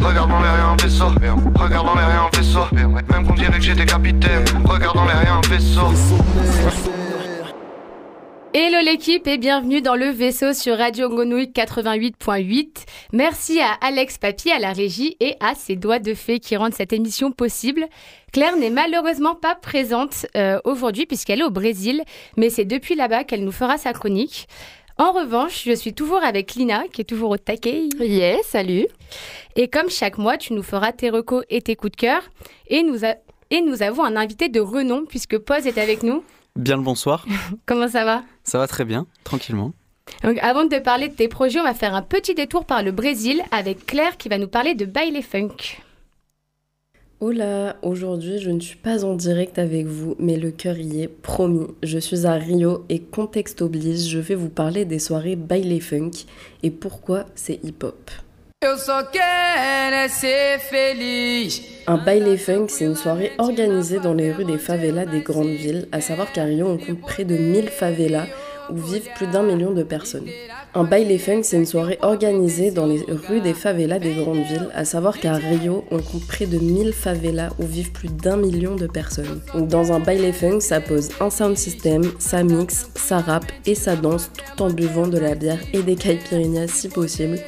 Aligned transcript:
Regarde 0.00 0.30
dans 0.30 0.40
les 0.40 0.48
rien 0.48 0.76
vaisseau. 0.82 1.06
Regarde 1.54 1.86
dans 1.86 1.94
les 1.94 2.04
rien 2.04 2.30
vaisseau. 2.34 2.64
Même 2.72 3.26
qu'on 3.26 3.34
dirait 3.34 3.58
que 3.58 3.60
j'étais 3.60 3.84
capitaine. 3.84 4.44
Regarde 4.64 4.96
dans 4.96 5.04
les 5.04 5.12
rien 5.12 5.40
vaisseau. 5.48 5.92
Hello 8.54 8.78
l'équipe 8.84 9.26
et 9.26 9.38
bienvenue 9.38 9.80
dans 9.80 9.94
le 9.94 10.10
vaisseau 10.10 10.52
sur 10.52 10.76
Radio 10.76 11.08
Grenouille 11.08 11.52
88.8. 11.54 12.84
Merci 13.12 13.60
à 13.60 13.72
Alex 13.80 14.18
Papier 14.18 14.52
à 14.52 14.58
la 14.58 14.72
régie 14.72 15.16
et 15.20 15.36
à 15.40 15.54
ses 15.54 15.74
doigts 15.74 15.98
de 15.98 16.12
fée 16.12 16.38
qui 16.38 16.56
rendent 16.56 16.74
cette 16.74 16.92
émission 16.92 17.32
possible. 17.32 17.86
Claire 18.30 18.56
n'est 18.56 18.70
malheureusement 18.70 19.34
pas 19.34 19.54
présente 19.54 20.26
euh, 20.36 20.58
aujourd'hui 20.64 21.06
puisqu'elle 21.06 21.40
est 21.40 21.44
au 21.44 21.50
Brésil, 21.50 22.02
mais 22.36 22.50
c'est 22.50 22.66
depuis 22.66 22.94
là-bas 22.94 23.24
qu'elle 23.24 23.44
nous 23.44 23.52
fera 23.52 23.78
sa 23.78 23.94
chronique. 23.94 24.48
En 24.98 25.12
revanche, 25.12 25.64
je 25.64 25.72
suis 25.72 25.94
toujours 25.94 26.22
avec 26.22 26.54
Lina, 26.54 26.84
qui 26.92 27.00
est 27.00 27.04
toujours 27.04 27.30
au 27.30 27.36
taquet. 27.36 27.88
Yes, 27.98 28.46
salut. 28.46 28.86
Et 29.56 29.68
comme 29.68 29.88
chaque 29.88 30.18
mois, 30.18 30.36
tu 30.36 30.52
nous 30.52 30.62
feras 30.62 30.92
tes 30.92 31.10
recos 31.10 31.44
et 31.50 31.62
tes 31.62 31.76
coups 31.76 31.92
de 31.92 31.96
cœur. 31.96 32.22
Et 32.68 32.82
nous, 32.82 33.04
et 33.04 33.60
nous 33.60 33.82
avons 33.82 34.04
un 34.04 34.16
invité 34.16 34.48
de 34.48 34.60
renom, 34.60 35.04
puisque 35.06 35.38
Pose 35.38 35.66
est 35.66 35.78
avec 35.78 36.02
nous. 36.02 36.22
Bien 36.56 36.76
le 36.76 36.82
bonsoir. 36.82 37.26
Comment 37.66 37.88
ça 37.88 38.04
va? 38.04 38.22
Ça 38.44 38.58
va 38.58 38.66
très 38.66 38.84
bien, 38.84 39.06
tranquillement. 39.24 39.72
Donc, 40.24 40.38
avant 40.38 40.64
de 40.64 40.68
te 40.68 40.80
parler 40.80 41.08
de 41.08 41.14
tes 41.14 41.28
projets, 41.28 41.60
on 41.60 41.64
va 41.64 41.74
faire 41.74 41.94
un 41.94 42.02
petit 42.02 42.34
détour 42.34 42.64
par 42.64 42.82
le 42.82 42.92
Brésil 42.92 43.42
avec 43.50 43.86
Claire 43.86 44.16
qui 44.16 44.28
va 44.28 44.38
nous 44.38 44.48
parler 44.48 44.74
de 44.74 44.84
baile 44.84 45.22
funk. 45.22 45.78
Hola, 47.24 47.76
aujourd'hui 47.82 48.40
je 48.40 48.50
ne 48.50 48.58
suis 48.58 48.74
pas 48.74 49.04
en 49.04 49.14
direct 49.14 49.60
avec 49.60 49.86
vous, 49.86 50.16
mais 50.18 50.36
le 50.36 50.50
cœur 50.50 50.76
y 50.76 51.02
est, 51.02 51.06
promis. 51.06 51.68
Je 51.84 51.98
suis 51.98 52.26
à 52.26 52.32
Rio 52.32 52.84
et 52.88 52.98
contexte 52.98 53.62
oblige, 53.62 54.08
je 54.08 54.18
vais 54.18 54.34
vous 54.34 54.48
parler 54.48 54.84
des 54.84 54.98
soirées 54.98 55.36
baile 55.36 55.80
funk 55.80 56.10
et 56.64 56.72
pourquoi 56.72 57.26
c'est 57.36 57.60
hip-hop? 57.62 58.10
Un 61.86 61.96
baile 61.96 62.36
funk, 62.38 62.66
c'est 62.70 62.86
une 62.86 62.96
soirée 62.96 63.30
organisée 63.38 64.00
dans 64.00 64.14
les 64.14 64.32
rues 64.32 64.44
des 64.44 64.58
favelas 64.58 65.06
des 65.06 65.20
grandes 65.20 65.46
villes, 65.46 65.86
à 65.92 66.00
savoir 66.00 66.32
qu'à 66.32 66.42
Rio, 66.42 66.66
on 66.66 66.76
compte 66.76 67.02
près 67.02 67.24
de 67.24 67.36
1000 67.36 67.68
favelas 67.68 68.26
où 68.72 68.76
vivent 68.76 69.08
plus 69.14 69.26
d'un 69.26 69.42
million 69.42 69.72
de 69.72 69.82
personnes. 69.82 70.26
Un 70.74 70.84
baile 70.84 71.18
funk, 71.18 71.42
c'est 71.42 71.58
une 71.58 71.66
soirée 71.66 71.98
organisée 72.00 72.70
dans 72.70 72.86
les 72.86 73.04
rues 73.28 73.40
des 73.42 73.52
favelas 73.52 73.98
des 73.98 74.14
grandes 74.14 74.42
villes, 74.44 74.70
à 74.74 74.86
savoir 74.86 75.18
qu'à 75.18 75.34
Rio, 75.34 75.84
on 75.90 75.98
compte 75.98 76.26
près 76.26 76.46
de 76.46 76.58
1000 76.58 76.92
favelas 76.94 77.50
où 77.58 77.66
vivent 77.66 77.92
plus 77.92 78.08
d'un 78.08 78.38
million 78.38 78.74
de 78.74 78.86
personnes. 78.86 79.42
Dans 79.54 79.92
un 79.92 80.00
baile 80.00 80.32
funk, 80.32 80.60
ça 80.60 80.80
pose 80.80 81.10
un 81.20 81.28
sound 81.28 81.58
system, 81.58 82.02
ça 82.18 82.42
mixe, 82.42 82.88
ça 82.94 83.18
rappe 83.18 83.52
et 83.66 83.74
ça 83.74 83.96
danse 83.96 84.30
tout 84.32 84.62
en 84.62 84.70
buvant 84.70 85.06
de 85.06 85.18
la 85.18 85.34
bière 85.34 85.60
et 85.74 85.82
des 85.82 85.96
caipirinhas 85.96 86.68
si 86.68 86.88
possible. 86.88 87.38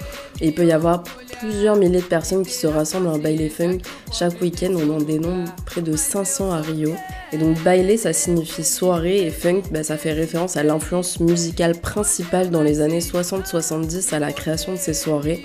Et 0.41 0.49
il 0.49 0.55
peut 0.55 0.67
y 0.67 0.73
avoir 0.73 1.05
plusieurs 1.39 1.77
milliers 1.77 2.01
de 2.01 2.05
personnes 2.05 2.45
qui 2.45 2.55
se 2.55 2.67
rassemblent 2.67 3.09
un 3.09 3.19
baile 3.19 3.51
funk. 3.51 3.79
Chaque 4.13 4.41
week-end, 4.41 4.73
on 4.75 4.97
en 4.97 4.99
dénombre 4.99 5.51
près 5.67 5.83
de 5.83 5.97
500 5.97 6.53
à 6.53 6.61
Rio. 6.61 6.95
Et 7.33 7.39
donc, 7.39 7.63
baile, 7.63 7.99
ça 7.99 8.13
signifie 8.13 8.65
soirée 8.65 9.27
et 9.27 9.31
funk, 9.31 9.63
bah, 9.71 9.83
ça 9.83 9.97
fait 9.97 10.13
référence 10.13 10.57
à 10.57 10.63
l'influence 10.63 11.21
musicale 11.21 11.75
principale 11.81 12.51
dans 12.51 12.63
les 12.63 12.81
années 12.81 13.01
60-70 13.01 14.15
à 14.15 14.19
la 14.19 14.33
création 14.33 14.73
de 14.73 14.79
ces 14.79 14.95
soirées. 14.95 15.45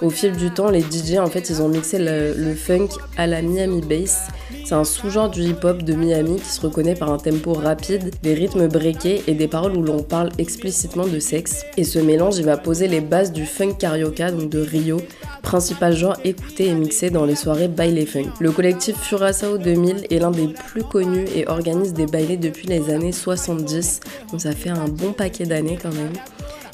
Au 0.00 0.10
fil 0.10 0.36
du 0.36 0.50
temps, 0.50 0.70
les 0.70 0.80
DJ, 0.80 1.18
en 1.18 1.26
fait, 1.26 1.50
ils 1.50 1.60
ont 1.60 1.68
mixé 1.68 1.98
le, 1.98 2.54
funk 2.54 2.88
à 3.16 3.26
la 3.26 3.42
Miami 3.42 3.80
Bass 3.80 4.28
c'est 4.68 4.74
un 4.74 4.84
sous-genre 4.84 5.30
du 5.30 5.44
hip-hop 5.44 5.82
de 5.82 5.94
Miami 5.94 6.36
qui 6.36 6.48
se 6.50 6.60
reconnaît 6.60 6.94
par 6.94 7.10
un 7.10 7.16
tempo 7.16 7.54
rapide, 7.54 8.10
des 8.22 8.34
rythmes 8.34 8.68
breakés 8.68 9.22
et 9.26 9.32
des 9.32 9.48
paroles 9.48 9.74
où 9.74 9.82
l'on 9.82 10.02
parle 10.02 10.28
explicitement 10.36 11.06
de 11.06 11.18
sexe. 11.20 11.64
Et 11.78 11.84
ce 11.84 11.98
mélange, 11.98 12.36
il 12.36 12.44
va 12.44 12.58
poser 12.58 12.86
les 12.86 13.00
bases 13.00 13.32
du 13.32 13.46
funk 13.46 13.76
carioca, 13.78 14.30
donc 14.30 14.50
de 14.50 14.60
Rio, 14.60 14.98
principal 15.42 15.96
genre 15.96 16.18
écouté 16.22 16.66
et 16.66 16.74
mixé 16.74 17.08
dans 17.08 17.24
les 17.24 17.34
soirées 17.34 17.68
baile 17.68 18.06
funk. 18.06 18.30
Le 18.40 18.52
collectif 18.52 18.96
Furasao 19.00 19.56
2000 19.56 20.06
est 20.10 20.18
l'un 20.18 20.30
des 20.30 20.48
plus 20.48 20.84
connus 20.84 21.24
et 21.34 21.48
organise 21.48 21.94
des 21.94 22.04
bailés 22.04 22.36
depuis 22.36 22.66
les 22.66 22.90
années 22.90 23.12
70, 23.12 24.00
donc 24.30 24.42
ça 24.42 24.52
fait 24.52 24.68
un 24.68 24.88
bon 24.88 25.14
paquet 25.14 25.46
d'années 25.46 25.78
quand 25.80 25.94
même. 25.94 26.12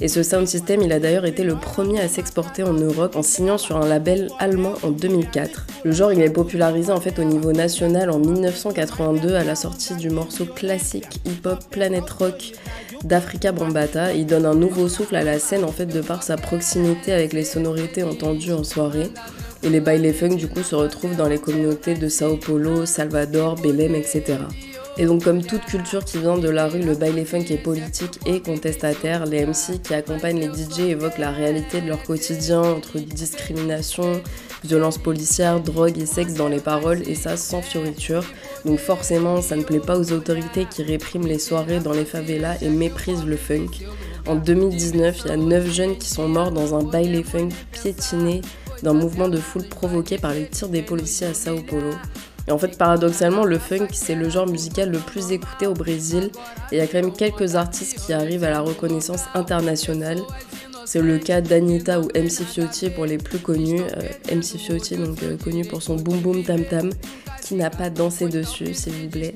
Et 0.00 0.08
ce 0.08 0.22
sound 0.22 0.46
system, 0.46 0.82
il 0.82 0.92
a 0.92 0.98
d'ailleurs 0.98 1.24
été 1.24 1.44
le 1.44 1.54
premier 1.54 2.00
à 2.00 2.08
s'exporter 2.08 2.62
en 2.62 2.72
Europe 2.72 3.16
en 3.16 3.22
signant 3.22 3.58
sur 3.58 3.76
un 3.76 3.86
label 3.86 4.28
allemand 4.38 4.74
en 4.82 4.90
2004. 4.90 5.66
Le 5.84 5.92
genre, 5.92 6.12
il 6.12 6.20
est 6.20 6.30
popularisé 6.30 6.90
en 6.92 7.00
fait 7.00 7.18
au 7.18 7.24
niveau 7.24 7.52
national 7.52 8.10
en 8.10 8.18
1982 8.18 9.34
à 9.34 9.44
la 9.44 9.54
sortie 9.54 9.94
du 9.94 10.10
morceau 10.10 10.46
classique 10.46 11.20
hip-hop 11.24 11.58
Planet 11.70 12.08
Rock 12.10 12.52
d'Africa 13.04 13.52
Bambata. 13.52 14.12
Il 14.14 14.26
donne 14.26 14.46
un 14.46 14.54
nouveau 14.54 14.88
souffle 14.88 15.16
à 15.16 15.22
la 15.22 15.38
scène 15.38 15.64
en 15.64 15.72
fait 15.72 15.86
de 15.86 16.00
par 16.00 16.22
sa 16.22 16.36
proximité 16.36 17.12
avec 17.12 17.32
les 17.32 17.44
sonorités 17.44 18.02
entendues 18.02 18.52
en 18.52 18.64
soirée. 18.64 19.10
Et 19.62 19.70
les 19.70 19.80
baile 19.80 20.12
funk 20.12 20.36
du 20.36 20.48
coup 20.48 20.62
se 20.62 20.74
retrouvent 20.74 21.16
dans 21.16 21.28
les 21.28 21.38
communautés 21.38 21.94
de 21.94 22.08
Sao 22.08 22.36
Paulo, 22.36 22.84
Salvador, 22.84 23.54
Belém, 23.56 23.94
etc. 23.94 24.36
Et 24.96 25.06
donc 25.06 25.24
comme 25.24 25.42
toute 25.42 25.64
culture 25.64 26.04
qui 26.04 26.18
vient 26.18 26.38
de 26.38 26.48
la 26.48 26.68
rue, 26.68 26.80
le 26.80 26.94
baile 26.94 27.26
funk 27.26 27.46
est 27.50 27.62
politique 27.62 28.20
et 28.26 28.40
contestataire. 28.40 29.26
Les 29.26 29.44
MC 29.44 29.82
qui 29.82 29.92
accompagnent 29.92 30.38
les 30.38 30.46
DJ 30.46 30.90
évoquent 30.90 31.18
la 31.18 31.32
réalité 31.32 31.80
de 31.80 31.88
leur 31.88 32.00
quotidien 32.04 32.62
entre 32.62 33.00
discrimination, 33.00 34.22
violence 34.62 34.98
policière, 34.98 35.58
drogue 35.58 35.98
et 35.98 36.06
sexe 36.06 36.34
dans 36.34 36.48
les 36.48 36.60
paroles 36.60 37.02
et 37.08 37.16
ça 37.16 37.36
sans 37.36 37.60
fioriture. 37.60 38.24
Donc 38.64 38.78
forcément 38.78 39.42
ça 39.42 39.56
ne 39.56 39.64
plaît 39.64 39.80
pas 39.80 39.98
aux 39.98 40.12
autorités 40.12 40.64
qui 40.64 40.84
répriment 40.84 41.26
les 41.26 41.40
soirées 41.40 41.80
dans 41.80 41.92
les 41.92 42.04
favelas 42.04 42.56
et 42.62 42.68
méprisent 42.68 43.26
le 43.26 43.36
funk. 43.36 43.70
En 44.26 44.36
2019, 44.36 45.22
il 45.24 45.28
y 45.28 45.32
a 45.32 45.36
9 45.36 45.70
jeunes 45.72 45.98
qui 45.98 46.08
sont 46.08 46.28
morts 46.28 46.52
dans 46.52 46.74
un 46.74 46.84
baile 46.84 47.24
funk 47.24 47.48
piétiné 47.72 48.42
d'un 48.84 48.94
mouvement 48.94 49.28
de 49.28 49.38
foule 49.38 49.68
provoqué 49.68 50.18
par 50.18 50.34
les 50.34 50.46
tirs 50.46 50.68
des 50.68 50.82
policiers 50.82 51.26
à 51.26 51.34
Sao 51.34 51.60
Paulo. 51.62 51.90
Et 52.46 52.52
en 52.52 52.58
fait, 52.58 52.76
paradoxalement, 52.76 53.44
le 53.44 53.58
funk, 53.58 53.88
c'est 53.92 54.14
le 54.14 54.28
genre 54.28 54.46
musical 54.46 54.90
le 54.90 54.98
plus 54.98 55.32
écouté 55.32 55.66
au 55.66 55.74
Brésil. 55.74 56.30
Et 56.70 56.76
il 56.76 56.78
y 56.78 56.80
a 56.80 56.86
quand 56.86 57.00
même 57.00 57.12
quelques 57.12 57.54
artistes 57.54 58.04
qui 58.04 58.12
arrivent 58.12 58.44
à 58.44 58.50
la 58.50 58.60
reconnaissance 58.60 59.24
internationale. 59.34 60.18
C'est 60.84 61.00
le 61.00 61.18
cas 61.18 61.40
d'Anita 61.40 61.98
ou 62.00 62.08
MC 62.14 62.44
Fiotti 62.44 62.90
pour 62.90 63.06
les 63.06 63.16
plus 63.16 63.38
connus. 63.38 63.80
Euh, 63.80 64.34
MC 64.34 64.58
Fiotti, 64.58 64.96
donc 64.96 65.22
euh, 65.22 65.36
connu 65.38 65.64
pour 65.64 65.82
son 65.82 65.96
boom 65.96 66.20
boom 66.20 66.44
tam 66.44 66.62
tam, 66.64 66.90
qui 67.42 67.54
n'a 67.54 67.70
pas 67.70 67.88
dansé 67.88 68.28
dessus, 68.28 68.74
s'il 68.74 68.92
vous 68.92 69.08
plaît. 69.08 69.34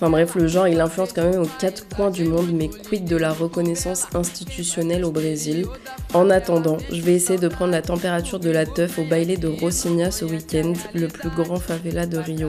Enfin 0.00 0.08
bref, 0.08 0.34
le 0.34 0.46
genre 0.46 0.66
il 0.66 0.80
influence 0.80 1.12
quand 1.12 1.30
même 1.30 1.42
aux 1.42 1.50
quatre 1.58 1.86
coins 1.94 2.10
du 2.10 2.24
monde, 2.24 2.52
mais 2.54 2.68
quid 2.68 3.04
de 3.04 3.16
la 3.16 3.34
reconnaissance 3.34 4.06
institutionnelle 4.14 5.04
au 5.04 5.10
Brésil? 5.10 5.66
En 6.14 6.30
attendant, 6.30 6.78
je 6.90 7.02
vais 7.02 7.12
essayer 7.12 7.38
de 7.38 7.48
prendre 7.48 7.72
la 7.72 7.82
température 7.82 8.40
de 8.40 8.48
la 8.48 8.64
teuf 8.64 8.98
au 8.98 9.04
baile 9.04 9.38
de 9.38 9.46
Rocinha 9.46 10.10
ce 10.10 10.24
week-end, 10.24 10.72
le 10.94 11.08
plus 11.08 11.28
grand 11.28 11.60
favela 11.60 12.06
de 12.06 12.16
Rio. 12.16 12.48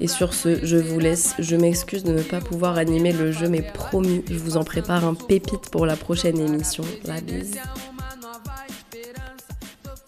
Et 0.00 0.06
sur 0.06 0.32
ce, 0.34 0.64
je 0.64 0.76
vous 0.76 1.00
laisse. 1.00 1.34
Je 1.40 1.56
m'excuse 1.56 2.04
de 2.04 2.12
ne 2.12 2.22
pas 2.22 2.40
pouvoir 2.40 2.78
animer 2.78 3.10
le 3.10 3.32
jeu, 3.32 3.48
mais 3.48 3.62
promis, 3.62 4.22
je 4.30 4.38
vous 4.38 4.56
en 4.56 4.62
prépare 4.62 5.04
un 5.04 5.14
pépite 5.14 5.70
pour 5.72 5.84
la 5.84 5.96
prochaine 5.96 6.38
émission. 6.38 6.84
La 7.04 7.20
bise. 7.20 7.58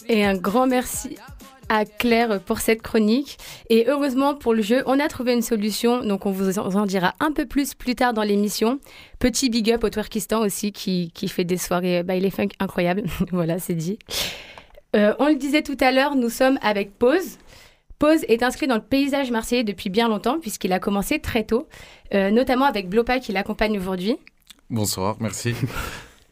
Et 0.08 0.24
un 0.24 0.36
grand 0.36 0.68
merci 0.68 1.16
à 1.70 1.86
Claire 1.86 2.40
pour 2.42 2.58
cette 2.58 2.82
chronique. 2.82 3.38
Et 3.70 3.86
heureusement 3.88 4.34
pour 4.34 4.52
le 4.52 4.60
jeu, 4.60 4.82
on 4.84 4.98
a 5.00 5.08
trouvé 5.08 5.32
une 5.32 5.40
solution. 5.40 6.04
Donc 6.04 6.26
on 6.26 6.30
vous 6.30 6.58
en 6.58 6.84
dira 6.84 7.14
un 7.20 7.32
peu 7.32 7.46
plus 7.46 7.74
plus 7.74 7.94
tard 7.94 8.12
dans 8.12 8.24
l'émission. 8.24 8.80
Petit 9.20 9.48
big 9.48 9.70
up 9.70 9.84
au 9.84 9.88
Twerkistan 9.88 10.40
aussi 10.40 10.72
qui, 10.72 11.12
qui 11.14 11.28
fait 11.28 11.44
des 11.44 11.56
soirées 11.56 12.02
by 12.02 12.20
les 12.20 12.30
funk 12.30 12.48
incroyables. 12.58 13.04
voilà, 13.32 13.58
c'est 13.58 13.74
dit. 13.74 13.98
Euh, 14.96 15.14
on 15.20 15.28
le 15.28 15.36
disait 15.36 15.62
tout 15.62 15.76
à 15.80 15.92
l'heure, 15.92 16.16
nous 16.16 16.30
sommes 16.30 16.58
avec 16.60 16.98
Pause. 16.98 17.38
Pause 18.00 18.24
est 18.28 18.42
inscrit 18.42 18.66
dans 18.66 18.74
le 18.74 18.82
paysage 18.82 19.30
marseillais 19.30 19.62
depuis 19.62 19.90
bien 19.90 20.08
longtemps 20.08 20.40
puisqu'il 20.40 20.72
a 20.72 20.80
commencé 20.80 21.20
très 21.20 21.44
tôt, 21.44 21.68
euh, 22.14 22.30
notamment 22.30 22.64
avec 22.64 22.88
Blopa 22.88 23.20
qui 23.20 23.30
l'accompagne 23.30 23.78
aujourd'hui. 23.78 24.16
Bonsoir, 24.68 25.16
merci. 25.20 25.54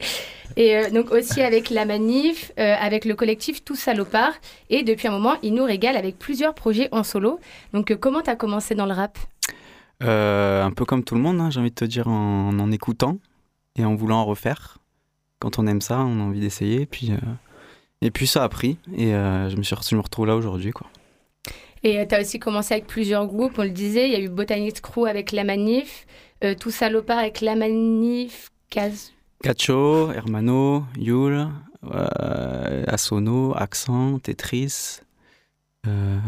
Et 0.58 0.76
euh, 0.76 0.90
donc 0.90 1.12
aussi 1.12 1.40
avec 1.40 1.70
la 1.70 1.84
manif, 1.84 2.50
euh, 2.58 2.74
avec 2.80 3.04
le 3.04 3.14
collectif 3.14 3.64
Tous 3.64 3.76
Salopards. 3.76 4.34
Et 4.70 4.82
depuis 4.82 5.06
un 5.06 5.12
moment, 5.12 5.36
il 5.44 5.54
nous 5.54 5.62
régale 5.62 5.96
avec 5.96 6.18
plusieurs 6.18 6.52
projets 6.52 6.88
en 6.90 7.04
solo. 7.04 7.38
Donc 7.72 7.92
euh, 7.92 7.96
comment 7.96 8.22
tu 8.22 8.28
as 8.28 8.34
commencé 8.34 8.74
dans 8.74 8.84
le 8.86 8.92
rap? 8.92 9.16
Un 10.00 10.72
peu 10.72 10.84
comme 10.84 11.04
tout 11.04 11.14
le 11.14 11.20
monde, 11.20 11.40
hein, 11.40 11.50
j'ai 11.50 11.60
envie 11.60 11.70
de 11.70 11.76
te 11.76 11.84
dire, 11.84 12.08
en, 12.08 12.58
en 12.58 12.72
écoutant 12.72 13.18
et 13.76 13.84
en 13.84 13.94
voulant 13.94 14.18
en 14.18 14.24
refaire. 14.24 14.78
Quand 15.38 15.60
on 15.60 15.66
aime 15.68 15.80
ça, 15.80 16.00
on 16.00 16.18
a 16.20 16.24
envie 16.24 16.40
d'essayer. 16.40 16.82
Et 16.82 16.86
puis, 16.86 17.12
et 18.02 18.10
puis 18.10 18.26
ça 18.26 18.42
a 18.42 18.48
pris. 18.48 18.78
Et 18.96 19.10
je, 19.10 19.56
me 19.56 19.62
suis, 19.62 19.76
je 19.88 19.94
me 19.94 20.00
retrouve 20.00 20.26
là 20.26 20.34
aujourd'hui. 20.34 20.72
quoi. 20.72 20.88
Et 21.84 22.04
tu 22.08 22.14
as 22.14 22.20
aussi 22.20 22.40
commencé 22.40 22.74
avec 22.74 22.88
plusieurs 22.88 23.26
groupes, 23.28 23.58
on 23.58 23.62
le 23.62 23.70
disait. 23.70 24.08
Il 24.08 24.12
y 24.12 24.16
a 24.16 24.20
eu 24.20 24.28
Botanist 24.28 24.80
Crew 24.80 25.06
avec 25.06 25.30
La 25.30 25.44
Manif, 25.44 26.06
Tous 26.60 26.70
Salopards 26.70 27.18
avec 27.18 27.40
La 27.40 27.54
Manif, 27.54 28.50
Caz... 28.70 29.12
Cacho, 29.42 30.10
Hermano, 30.12 30.84
Yul, 30.96 31.48
euh, 31.92 32.84
Asono, 32.86 33.54
Accent, 33.56 34.18
Tetris. 34.18 35.00
Euh, 35.86 36.18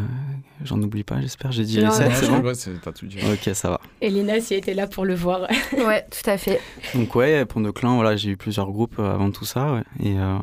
J'en 0.64 0.80
oublie 0.80 1.02
pas, 1.02 1.20
j'espère. 1.20 1.50
J'ai 1.52 1.64
dit 1.64 1.78
les 1.80 1.90
7, 1.90 2.12
c'est 2.14 2.28
bon 2.30 2.80
pas 2.82 2.92
tout 2.92 3.06
dit. 3.06 3.18
Ok, 3.32 3.54
ça 3.54 3.70
va. 3.70 3.80
Et 4.00 4.08
Lina, 4.10 4.40
si 4.40 4.54
était 4.54 4.74
là 4.74 4.86
pour 4.86 5.04
le 5.04 5.14
voir. 5.14 5.40
ouais, 5.72 6.06
tout 6.10 6.30
à 6.30 6.38
fait. 6.38 6.60
Donc, 6.94 7.14
ouais, 7.14 7.44
pour 7.44 7.60
nos 7.60 7.72
clans, 7.72 7.96
voilà, 7.96 8.16
j'ai 8.16 8.30
eu 8.30 8.36
plusieurs 8.36 8.70
groupes 8.70 8.98
avant 8.98 9.30
tout 9.30 9.44
ça. 9.44 9.74
Ouais. 9.74 9.82
Et, 9.98 10.18
euh, 10.18 10.38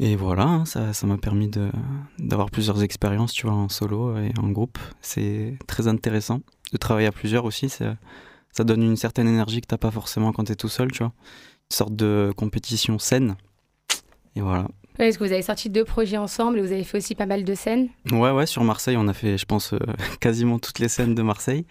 Et 0.00 0.16
voilà, 0.16 0.44
hein, 0.44 0.64
ça 0.64 0.92
ça 0.92 1.06
m'a 1.06 1.18
permis 1.18 1.48
de, 1.48 1.70
d'avoir 2.18 2.50
plusieurs 2.50 2.82
expériences, 2.82 3.32
tu 3.32 3.46
vois, 3.46 3.54
en 3.56 3.68
solo 3.68 4.16
et 4.18 4.32
en 4.42 4.48
groupe. 4.50 4.78
C'est 5.00 5.58
très 5.66 5.86
intéressant 5.86 6.40
de 6.72 6.78
travailler 6.78 7.08
à 7.08 7.12
plusieurs 7.12 7.44
aussi. 7.44 7.68
Ça, 7.68 7.96
ça 8.56 8.64
donne 8.64 8.82
une 8.82 8.96
certaine 8.96 9.28
énergie 9.28 9.60
que 9.60 9.66
t'as 9.66 9.76
pas 9.76 9.90
forcément 9.90 10.32
quand 10.32 10.44
tu 10.44 10.52
es 10.52 10.56
tout 10.56 10.68
seul, 10.68 10.90
tu 10.90 10.98
vois. 10.98 11.12
Une 11.70 11.76
sorte 11.76 11.94
de 11.94 12.32
compétition 12.36 12.98
saine. 12.98 13.36
Et 14.34 14.40
voilà. 14.40 14.68
Est-ce 14.98 15.18
que 15.18 15.24
vous 15.24 15.32
avez 15.32 15.42
sorti 15.42 15.68
deux 15.68 15.84
projets 15.84 16.16
ensemble 16.16 16.58
et 16.58 16.62
vous 16.62 16.72
avez 16.72 16.84
fait 16.84 16.96
aussi 16.96 17.14
pas 17.14 17.26
mal 17.26 17.44
de 17.44 17.54
scènes 17.54 17.88
Ouais, 18.12 18.30
ouais, 18.30 18.46
sur 18.46 18.64
Marseille, 18.64 18.96
on 18.96 19.08
a 19.08 19.12
fait, 19.12 19.36
je 19.36 19.44
pense, 19.44 19.74
euh, 19.74 19.78
quasiment 20.20 20.58
toutes 20.58 20.78
les 20.78 20.88
scènes 20.88 21.14
de 21.14 21.22
Marseille. 21.22 21.66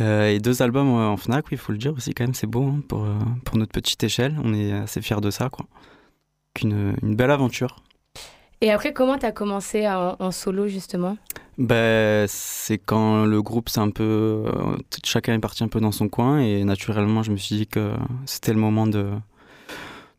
Euh, 0.00 0.28
et 0.28 0.40
deux 0.40 0.62
albums 0.62 0.88
euh, 0.88 1.06
en 1.08 1.16
Fnac, 1.16 1.44
oui, 1.46 1.52
il 1.52 1.58
faut 1.58 1.70
le 1.70 1.78
dire 1.78 1.92
aussi, 1.92 2.14
quand 2.14 2.24
même, 2.24 2.34
c'est 2.34 2.48
beau 2.48 2.64
hein, 2.64 2.82
pour, 2.88 3.04
euh, 3.04 3.14
pour 3.44 3.56
notre 3.58 3.70
petite 3.72 4.02
échelle. 4.02 4.36
On 4.42 4.54
est 4.54 4.72
assez 4.72 5.00
fiers 5.00 5.20
de 5.20 5.30
ça, 5.30 5.48
quoi. 5.50 5.66
Une 6.62 7.14
belle 7.14 7.30
aventure. 7.30 7.76
Et 8.60 8.70
après, 8.70 8.92
comment 8.92 9.18
tu 9.18 9.26
as 9.26 9.32
commencé 9.32 9.88
en, 9.88 10.16
en 10.18 10.30
solo 10.30 10.68
justement? 10.68 11.16
Ben, 11.58 12.26
c'est 12.28 12.78
quand 12.78 13.24
le 13.26 13.42
groupe, 13.42 13.68
c'est 13.68 13.80
un 13.80 13.90
peu. 13.90 14.02
euh, 14.46 14.76
chacun 15.04 15.34
est 15.34 15.38
parti 15.38 15.62
un 15.64 15.68
peu 15.68 15.80
dans 15.80 15.92
son 15.92 16.08
coin, 16.08 16.40
et 16.40 16.64
naturellement, 16.64 17.22
je 17.22 17.30
me 17.30 17.36
suis 17.36 17.56
dit 17.56 17.66
que 17.66 17.92
c'était 18.26 18.52
le 18.54 18.58
moment 18.58 18.86
de, 18.86 19.10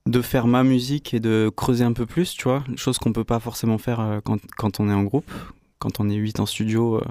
de 0.05 0.21
faire 0.21 0.47
ma 0.47 0.63
musique 0.63 1.13
et 1.13 1.19
de 1.19 1.51
creuser 1.55 1.83
un 1.83 1.93
peu 1.93 2.05
plus, 2.05 2.33
tu 2.35 2.43
vois. 2.43 2.63
Chose 2.75 2.97
qu'on 2.99 3.13
peut 3.13 3.23
pas 3.23 3.39
forcément 3.39 3.77
faire 3.77 3.99
euh, 3.99 4.19
quand, 4.23 4.37
quand 4.57 4.79
on 4.79 4.89
est 4.89 4.93
en 4.93 5.03
groupe. 5.03 5.31
Quand 5.79 5.99
on 5.99 6.09
est 6.09 6.15
8 6.15 6.39
en 6.39 6.45
studio, 6.45 6.97
euh, 6.97 7.01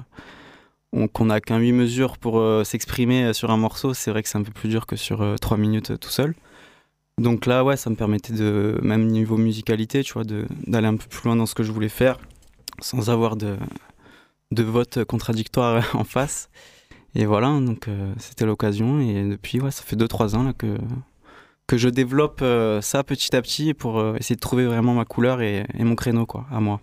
on- 0.93 1.07
qu'on 1.07 1.29
a 1.29 1.39
qu'un 1.41 1.57
8 1.59 1.71
mesures 1.71 2.17
pour 2.17 2.41
s'exprimer 2.65 3.33
sur 3.33 3.51
un 3.51 3.57
morceau, 3.57 3.93
c'est 3.93 4.11
vrai 4.11 4.23
que 4.23 4.29
c'est 4.29 4.37
un 4.37 4.43
peu 4.43 4.51
plus 4.51 4.69
dur 4.69 4.85
que 4.85 4.95
sur 4.95 5.35
3 5.41 5.57
minutes 5.57 5.99
tout 5.99 6.09
seul. 6.09 6.35
Donc 7.19 7.45
là, 7.45 7.63
ouais, 7.63 7.77
ça 7.77 7.89
me 7.89 7.95
permettait 7.95 8.33
de, 8.33 8.79
même 8.83 9.07
niveau 9.07 9.37
musicalité, 9.37 10.03
tu 10.03 10.13
vois, 10.13 10.23
d'aller 10.25 10.87
un 10.87 10.97
peu 10.97 11.07
plus 11.09 11.25
loin 11.25 11.35
dans 11.35 11.45
ce 11.45 11.55
que 11.55 11.63
je 11.63 11.71
voulais 11.71 11.89
faire, 11.89 12.19
sans 12.79 13.09
avoir 13.09 13.35
de, 13.37 13.57
de 14.51 14.63
vote 14.63 15.03
contradictoire 15.05 15.83
en 15.95 16.03
face. 16.03 16.49
Et 17.15 17.25
voilà, 17.25 17.47
donc 17.59 17.87
euh, 17.87 18.13
c'était 18.17 18.45
l'occasion. 18.45 18.99
Et 18.99 19.23
depuis, 19.23 19.59
ouais, 19.61 19.71
ça 19.71 19.83
fait 19.83 19.95
2-3 19.95 20.35
ans 20.35 20.43
là, 20.43 20.53
que, 20.53 20.77
que 21.67 21.77
je 21.77 21.89
développe 21.89 22.39
euh, 22.41 22.81
ça 22.81 23.03
petit 23.03 23.35
à 23.35 23.41
petit 23.41 23.73
pour 23.73 23.99
euh, 23.99 24.15
essayer 24.15 24.35
de 24.35 24.41
trouver 24.41 24.65
vraiment 24.65 24.93
ma 24.93 25.05
couleur 25.05 25.41
et, 25.41 25.65
mon 25.79 25.95
créneau, 25.95 26.25
quoi, 26.25 26.45
à 26.51 26.59
moi. 26.59 26.81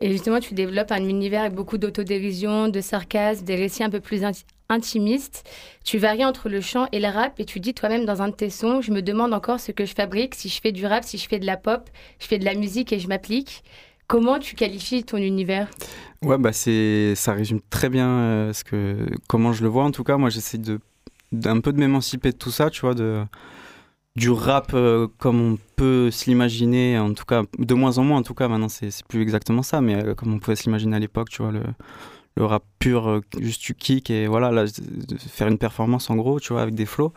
Et 0.00 0.10
justement, 0.10 0.40
tu 0.40 0.52
développes 0.52 0.92
un 0.92 1.08
univers 1.08 1.42
avec 1.42 1.54
beaucoup 1.54 1.78
d'autodérision, 1.78 2.68
de 2.68 2.80
sarcasme, 2.82 3.44
des 3.44 3.54
récits 3.54 3.82
un 3.82 3.88
peu 3.88 4.00
plus 4.00 4.22
inti- 4.22 4.44
intimistes. 4.68 5.48
Tu 5.84 5.96
varies 5.96 6.24
entre 6.24 6.50
le 6.50 6.60
chant 6.60 6.86
et 6.92 7.00
le 7.00 7.08
rap 7.08 7.40
et 7.40 7.46
tu 7.46 7.60
dis 7.60 7.72
toi-même 7.72 8.04
dans 8.04 8.20
un 8.20 8.28
de 8.28 8.34
tes 8.34 8.50
sons, 8.50 8.82
je 8.82 8.92
me 8.92 9.00
demande 9.00 9.32
encore 9.32 9.58
ce 9.58 9.72
que 9.72 9.86
je 9.86 9.94
fabrique, 9.94 10.34
si 10.34 10.50
je 10.50 10.60
fais 10.60 10.72
du 10.72 10.84
rap, 10.84 11.04
si 11.04 11.16
je 11.16 11.26
fais 11.26 11.38
de 11.38 11.46
la 11.46 11.56
pop, 11.56 11.88
je 12.18 12.26
fais 12.26 12.38
de 12.38 12.44
la 12.44 12.54
musique 12.54 12.92
et 12.92 12.98
je 12.98 13.08
m'applique. 13.08 13.62
Comment 14.06 14.38
tu 14.38 14.54
qualifies 14.54 15.02
ton 15.02 15.18
univers? 15.18 15.68
Ouais, 16.22 16.38
bah 16.38 16.52
c'est, 16.52 17.14
ça 17.16 17.32
résume 17.32 17.60
très 17.70 17.88
bien 17.88 18.08
euh, 18.08 18.52
ce 18.52 18.62
que, 18.62 19.06
comment 19.28 19.52
je 19.52 19.62
le 19.62 19.68
vois. 19.68 19.84
En 19.84 19.90
tout 19.90 20.04
cas, 20.04 20.16
moi, 20.16 20.30
j'essaie 20.30 20.58
de, 20.58 20.78
d'un 21.32 21.60
peu 21.60 21.72
de 21.72 21.78
m'émanciper 21.78 22.30
de 22.30 22.36
tout 22.36 22.50
ça, 22.50 22.70
tu 22.70 22.82
vois, 22.82 22.94
de, 22.94 23.24
du 24.14 24.30
rap 24.30 24.72
euh, 24.74 25.08
comme 25.18 25.40
on 25.40 25.58
peut 25.74 26.10
se 26.10 26.26
l'imaginer, 26.26 26.98
en 26.98 27.14
tout 27.14 27.24
cas, 27.24 27.42
de 27.58 27.74
moins 27.74 27.98
en 27.98 28.04
moins, 28.04 28.18
en 28.18 28.22
tout 28.22 28.34
cas, 28.34 28.46
maintenant, 28.46 28.68
c'est, 28.68 28.90
plus 29.08 29.22
exactement 29.22 29.62
ça, 29.62 29.80
mais 29.80 29.96
euh, 29.96 30.14
comme 30.14 30.32
on 30.32 30.38
pouvait 30.38 30.56
se 30.56 30.64
l'imaginer 30.64 30.96
à 30.96 31.00
l'époque, 31.00 31.28
tu 31.28 31.42
vois, 31.42 31.50
le, 31.50 31.62
le 32.36 32.44
rap 32.44 32.64
pur, 32.78 33.22
juste 33.40 33.60
tu 33.60 33.74
kick 33.74 34.10
et 34.10 34.28
voilà, 34.28 34.66
faire 35.18 35.48
une 35.48 35.58
performance 35.58 36.10
en 36.10 36.16
gros, 36.16 36.38
tu 36.38 36.52
vois, 36.52 36.62
avec 36.62 36.74
des 36.74 36.86
flows. 36.86 37.12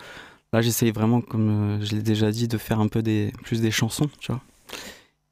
Là, 0.54 0.62
j'essaye 0.62 0.92
vraiment, 0.92 1.22
comme 1.22 1.80
je 1.84 1.96
l'ai 1.96 2.02
déjà 2.02 2.32
dit, 2.32 2.48
de 2.48 2.58
faire 2.58 2.80
un 2.80 2.88
peu 2.88 3.04
des, 3.04 3.32
plus 3.44 3.62
des 3.62 3.72
chansons, 3.72 4.10
tu 4.20 4.32
vois 4.32 4.42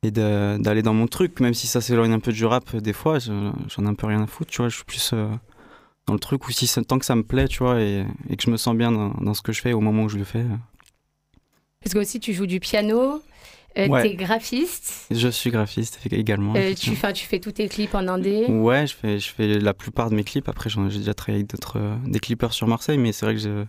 et 0.04 0.12
d'aller 0.12 0.82
dans 0.84 0.94
mon 0.94 1.08
truc, 1.08 1.40
même 1.40 1.54
si 1.54 1.68
ça 1.68 1.82
s'éloigne 1.82 2.14
un 2.14 2.20
peu 2.20 2.32
du 2.32 2.46
rap 2.46 2.76
des 2.76 2.94
fois, 2.94 3.20
je- 3.20 3.52
j'en 3.70 3.86
ai 3.86 3.88
un 3.88 3.96
peu 3.96 4.08
rien 4.08 4.22
à 4.24 4.28
foutre, 4.28 4.52
tu 4.52 4.58
vois, 4.58 4.70
je 4.70 4.76
suis 4.76 4.86
plus 4.86 5.12
euh, 5.14 5.28
dans 6.06 6.14
le 6.14 6.20
truc 6.20 6.48
où 6.48 6.52
si 6.52 6.68
tant 6.86 7.00
que 7.00 7.06
ça 7.06 7.16
me 7.16 7.24
plaît, 7.24 7.48
tu 7.48 7.60
vois, 7.64 7.82
et, 7.82 8.06
et 8.30 8.38
que 8.38 8.44
je 8.44 8.50
me 8.52 8.58
sens 8.58 8.76
bien 8.76 8.92
dans, 8.92 9.10
dans 9.10 9.34
ce 9.34 9.42
que 9.42 9.52
je 9.52 9.62
fais 9.62 9.74
au 9.74 9.82
moment 9.82 10.04
où 10.04 10.10
je 10.10 10.18
le 10.18 10.24
fais, 10.24 10.40
euh, 10.40 10.56
Parce 11.84 11.94
que 11.94 12.00
aussi 12.00 12.20
tu 12.20 12.34
joues 12.34 12.46
du 12.46 12.60
piano, 12.60 13.22
euh, 13.78 13.88
Ouais. 13.88 14.04
t'es 14.04 14.16
graphiste, 14.16 15.08
je 15.12 15.28
suis 15.28 15.50
graphiste 15.50 16.00
également. 16.12 16.54
euh, 16.56 16.74
tu, 16.76 16.96
fais, 16.96 17.12
tu 17.14 17.26
fais 17.26 17.40
tous 17.40 17.52
tes 17.54 17.68
clips 17.68 17.96
en 17.96 18.08
indé. 18.08 18.46
Ouais, 18.48 18.86
je 18.88 18.96
fais, 18.96 19.20
je 19.20 19.30
fais 19.30 19.60
la 19.60 19.74
plupart 19.74 20.10
de 20.12 20.16
mes 20.16 20.24
clips, 20.24 20.48
après 20.48 20.70
j'ai 20.70 20.80
déjà 21.00 21.14
travaillé 21.16 21.40
avec 21.42 21.50
d'autres, 21.50 21.80
des 22.06 22.20
clippers 22.20 22.54
sur 22.54 22.68
Marseille, 22.68 22.98
mais 23.00 23.12
c'est 23.12 23.26
vrai 23.26 23.34
que 23.36 23.42
je- 23.42 23.66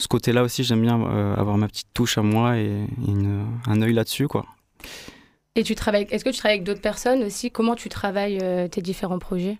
ce 0.00 0.08
côté-là 0.08 0.42
aussi, 0.44 0.64
j'aime 0.64 0.80
bien 0.80 0.98
euh, 1.02 1.34
avoir 1.36 1.58
ma 1.58 1.66
petite 1.68 1.88
touche 1.92 2.16
à 2.16 2.22
moi 2.22 2.56
et, 2.56 2.62
et 3.06 3.10
une- 3.10 3.46
un 3.66 3.82
œil 3.82 3.92
là-dessus, 3.92 4.28
quoi. 4.28 4.46
Et 5.56 5.64
tu 5.64 5.74
travailles, 5.74 6.06
est-ce 6.10 6.24
que 6.24 6.30
tu 6.30 6.38
travailles 6.38 6.58
avec 6.58 6.66
d'autres 6.66 6.80
personnes 6.80 7.24
aussi? 7.24 7.50
Comment 7.50 7.74
tu 7.74 7.88
travailles 7.88 8.38
euh, 8.40 8.68
tes 8.68 8.82
différents 8.82 9.18
projets? 9.18 9.58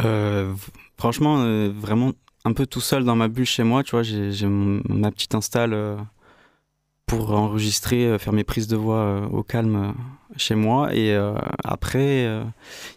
Euh, 0.00 0.52
franchement, 0.98 1.38
euh, 1.38 1.70
vraiment 1.74 2.12
un 2.44 2.52
peu 2.52 2.66
tout 2.66 2.80
seul 2.80 3.04
dans 3.04 3.14
ma 3.14 3.28
bulle 3.28 3.46
chez 3.46 3.62
moi, 3.62 3.84
tu 3.84 3.92
vois, 3.92 4.02
j'ai 4.02 4.46
ma 4.46 5.10
petite 5.12 5.34
install 5.34 5.98
pour 7.06 7.30
enregistrer, 7.32 8.18
faire 8.18 8.32
mes 8.32 8.44
prises 8.44 8.66
de 8.66 8.76
voix 8.76 9.26
au 9.32 9.42
calme 9.42 9.94
chez 10.36 10.54
moi. 10.54 10.94
Et 10.94 11.16
après, 11.64 12.24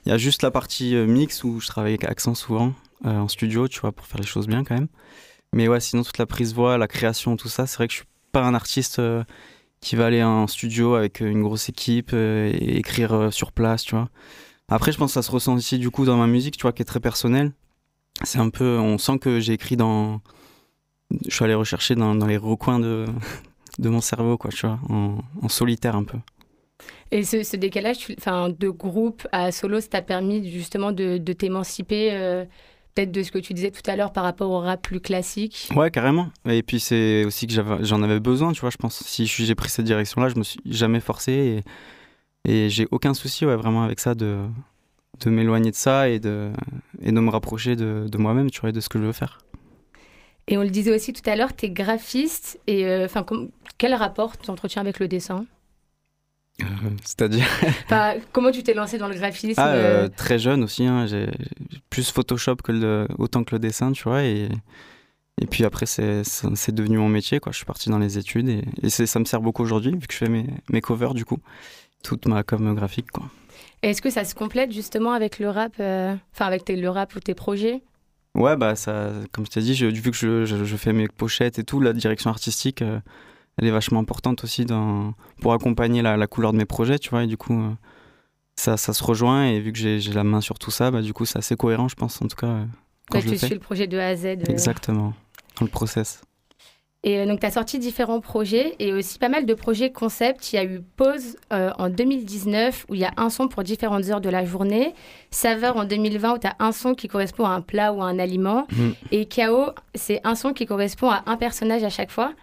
il 0.06 0.10
y 0.10 0.12
a 0.12 0.18
juste 0.18 0.42
la 0.42 0.52
partie 0.52 0.96
mix 0.96 1.46
où 1.46 1.62
je 1.62 1.68
travaille 1.68 1.94
avec 1.94 2.04
accent 2.04 2.36
souvent 2.36 2.74
en 3.06 3.30
studio, 3.30 3.70
tu 3.70 3.80
vois, 3.80 3.94
pour 3.94 4.06
faire 4.06 4.20
les 4.20 4.28
choses 4.28 4.48
bien 4.48 4.66
quand 4.66 4.76
même. 4.76 4.90
Mais 5.54 5.70
ouais, 5.70 5.80
sinon 5.80 6.04
toute 6.04 6.18
la 6.18 6.26
prise 6.26 6.54
voix, 6.54 6.78
la 6.78 6.90
création, 6.90 7.38
tout 7.38 7.48
ça, 7.48 7.68
c'est 7.68 7.78
vrai 7.78 7.88
que 7.88 7.94
je 7.94 8.00
suis 8.00 8.08
pas 8.34 8.44
un 8.44 8.54
artiste 8.54 9.02
qui 9.80 9.96
va 9.96 10.08
aller 10.08 10.24
en 10.24 10.48
studio 10.48 10.96
avec 10.96 11.22
euh, 11.22 11.30
une 11.30 11.44
grosse 11.44 11.70
équipe 11.70 12.12
euh, 12.14 12.52
et 12.54 12.78
écrire 12.78 13.14
euh, 13.14 13.32
sur 13.32 13.52
place, 13.52 13.84
tu 13.84 13.96
vois. 13.96 14.10
Après, 14.70 14.92
je 14.92 14.98
pense 14.98 15.12
que 15.12 15.14
ça 15.14 15.22
se 15.22 15.32
ressent 15.32 15.56
aussi 15.56 15.78
du 15.80 15.90
coup 15.90 16.06
dans 16.06 16.18
ma 16.18 16.28
musique, 16.28 16.58
tu 16.58 16.64
vois, 16.64 16.74
qui 16.74 16.82
est 16.82 16.86
très 16.86 17.00
personnelle. 17.00 17.52
C'est 18.24 18.40
un 18.40 18.50
peu, 18.50 18.78
on 18.80 18.98
sent 18.98 19.20
que 19.20 19.40
j'ai 19.40 19.54
écrit 19.54 19.78
dans, 19.78 20.22
je 21.28 21.34
suis 21.34 21.46
allé 21.46 21.54
rechercher 21.54 21.96
dans, 21.96 22.14
les 22.26 22.38
recoins 22.38 22.80
de, 22.80 23.06
de 23.80 23.90
mon 23.90 24.02
cerveau, 24.02 24.38
quoi, 24.38 24.52
tu 24.52 24.66
vois, 24.66 24.80
en, 24.90 25.50
solitaire 25.50 25.96
un 25.96 26.04
peu. 26.04 26.18
Et 27.12 27.24
ce, 27.24 27.56
décalage 27.56 28.00
tu- 28.00 28.16
de 28.16 28.70
groupe 28.70 29.28
à 29.32 29.52
solo, 29.52 29.80
ça 29.80 29.88
t'a 29.88 30.02
permis 30.02 30.52
justement 30.52 30.92
de, 30.92 31.18
t'émanciper 31.18 32.46
peut-être 32.98 33.12
de 33.12 33.22
ce 33.22 33.32
que 33.32 33.38
tu 33.38 33.54
disais 33.54 33.70
tout 33.70 33.88
à 33.90 33.96
l'heure 33.96 34.12
par 34.12 34.24
rapport 34.24 34.50
au 34.50 34.60
rap 34.60 34.82
plus 34.82 35.00
classique 35.00 35.70
Ouais, 35.76 35.92
carrément. 35.92 36.30
Et 36.50 36.64
puis 36.64 36.80
c'est 36.80 37.26
aussi 37.26 37.46
que 37.46 37.54
j'en 37.54 38.02
avais 38.02 38.20
besoin, 38.20 38.52
tu 38.54 38.62
vois, 38.62 38.72
je 38.72 38.78
pense. 38.78 39.04
Si 39.04 39.28
j'ai 39.28 39.54
pris 39.54 39.70
cette 39.70 39.86
direction-là, 39.86 40.30
je 40.30 40.36
me 40.36 40.44
suis 40.44 40.60
jamais 40.66 41.00
forcé 41.00 41.64
et, 42.46 42.52
et 42.52 42.70
j'ai 42.72 42.88
aucun 42.90 43.14
souci, 43.14 43.46
ouais, 43.46 43.56
vraiment 43.56 43.84
avec 43.84 44.00
ça 44.00 44.16
de, 44.16 44.46
de 45.20 45.30
m'éloigner 45.30 45.70
de 45.70 45.76
ça 45.76 46.10
et 46.10 46.20
de, 46.20 46.52
et 47.02 47.12
de 47.12 47.20
me 47.20 47.30
rapprocher 47.30 47.76
de, 47.76 48.08
de 48.10 48.18
moi-même, 48.18 48.50
tu 48.50 48.62
vois, 48.62 48.72
et 48.72 48.74
de 48.74 48.80
ce 48.80 48.90
que 48.90 48.98
je 48.98 49.04
veux 49.04 49.12
faire. 49.14 49.38
Et 50.48 50.58
on 50.58 50.64
le 50.64 50.70
disait 50.70 50.96
aussi 50.96 51.14
tout 51.14 51.30
à 51.30 51.36
l'heure, 51.36 51.54
t'es 51.54 51.70
graphiste. 51.70 52.60
Et 52.66 52.88
euh, 52.88 53.06
enfin, 53.06 53.24
quel 53.78 53.94
rapport 53.94 54.38
tu 54.40 54.50
entretiens 54.50 54.82
avec 54.82 54.98
le 54.98 55.08
dessin? 55.08 55.46
Euh, 56.62 56.66
C'est-à-dire 57.04 57.46
Enfin, 57.86 58.16
Comment 58.32 58.52
tu 58.52 58.64
t'es 58.64 58.74
lancé 58.74 58.98
dans 58.98 59.08
le 59.08 59.16
graphisme 59.16 59.60
Ah, 59.62 59.74
euh, 59.74 60.06
euh, 60.06 60.10
très 60.10 60.40
jeune 60.40 60.64
aussi, 60.64 60.86
hein, 60.86 61.06
j'ai 61.06 61.30
plus 61.90 62.10
Photoshop 62.12 62.56
que 62.58 62.72
le, 62.72 63.08
autant 63.18 63.44
que 63.44 63.54
le 63.56 63.60
dessin, 63.60 63.92
tu 63.92 64.04
vois. 64.04 64.24
Et, 64.24 64.50
et 65.42 65.46
puis 65.46 65.64
après, 65.66 65.86
c'est 65.86 66.24
devenu 66.72 66.98
mon 66.98 67.10
métier, 67.10 67.40
quoi. 67.40 67.52
Je 67.52 67.58
suis 67.58 67.66
parti 67.66 67.90
dans 67.90 68.00
les 68.00 68.18
études 68.18 68.50
et, 68.50 68.90
ça 68.90 69.20
me 69.20 69.26
sert 69.26 69.42
beaucoup 69.42 69.64
aujourd'hui, 69.64 69.92
vu 69.92 70.00
que 70.08 70.14
je 70.14 70.18
fais 70.18 70.30
mes, 70.30 70.48
mes 70.70 70.82
covers, 70.82 71.14
du 71.14 71.26
coup. 71.26 71.38
Toute 72.04 72.28
ma 72.28 72.44
com 72.44 72.74
graphique, 72.76 73.12
quoi. 73.12 73.26
Est-ce 73.84 74.02
que 74.02 74.10
ça 74.10 74.24
se 74.26 74.34
complète 74.34 74.72
justement 74.72 75.12
avec 75.14 75.38
le 75.40 75.50
rap 75.50 75.74
euh, 75.80 76.16
Enfin, 76.34 76.46
avec 76.46 76.66
tes- 76.66 76.76
le 76.76 76.90
rap 76.90 77.16
ou 77.16 77.20
tes 77.20 77.36
projets? 77.36 77.82
Ouais, 78.36 78.56
bah, 78.56 78.76
ça, 78.76 79.12
comme 79.32 79.46
je 79.46 79.52
t'ai 79.52 79.62
dit, 79.62 79.76
je- 79.76 79.86
vu 79.88 80.12
que 80.12 80.18
je, 80.18 80.46
je- 80.46 80.64
je 80.64 80.78
fais 80.78 80.94
mes 80.94 81.08
pochettes 81.08 81.60
et 81.60 81.64
tout, 81.64 81.80
la 81.80 81.94
direction 81.94 82.30
artistique, 82.30 82.82
elle 83.58 83.66
est 83.68 83.72
vachement 83.72 84.00
importante 84.00 84.44
aussi 84.44 84.66
dans, 84.66 85.14
pour 85.42 85.54
accompagner 85.54 86.02
la, 86.02 86.18
la 86.18 86.28
couleur 86.28 86.54
de 86.54 86.58
mes 86.58 86.66
projets, 86.66 87.00
tu 87.00 87.10
vois. 87.10 87.24
Et 87.24 87.28
du 87.28 87.38
coup, 87.38 87.54
euh, 87.60 87.70
ça, 88.56 88.78
ça 88.78 88.94
se 88.94 89.04
rejoint. 89.04 89.46
Et 89.46 89.60
vu 89.60 89.72
que 89.72 89.78
j'ai 89.80 90.00
la 90.14 90.24
main 90.24 90.42
sur 90.42 90.60
tout 90.60 90.72
ça, 90.72 90.92
bah, 90.92 91.02
du 91.02 91.14
coup, 91.14 91.26
c'est 91.26 91.40
assez 91.40 91.56
cohérent, 91.56 91.88
je 91.88 91.96
pense, 91.96 92.22
en 92.22 92.28
tout 92.28 92.36
cas, 92.38 92.48
euh, 92.48 92.66
quand 93.10 93.20
Toi, 93.20 93.22
je 93.22 93.26
tu 93.26 93.32
le 93.34 93.38
fais. 93.40 93.46
suis 93.48 93.56
le 93.56 93.62
projet 93.62 93.88
de 93.88 93.98
A 93.98 94.08
à 94.10 94.16
Z. 94.16 94.26
euh. 94.26 94.36
Exactement, 94.50 95.14
dans 95.60 95.66
le 95.66 95.72
process. 95.72 96.22
Et 97.04 97.26
donc, 97.26 97.40
tu 97.40 97.46
as 97.46 97.52
sorti 97.52 97.78
différents 97.80 98.20
projets 98.20 98.76
et 98.80 98.92
aussi 98.92 99.18
pas 99.20 99.30
mal 99.30 99.46
de 99.46 99.54
projets 99.54 99.92
concept. 99.92 100.52
Il 100.52 100.56
y 100.58 100.60
a 100.60 100.66
eu 100.66 100.82
Pause 100.98 101.38
euh, 101.54 101.72
en 101.78 101.90
2019 101.90 102.88
où 102.90 102.96
il 102.96 103.00
y 103.02 103.06
a 103.06 103.14
un 103.18 103.30
son 103.30 103.48
pour 103.48 103.64
différentes 103.64 104.10
heures 104.10 104.20
de 104.20 104.30
la 104.30 104.44
journée. 104.46 104.94
Saveur 105.30 105.78
en 105.78 105.86
2020 105.86 106.34
où 106.34 106.38
tu 106.40 106.48
as 106.48 106.56
un 106.60 106.72
son 106.72 106.96
qui 106.96 107.08
correspond 107.08 107.46
à 107.46 107.52
un 107.52 107.62
plat 107.62 107.94
ou 107.94 108.02
à 108.02 108.08
un 108.08 108.18
aliment. 108.20 108.66
Mhm. 108.76 108.94
Et 109.12 109.26
Chaos, 109.28 109.70
c'est 109.96 110.20
un 110.26 110.36
son 110.36 110.54
qui 110.54 110.66
correspond 110.66 111.10
à 111.10 111.24
un 111.28 111.38
personnage 111.38 111.84
à 111.84 111.90
chaque 111.90 112.12
fois. 112.12 112.34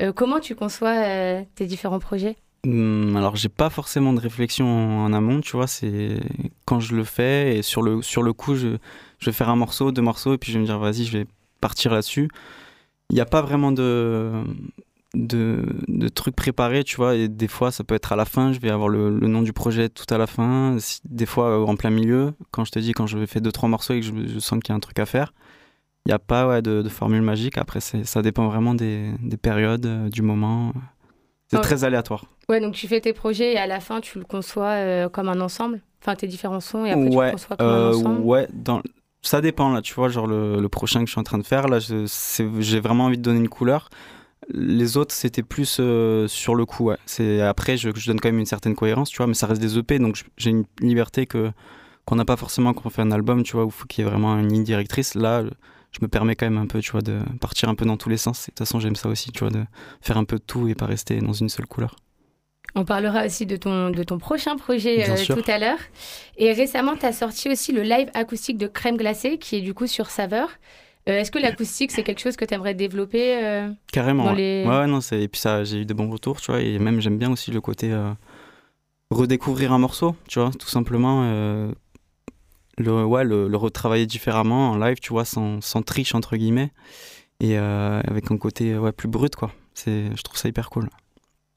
Euh, 0.00 0.12
comment 0.12 0.40
tu 0.40 0.54
conçois 0.54 0.94
euh, 0.94 1.42
tes 1.54 1.66
différents 1.66 1.98
projets? 1.98 2.36
Hum, 2.66 3.16
alors, 3.16 3.36
j'ai 3.36 3.48
pas 3.48 3.70
forcément 3.70 4.12
de 4.12 4.20
réflexion 4.20 4.66
en 5.04 5.12
amont, 5.12 5.40
tu 5.40 5.52
vois. 5.56 5.66
C'est 5.66 6.20
quand 6.64 6.80
je 6.80 6.94
le 6.94 7.04
fais 7.04 7.56
et 7.56 7.62
sur 7.62 7.82
le, 7.82 8.02
sur 8.02 8.22
le 8.22 8.32
coup, 8.32 8.54
je, 8.54 8.76
je 9.18 9.26
vais 9.26 9.32
faire 9.32 9.48
un 9.48 9.56
morceau, 9.56 9.92
deux 9.92 10.02
morceaux, 10.02 10.34
et 10.34 10.38
puis 10.38 10.52
je 10.52 10.58
vais 10.58 10.62
me 10.62 10.66
dire, 10.66 10.78
vas-y, 10.78 11.04
je 11.04 11.18
vais 11.18 11.26
partir 11.60 11.92
là-dessus. 11.92 12.28
Il 13.10 13.14
n'y 13.14 13.20
a 13.20 13.26
pas 13.26 13.42
vraiment 13.42 13.72
de, 13.72 14.44
de, 15.14 15.64
de, 15.88 16.08
trucs 16.08 16.36
préparés, 16.36 16.84
tu 16.84 16.96
vois. 16.96 17.14
Et 17.16 17.28
des 17.28 17.48
fois, 17.48 17.70
ça 17.72 17.84
peut 17.84 17.94
être 17.94 18.12
à 18.12 18.16
la 18.16 18.24
fin. 18.24 18.52
Je 18.52 18.60
vais 18.60 18.70
avoir 18.70 18.88
le, 18.88 19.18
le 19.18 19.28
nom 19.28 19.42
du 19.42 19.52
projet 19.52 19.88
tout 19.88 20.06
à 20.10 20.18
la 20.18 20.26
fin. 20.26 20.76
Des 21.04 21.26
fois, 21.26 21.66
en 21.66 21.76
plein 21.76 21.90
milieu. 21.90 22.34
Quand 22.50 22.64
je 22.64 22.72
te 22.72 22.78
dis, 22.78 22.92
quand 22.92 23.06
je 23.06 23.24
fais 23.26 23.40
deux, 23.40 23.52
trois 23.52 23.68
morceaux 23.68 23.94
et 23.94 24.00
que 24.00 24.06
je 24.06 24.38
sens 24.38 24.60
qu'il 24.62 24.70
y 24.70 24.72
a 24.72 24.76
un 24.76 24.80
truc 24.80 24.98
à 24.98 25.06
faire, 25.06 25.32
il 26.06 26.10
n'y 26.10 26.14
a 26.14 26.18
pas 26.18 26.48
ouais, 26.48 26.62
de, 26.62 26.82
de, 26.82 26.88
formule 26.88 27.22
magique. 27.22 27.58
Après, 27.58 27.80
ça 27.80 28.22
dépend 28.22 28.48
vraiment 28.48 28.74
des, 28.74 29.12
des 29.20 29.36
périodes, 29.36 29.86
euh, 29.86 30.08
du 30.08 30.22
moment. 30.22 30.72
C'est 31.50 31.60
très 31.60 31.84
aléatoire. 31.84 32.24
Ouais, 32.48 32.60
donc 32.60 32.74
tu 32.74 32.88
fais 32.88 33.00
tes 33.00 33.12
projets 33.12 33.54
et 33.54 33.58
à 33.58 33.66
la 33.66 33.80
fin, 33.80 34.00
tu 34.00 34.18
le 34.18 34.24
conçois 34.24 34.68
euh, 34.68 35.08
comme 35.08 35.28
un 35.28 35.40
ensemble 35.40 35.82
Enfin, 36.00 36.14
tes 36.14 36.28
différents 36.28 36.60
sons 36.60 36.84
et 36.84 36.92
après, 36.92 37.08
ouais, 37.08 37.10
tu 37.10 37.16
le 37.16 37.30
conçois 37.32 37.56
comme 37.56 37.66
un 37.66 37.88
ensemble 37.90 38.20
Ouais, 38.20 38.48
dans, 38.54 38.82
ça 39.22 39.40
dépend 39.40 39.70
là, 39.70 39.82
tu 39.82 39.94
vois, 39.94 40.08
genre 40.08 40.26
le, 40.26 40.60
le, 40.60 40.68
prochain 40.68 41.00
que 41.00 41.06
je 41.06 41.12
suis 41.12 41.20
en 41.20 41.24
train 41.24 41.38
de 41.38 41.46
faire, 41.46 41.68
là, 41.68 41.78
j'ai 41.80 42.80
vraiment 42.80 43.06
envie 43.06 43.18
de 43.18 43.22
donner 43.22 43.40
une 43.40 43.48
couleur. 43.48 43.90
Les 44.48 44.96
autres, 44.96 45.14
c'était 45.14 45.42
plus 45.42 45.78
euh, 45.80 46.26
sur 46.28 46.54
le 46.54 46.64
coup, 46.64 46.86
ouais. 46.86 46.96
C'est, 47.04 47.42
après, 47.42 47.76
je, 47.76 47.90
je, 47.94 48.06
donne 48.06 48.20
quand 48.20 48.28
même 48.28 48.38
une 48.38 48.46
certaine 48.46 48.74
cohérence, 48.74 49.10
tu 49.10 49.18
vois, 49.18 49.26
mais 49.26 49.34
ça 49.34 49.46
reste 49.46 49.60
des 49.60 49.76
EP, 49.76 49.98
donc 49.98 50.24
j'ai 50.36 50.50
une 50.50 50.64
liberté 50.80 51.26
que, 51.26 51.50
qu'on 52.06 52.16
n'a 52.16 52.24
pas 52.24 52.36
forcément 52.36 52.72
quand 52.72 52.86
on 52.86 52.90
fait 52.90 53.02
un 53.02 53.10
album, 53.10 53.42
tu 53.42 53.52
vois, 53.52 53.64
où 53.64 53.68
il 53.68 53.72
faut 53.72 53.86
qu'il 53.86 54.04
y 54.04 54.06
ait 54.06 54.10
vraiment 54.10 54.38
une 54.38 54.50
ligne 54.50 54.64
directrice. 54.64 55.14
Là, 55.14 55.42
je 55.92 55.98
me 56.02 56.08
permets 56.08 56.36
quand 56.36 56.46
même 56.46 56.58
un 56.58 56.66
peu, 56.66 56.80
tu 56.80 56.92
vois, 56.92 57.00
de 57.00 57.20
partir 57.40 57.68
un 57.68 57.74
peu 57.74 57.84
dans 57.84 57.96
tous 57.96 58.08
les 58.08 58.16
sens. 58.16 58.48
Et 58.48 58.50
de 58.50 58.54
toute 58.56 58.58
façon, 58.58 58.80
j'aime 58.80 58.96
ça 58.96 59.08
aussi, 59.08 59.32
tu 59.32 59.40
vois, 59.40 59.50
de 59.50 59.64
faire 60.00 60.18
un 60.18 60.24
peu 60.24 60.36
de 60.36 60.42
tout 60.42 60.68
et 60.68 60.74
pas 60.74 60.86
rester 60.86 61.18
dans 61.20 61.32
une 61.32 61.48
seule 61.48 61.66
couleur. 61.66 61.96
On 62.74 62.84
parlera 62.84 63.24
aussi 63.24 63.46
de 63.46 63.56
ton, 63.56 63.90
de 63.90 64.02
ton 64.02 64.18
prochain 64.18 64.56
projet 64.56 65.08
euh, 65.08 65.34
tout 65.34 65.50
à 65.50 65.58
l'heure. 65.58 65.78
Et 66.36 66.52
récemment, 66.52 66.96
tu 66.96 67.06
as 67.06 67.12
sorti 67.12 67.48
aussi 67.48 67.72
le 67.72 67.82
live 67.82 68.10
acoustique 68.14 68.58
de 68.58 68.66
Crème 68.66 68.98
Glacée, 68.98 69.38
qui 69.38 69.56
est 69.56 69.60
du 69.62 69.72
coup 69.72 69.86
sur 69.86 70.10
Saveur. 70.10 70.50
Euh, 71.08 71.20
Est-ce 71.20 71.30
que 71.30 71.38
l'acoustique, 71.38 71.90
c'est 71.90 72.02
quelque 72.02 72.20
chose 72.20 72.36
que 72.36 72.44
tu 72.44 72.52
aimerais 72.52 72.74
développer 72.74 73.42
euh, 73.42 73.70
Carrément. 73.90 74.24
dans 74.24 74.30
ouais. 74.34 74.64
les... 74.64 74.66
ouais, 74.68 74.86
non. 74.86 75.00
Et 75.12 75.28
puis 75.28 75.40
ça, 75.40 75.64
j'ai 75.64 75.78
eu 75.78 75.86
de 75.86 75.94
bons 75.94 76.10
retours, 76.10 76.40
tu 76.42 76.50
vois. 76.50 76.60
Et 76.60 76.78
même, 76.78 77.00
j'aime 77.00 77.16
bien 77.16 77.32
aussi 77.32 77.50
le 77.50 77.62
côté 77.62 77.90
redécouvrir 79.10 79.72
un 79.72 79.78
morceau, 79.78 80.14
tu 80.28 80.38
vois, 80.38 80.50
tout 80.50 80.68
simplement. 80.68 81.72
Le, 82.78 83.04
ouais, 83.04 83.24
le, 83.24 83.48
le 83.48 83.56
retravailler 83.56 84.06
différemment 84.06 84.70
en 84.70 84.76
live, 84.78 84.98
tu 85.00 85.10
vois, 85.12 85.24
sans, 85.24 85.60
sans 85.60 85.82
triche, 85.82 86.14
entre 86.14 86.36
guillemets. 86.36 86.70
Et 87.40 87.58
euh, 87.58 88.00
avec 88.06 88.30
un 88.30 88.36
côté 88.36 88.76
ouais, 88.76 88.92
plus 88.92 89.08
brut, 89.08 89.36
quoi. 89.36 89.52
Je 89.86 90.22
trouve 90.22 90.36
ça 90.36 90.48
hyper 90.48 90.70
cool. 90.70 90.88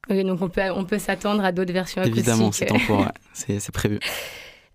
Oui, 0.10 0.24
donc 0.24 0.42
on 0.42 0.50
peut, 0.50 0.62
on 0.75 0.86
peut 0.86 1.00
s'attendre 1.00 1.44
à 1.44 1.51
d'autres 1.51 1.74
versions. 1.74 2.04
Évidemment, 2.04 2.51
c'est 2.51 2.72
en 2.72 2.80
cours, 2.80 3.06
c'est, 3.34 3.72
prévu. 3.72 4.00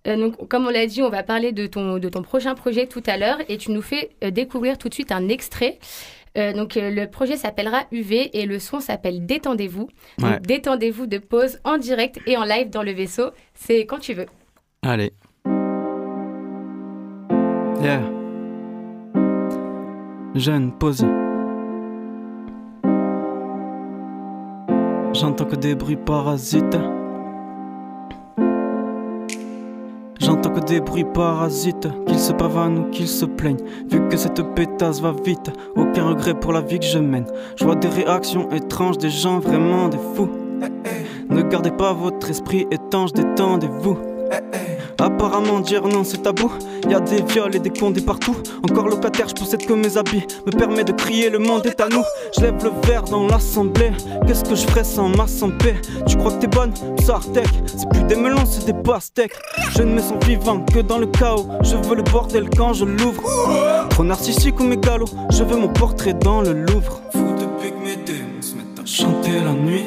Euh, 0.07 0.17
donc, 0.17 0.49
comme 0.49 0.67
on 0.67 0.71
l'a 0.71 0.87
dit, 0.87 1.03
on 1.03 1.11
va 1.11 1.23
parler 1.23 1.53
de 1.53 1.67
ton, 1.67 1.99
de 1.99 2.09
ton 2.09 2.23
prochain 2.23 2.55
projet 2.55 2.87
tout 2.87 3.03
à 3.07 3.17
l'heure 3.17 3.39
et 3.49 3.59
tu 3.59 3.73
nous 3.73 3.83
fais 3.83 4.11
euh, 4.25 4.31
découvrir 4.31 4.79
tout 4.79 4.89
de 4.89 4.95
suite 4.95 5.13
un 5.13 5.29
extrait. 5.29 5.79
Euh, 6.37 6.53
donc, 6.53 6.77
euh, 6.77 6.91
le 6.91 7.07
projet 7.07 7.37
s'appellera 7.37 7.85
UV 7.93 8.39
et 8.39 8.47
le 8.47 8.59
son 8.59 8.81
s'appelle 8.81 9.25
Détendez-vous. 9.25 9.89
Ouais. 10.21 10.39
Détendez-vous 10.41 11.07
de 11.07 11.19
pause 11.19 11.59
en 11.65 11.79
direct 11.79 12.21
et 12.27 12.37
en 12.37 12.45
live 12.45 12.71
dans 12.71 12.83
le 12.83 12.93
vaisseau. 12.93 13.31
C'est 13.55 13.87
quand 13.87 13.99
tu 13.99 14.13
veux. 14.13 14.27
Allez. 14.83 15.13
Yeah. 17.83 18.01
Jeune, 20.35 20.73
pause. 20.73 21.05
J'entends 25.13 25.45
que 25.45 25.57
des 25.57 25.75
bruits 25.75 25.97
parasites. 25.97 26.79
J'entends 30.21 30.51
que 30.51 30.61
des 30.61 30.81
bruits 30.81 31.05
parasites, 31.05 31.89
qu'ils 32.07 32.19
se 32.19 32.33
pavanent 32.33 32.79
ou 32.79 32.91
qu'ils 32.91 33.09
se 33.09 33.27
plaignent. 33.27 33.63
Vu 33.91 34.09
que 34.09 34.17
cette 34.17 34.43
pétasse 34.55 35.01
va 35.01 35.13
vite, 35.25 35.53
aucun 35.77 36.09
regret 36.09 36.35
pour 36.35 36.53
la 36.53 36.63
vie 36.63 36.79
que 36.79 36.87
je 36.87 36.99
mène. 36.99 37.27
Je 37.57 37.65
vois 37.65 37.77
des 37.77 37.89
réactions 37.89 38.51
étranges, 38.53 38.99
des 38.99 39.11
gens 39.11 39.39
vraiment 39.39 39.89
des 39.89 39.99
fous. 40.15 40.31
Ne 41.29 41.43
gardez 41.43 41.71
pas 41.71 41.93
votre 41.93 42.31
esprit 42.31 42.67
étanche, 42.71 43.13
détendez-vous. 43.13 43.99
Apparemment 44.99 45.61
dire 45.61 45.87
non 45.87 46.05
c'est 46.05 46.23
tabou. 46.23 46.51
Y 46.89 46.95
a 46.95 47.01
des 47.01 47.23
viols 47.23 47.55
et 47.55 47.59
des 47.59 47.71
condés 47.71 48.01
partout. 48.01 48.37
Encore 48.63 48.89
locataire 48.89 49.29
je 49.29 49.35
possède 49.35 49.67
que 49.67 49.73
mes 49.73 49.97
habits. 49.99 50.27
Me 50.47 50.53
permet 50.53 50.85
de 50.85 50.93
crier 50.93 51.29
le 51.29 51.39
monde 51.39 51.67
est 51.67 51.81
à 51.81 51.89
nous. 51.89 52.05
Je 52.37 52.43
lève 52.43 52.63
le 52.65 52.71
verre 52.87 53.03
dans 53.03 53.27
l'assemblée. 53.27 53.93
Qu'est-ce 54.27 54.45
que 54.45 54.55
je 54.55 54.67
ferais 54.67 54.85
sans 54.85 55.09
ma 55.09 55.27
santé? 55.27 55.75
Tu 56.07 56.17
crois 56.17 56.33
que 56.33 56.41
t'es 56.41 56.47
bonne? 56.47 56.73
Sartec 57.05 57.49
C'est 57.67 57.89
plus 57.89 58.05
des 58.05 58.17
melons 58.17 58.47
c'est 58.47 58.65
des 58.65 58.73
pastèques. 58.73 59.37
Je 59.77 59.83
ne 59.83 59.95
me 59.95 60.01
sens 60.01 60.25
vivant 60.25 60.61
que 60.61 60.81
dans 60.81 60.99
le 60.99 61.07
chaos. 61.07 61.47
Je 61.63 61.77
veux 61.77 61.97
le 61.97 62.03
bordel 62.03 62.49
quand 62.57 62.73
je 62.73 62.85
l'ouvre. 62.85 63.23
Trop 63.91 64.05
narcissique 64.05 64.59
ou 64.61 64.65
mégalo 64.65 65.07
Je 65.31 65.45
veux 65.45 65.57
mon 65.57 65.69
portrait 65.69 66.15
dans 66.15 66.41
le 66.41 66.53
Louvre. 66.53 67.01
Fou 67.13 67.35
depuis 67.39 67.71
que 67.71 67.85
mes 67.85 67.97
démons 67.97 68.41
se 68.41 68.55
mettent 68.55 68.81
à 68.83 68.87
chanter 68.87 69.41
la 69.45 69.53
nuit. 69.53 69.85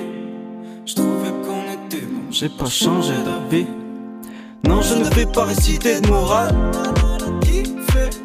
Je 0.86 0.96
trouvais 0.96 1.30
qu'on 1.30 1.88
était 1.88 2.06
bon 2.06 2.22
J'ai 2.32 2.50
pas 2.50 2.66
changé 2.66 3.14
d'avis 3.26 3.66
non, 4.68 4.82
je 4.82 4.96
ne 4.96 5.10
vais 5.16 5.26
pas 5.26 5.46
réciter 5.46 6.02
de 6.02 6.08
morale. 6.08 6.54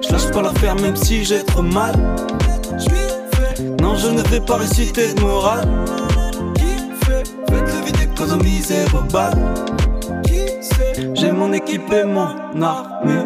Je 0.03 0.13
lâche 0.13 0.31
pas 0.33 0.43
l'affaire 0.43 0.75
même 0.77 0.97
si 0.97 1.25
j'ai 1.25 1.45
trop 1.45 1.63
mal. 1.63 1.95
Non, 3.81 3.97
je 3.97 4.09
ne 4.09 4.23
vais 4.23 4.41
pas 4.41 4.57
réciter 4.57 5.15
de 5.15 5.21
morale. 5.21 5.69
Faites 7.05 7.75
le 7.75 7.85
vide, 7.85 8.13
économisez 8.13 8.85
vos 8.93 9.03
balles. 9.13 9.55
J'ai 11.15 11.33
mon 11.33 11.53
équipe 11.53 11.93
et 11.93 12.05
mon 12.05 12.29
armée. 12.63 13.25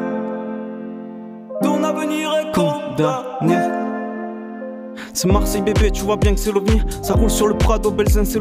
Ton 1.62 1.82
avenir 1.82 2.30
est 2.34 2.54
condamné. 2.54 3.87
C'est 5.20 5.26
Marseille 5.26 5.62
bébé, 5.62 5.90
tu 5.90 6.04
vois 6.04 6.16
bien 6.16 6.32
que 6.32 6.38
c'est 6.38 6.52
l'OVNI. 6.52 6.80
Ça 7.02 7.14
roule 7.14 7.28
sur 7.28 7.48
le 7.48 7.58
Prado, 7.58 7.90
Belzin, 7.90 8.24
c'est 8.24 8.38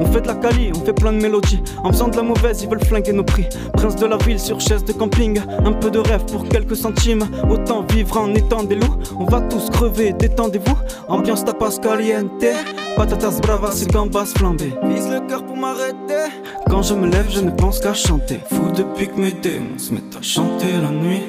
On 0.00 0.06
fait 0.06 0.22
de 0.22 0.26
la 0.26 0.34
Cali, 0.34 0.70
on 0.74 0.82
fait 0.82 0.94
plein 0.94 1.12
de 1.12 1.20
mélodies. 1.20 1.62
En 1.82 1.92
faisant 1.92 2.08
de 2.08 2.16
la 2.16 2.22
mauvaise, 2.22 2.62
ils 2.62 2.68
veulent 2.70 2.82
flinguer 2.82 3.12
nos 3.12 3.24
prix. 3.24 3.44
Prince 3.74 3.94
de 3.96 4.06
la 4.06 4.16
ville 4.16 4.40
sur 4.40 4.58
chaise 4.58 4.82
de 4.86 4.94
camping. 4.94 5.38
Un 5.66 5.72
peu 5.72 5.90
de 5.90 5.98
rêve 5.98 6.24
pour 6.32 6.48
quelques 6.48 6.76
centimes. 6.76 7.28
Autant 7.50 7.82
vivre 7.82 8.16
en 8.16 8.34
étant 8.34 8.62
des 8.62 8.76
loups. 8.76 8.96
On 9.20 9.26
va 9.26 9.42
tous 9.42 9.68
crever, 9.68 10.14
détendez-vous. 10.14 10.78
Ambiance 11.08 11.44
tapas 11.44 11.78
caliente. 11.82 12.42
Patatas 12.96 13.40
bravas, 13.42 13.72
c'est 13.72 13.92
gambas 13.92 14.32
flambées. 14.34 14.72
Vise 14.84 15.10
le 15.10 15.20
cœur 15.28 15.44
pour 15.44 15.58
m'arrêter. 15.58 16.32
Quand 16.70 16.80
je 16.80 16.94
me 16.94 17.06
lève, 17.06 17.26
je 17.28 17.40
ne 17.40 17.50
pense 17.50 17.80
qu'à 17.80 17.92
chanter. 17.92 18.40
Fou 18.48 18.72
depuis 18.74 19.08
que 19.08 19.20
mes 19.20 19.32
démons 19.32 19.76
se 19.76 19.92
mettent 19.92 20.16
à 20.18 20.22
chanter 20.22 20.72
la 20.80 20.88
nuit. 20.88 21.22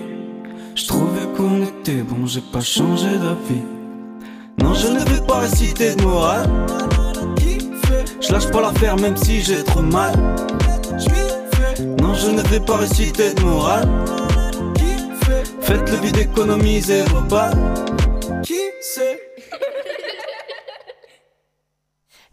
Je 0.73 0.87
trouvais 0.87 1.27
qu'on 1.35 1.63
était 1.63 2.01
bon, 2.01 2.25
j'ai 2.25 2.39
pas 2.39 2.61
changé 2.61 3.09
d'avis 3.09 3.61
non, 4.61 4.73
je 4.73 4.87
ne 4.87 4.99
vais 4.99 5.25
pas 5.25 5.39
réciter 5.39 5.95
de 5.95 6.01
morale. 6.03 6.49
Je 8.21 8.31
lâche 8.31 8.49
pas 8.51 8.61
l'affaire 8.61 8.95
même 8.97 9.17
si 9.17 9.41
j'ai 9.41 9.63
trop 9.63 9.81
mal. 9.81 10.13
Non, 12.01 12.13
je 12.13 12.29
ne 12.31 12.41
vais 12.41 12.59
pas 12.59 12.77
réciter 12.77 13.33
de 13.33 13.41
morale. 13.41 13.87
Faites 15.61 15.89
le 15.91 15.97
vide, 15.97 16.17
économisez 16.17 17.03
vos 17.03 17.21
balles. 17.21 17.57
Qui 18.43 18.59
sait 18.81 19.19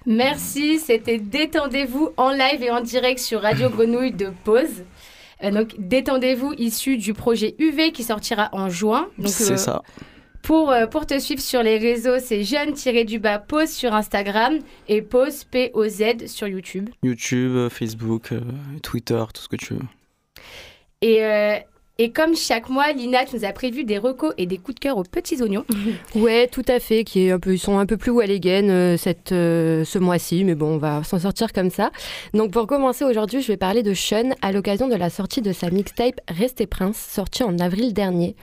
Merci, 0.07 0.79
c'était 0.79 1.19
Détendez-vous 1.19 2.11
en 2.17 2.31
live 2.31 2.63
et 2.63 2.71
en 2.71 2.81
direct 2.81 3.19
sur 3.21 3.43
Radio 3.43 3.69
Grenouille 3.69 4.13
de 4.13 4.33
Pause. 4.45 4.85
Euh, 5.45 5.51
donc, 5.51 5.75
Détendez-vous, 5.79 6.55
issu 6.59 6.97
du 6.97 7.15
projet 7.15 7.55
UV 7.59 7.93
qui 7.93 8.03
sortira 8.03 8.49
en 8.53 8.69
juin. 8.69 9.09
C'est 9.27 9.53
euh, 9.53 9.57
ça. 9.57 9.83
Pour, 10.43 10.71
euh, 10.71 10.87
pour 10.87 11.07
te 11.07 11.19
suivre 11.19 11.41
sur 11.41 11.63
les 11.63 11.79
réseaux, 11.79 12.19
c'est 12.19 12.43
jeune-du-bas 12.43 13.39
pause 13.39 13.71
sur 13.71 13.95
Instagram 13.95 14.59
et 14.89 15.03
pause 15.03 15.45
P-O-Z 15.45 16.27
sur 16.27 16.49
YouTube. 16.49 16.91
YouTube, 17.03 17.53
euh, 17.55 17.69
Facebook, 17.69 18.33
euh, 18.33 18.41
Twitter, 18.83 19.23
tout 19.33 19.43
ce 19.43 19.49
que 19.49 19.57
tu 19.57 19.75
veux. 19.75 19.81
Et, 21.01 21.25
euh, 21.25 21.57
et 21.99 22.11
comme 22.11 22.35
chaque 22.35 22.69
mois, 22.69 22.93
Lina, 22.93 23.25
tu 23.25 23.37
nous 23.37 23.45
as 23.45 23.53
prévu 23.53 23.85
des 23.85 23.99
recos 23.99 24.33
et 24.39 24.47
des 24.47 24.57
coups 24.57 24.77
de 24.77 24.81
cœur 24.81 24.97
aux 24.97 25.03
petits 25.03 25.43
oignons. 25.43 25.65
Ouais, 26.15 26.49
tout 26.49 26.65
à 26.67 26.81
fait, 26.81 27.05
qui 27.05 27.27
est 27.27 27.31
un 27.31 27.39
peu, 27.39 27.53
ils 27.53 27.59
sont 27.59 27.79
un 27.79 27.87
peu 27.87 27.97
plus 27.97 28.11
Walligan 28.11 28.69
euh, 28.69 28.97
cette, 28.97 29.33
euh, 29.33 29.85
ce 29.85 29.99
mois-ci, 29.99 30.45
mais 30.45 30.55
bon, 30.55 30.75
on 30.75 30.79
va 30.79 31.05
s'en 31.05 31.19
sortir 31.19 31.53
comme 31.53 31.71
ça. 31.71 31.91
Donc 32.33 32.51
pour 32.51 32.67
commencer 32.67 33.05
aujourd'hui, 33.05 33.43
je 33.43 33.49
vais 33.49 33.57
parler 33.57 33.83
de 33.83 33.95
Sean 33.95 34.31
à 34.41 34.53
l'occasion 34.53 34.89
de 34.89 34.95
la 34.95 35.11
sortie 35.11 35.43
de 35.43 35.53
sa 35.53 35.71
mixtape 35.71 36.21
Restez 36.29 36.67
Prince, 36.67 36.97
sortie 36.97 37.43
en 37.43 37.59
avril 37.59 37.93
dernier. 37.93 38.37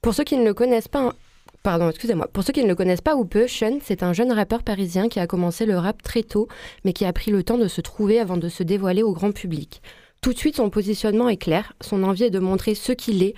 Pour 0.00 0.14
ceux 0.14 0.24
qui 0.24 0.36
ne 0.36 0.44
le 0.44 0.54
connaissent 0.54 0.88
pas, 0.88 1.12
pardon, 1.62 1.88
excusez-moi, 1.88 2.28
pour 2.32 2.44
ceux 2.44 2.52
qui 2.52 2.62
ne 2.62 2.68
le 2.68 2.74
connaissent 2.74 3.00
pas 3.00 3.16
ou 3.16 3.24
peu, 3.24 3.46
Sean, 3.46 3.78
c'est 3.82 4.02
un 4.02 4.12
jeune 4.12 4.32
rappeur 4.32 4.62
parisien 4.62 5.08
qui 5.08 5.20
a 5.20 5.26
commencé 5.26 5.66
le 5.66 5.78
rap 5.78 6.02
très 6.02 6.22
tôt, 6.22 6.48
mais 6.84 6.92
qui 6.92 7.04
a 7.04 7.12
pris 7.12 7.30
le 7.30 7.42
temps 7.42 7.58
de 7.58 7.68
se 7.68 7.80
trouver 7.80 8.18
avant 8.18 8.36
de 8.36 8.48
se 8.48 8.62
dévoiler 8.62 9.02
au 9.02 9.12
grand 9.12 9.32
public. 9.32 9.82
Tout 10.20 10.32
de 10.32 10.38
suite, 10.38 10.56
son 10.56 10.70
positionnement 10.70 11.28
est 11.28 11.36
clair, 11.36 11.72
son 11.80 12.04
envie 12.04 12.24
est 12.24 12.30
de 12.30 12.38
montrer 12.38 12.74
ce 12.74 12.92
qu'il 12.92 13.22
est, 13.22 13.34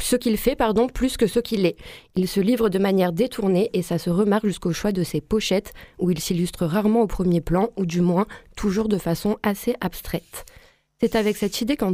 ce 0.00 0.16
qu'il 0.16 0.36
fait, 0.36 0.56
pardon, 0.56 0.88
plus 0.88 1.16
que 1.16 1.26
ce 1.26 1.38
qu'il 1.38 1.66
est. 1.66 1.76
Il 2.16 2.28
se 2.28 2.40
livre 2.40 2.68
de 2.68 2.78
manière 2.78 3.12
détournée 3.12 3.70
et 3.72 3.82
ça 3.82 3.98
se 3.98 4.10
remarque 4.10 4.46
jusqu'au 4.46 4.72
choix 4.72 4.92
de 4.92 5.02
ses 5.02 5.20
pochettes, 5.20 5.72
où 5.98 6.10
il 6.10 6.18
s'illustre 6.18 6.66
rarement 6.66 7.02
au 7.02 7.06
premier 7.06 7.40
plan, 7.40 7.70
ou 7.76 7.86
du 7.86 8.00
moins 8.00 8.26
toujours 8.56 8.88
de 8.88 8.98
façon 8.98 9.38
assez 9.42 9.74
abstraite. 9.80 10.44
C'est 11.00 11.16
avec 11.16 11.36
cette 11.36 11.60
idée 11.60 11.76
qu'en 11.76 11.92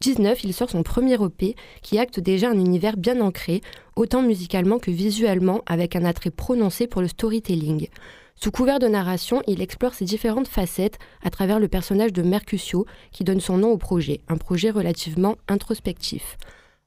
2019, 0.00 0.44
il 0.44 0.54
sort 0.54 0.70
son 0.70 0.82
premier 0.82 1.14
EP, 1.14 1.54
qui 1.82 1.98
acte 1.98 2.20
déjà 2.20 2.50
un 2.50 2.58
univers 2.58 2.96
bien 2.96 3.20
ancré, 3.20 3.60
autant 3.96 4.22
musicalement 4.22 4.78
que 4.78 4.90
visuellement, 4.90 5.62
avec 5.66 5.96
un 5.96 6.04
attrait 6.04 6.30
prononcé 6.30 6.86
pour 6.86 7.00
le 7.00 7.08
storytelling. 7.08 7.88
Sous 8.36 8.50
couvert 8.50 8.80
de 8.80 8.88
narration, 8.88 9.42
il 9.46 9.62
explore 9.62 9.94
ses 9.94 10.04
différentes 10.04 10.48
facettes 10.48 10.98
à 11.22 11.30
travers 11.30 11.60
le 11.60 11.68
personnage 11.68 12.12
de 12.12 12.22
Mercutio 12.22 12.84
qui 13.12 13.24
donne 13.24 13.40
son 13.40 13.58
nom 13.58 13.70
au 13.70 13.78
projet, 13.78 14.20
un 14.28 14.36
projet 14.36 14.70
relativement 14.70 15.36
introspectif. 15.48 16.36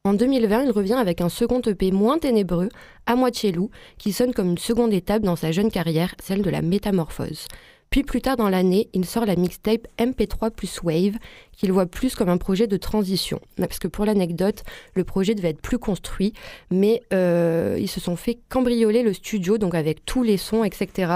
En 0.03 0.13
2020, 0.13 0.63
il 0.63 0.71
revient 0.71 0.93
avec 0.93 1.21
un 1.21 1.29
second 1.29 1.61
EP 1.61 1.91
moins 1.91 2.19
ténébreux, 2.19 2.69
à 3.05 3.15
moitié 3.15 3.51
loup, 3.51 3.71
qui 3.97 4.11
sonne 4.11 4.33
comme 4.33 4.51
une 4.51 4.57
seconde 4.57 4.93
étape 4.93 5.23
dans 5.23 5.35
sa 5.35 5.51
jeune 5.51 5.71
carrière, 5.71 6.15
celle 6.21 6.41
de 6.41 6.49
la 6.49 6.61
métamorphose. 6.61 7.47
Puis 7.89 8.03
plus 8.03 8.21
tard 8.21 8.37
dans 8.37 8.49
l'année, 8.49 8.89
il 8.93 9.05
sort 9.05 9.25
la 9.25 9.35
mixtape 9.35 9.87
MP3 9.97 10.51
plus 10.51 10.81
Wave, 10.83 11.17
qu'il 11.53 11.71
voit 11.71 11.85
plus 11.85 12.15
comme 12.15 12.29
un 12.29 12.37
projet 12.37 12.67
de 12.67 12.77
transition. 12.77 13.39
Parce 13.55 13.79
que 13.79 13.87
pour 13.87 14.05
l'anecdote, 14.05 14.63
le 14.93 15.03
projet 15.03 15.35
devait 15.35 15.49
être 15.49 15.61
plus 15.61 15.79
construit, 15.79 16.33
mais 16.69 17.01
euh, 17.13 17.77
ils 17.79 17.87
se 17.87 17.99
sont 17.99 18.15
fait 18.15 18.39
cambrioler 18.49 19.03
le 19.03 19.13
studio, 19.13 19.57
donc 19.57 19.73
avec 19.73 20.05
tous 20.05 20.23
les 20.23 20.37
sons, 20.37 20.63
etc. 20.63 21.13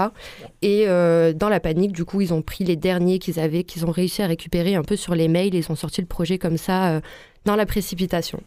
Et 0.62 0.84
euh, 0.88 1.32
dans 1.32 1.48
la 1.48 1.60
panique, 1.60 1.92
du 1.92 2.04
coup, 2.04 2.20
ils 2.20 2.32
ont 2.32 2.42
pris 2.42 2.64
les 2.64 2.76
derniers 2.76 3.18
qu'ils 3.18 3.38
avaient, 3.38 3.64
qu'ils 3.64 3.86
ont 3.86 3.90
réussi 3.90 4.22
à 4.22 4.26
récupérer 4.26 4.74
un 4.74 4.82
peu 4.82 4.96
sur 4.96 5.14
les 5.14 5.28
mails, 5.28 5.54
et 5.54 5.58
ils 5.58 5.70
ont 5.70 5.76
sorti 5.76 6.00
le 6.00 6.06
projet 6.06 6.38
comme 6.38 6.56
ça, 6.56 6.94
euh, 6.94 7.00
dans 7.44 7.56
la 7.56 7.66
précipitation. 7.66 8.42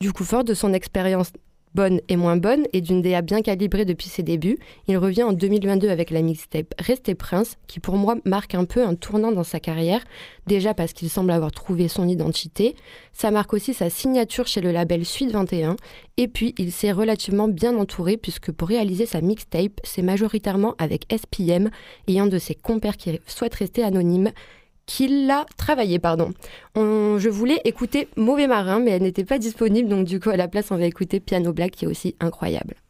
Du 0.00 0.12
coup, 0.12 0.24
fort 0.24 0.44
de 0.44 0.54
son 0.54 0.72
expérience 0.72 1.32
bonne 1.74 2.00
et 2.08 2.16
moins 2.16 2.36
bonne 2.36 2.66
et 2.72 2.80
d'une 2.80 3.02
DA 3.02 3.22
bien 3.22 3.42
calibrée 3.42 3.84
depuis 3.84 4.08
ses 4.08 4.22
débuts, 4.22 4.58
il 4.88 4.96
revient 4.96 5.22
en 5.22 5.32
2022 5.32 5.88
avec 5.88 6.10
la 6.10 6.22
mixtape 6.22 6.74
Restez 6.78 7.14
Prince, 7.14 7.56
qui 7.66 7.80
pour 7.80 7.96
moi 7.96 8.16
marque 8.24 8.54
un 8.54 8.64
peu 8.64 8.84
un 8.84 8.94
tournant 8.94 9.32
dans 9.32 9.44
sa 9.44 9.60
carrière, 9.60 10.02
déjà 10.46 10.74
parce 10.74 10.92
qu'il 10.92 11.10
semble 11.10 11.30
avoir 11.30 11.52
trouvé 11.52 11.88
son 11.88 12.08
identité, 12.08 12.74
ça 13.12 13.30
marque 13.30 13.52
aussi 13.52 13.74
sa 13.74 13.90
signature 13.90 14.46
chez 14.46 14.60
le 14.60 14.72
label 14.72 15.04
Suite 15.04 15.32
21, 15.32 15.76
et 16.16 16.28
puis 16.28 16.54
il 16.58 16.72
s'est 16.72 16.92
relativement 16.92 17.48
bien 17.48 17.76
entouré 17.76 18.16
puisque 18.16 18.52
pour 18.52 18.68
réaliser 18.68 19.06
sa 19.06 19.20
mixtape, 19.20 19.80
c'est 19.84 20.02
majoritairement 20.02 20.74
avec 20.78 21.06
SPM 21.12 21.70
et 22.06 22.20
un 22.20 22.26
de 22.26 22.38
ses 22.38 22.54
compères 22.54 22.96
qui 22.96 23.18
souhaite 23.26 23.54
rester 23.54 23.82
anonyme, 23.82 24.30
qu'il 24.86 25.30
a 25.30 25.46
travaillé. 25.56 25.98
Pardon. 25.98 26.32
je 26.76 27.28
voulais 27.28 27.60
écouter 27.64 28.08
Mauvais 28.16 28.46
Marin, 28.46 28.80
mais 28.80 28.92
elle 28.92 29.02
n'était 29.02 29.24
pas 29.24 29.38
disponible, 29.38 29.88
donc 29.88 30.06
du 30.06 30.20
coup, 30.20 30.30
à 30.30 30.36
la 30.36 30.48
place, 30.48 30.70
on 30.70 30.76
va 30.76 30.86
écouter 30.86 31.20
Piano 31.20 31.52
Black, 31.52 31.72
qui 31.72 31.84
est 31.84 31.88
aussi 31.88 32.16
incroyable. 32.20 32.81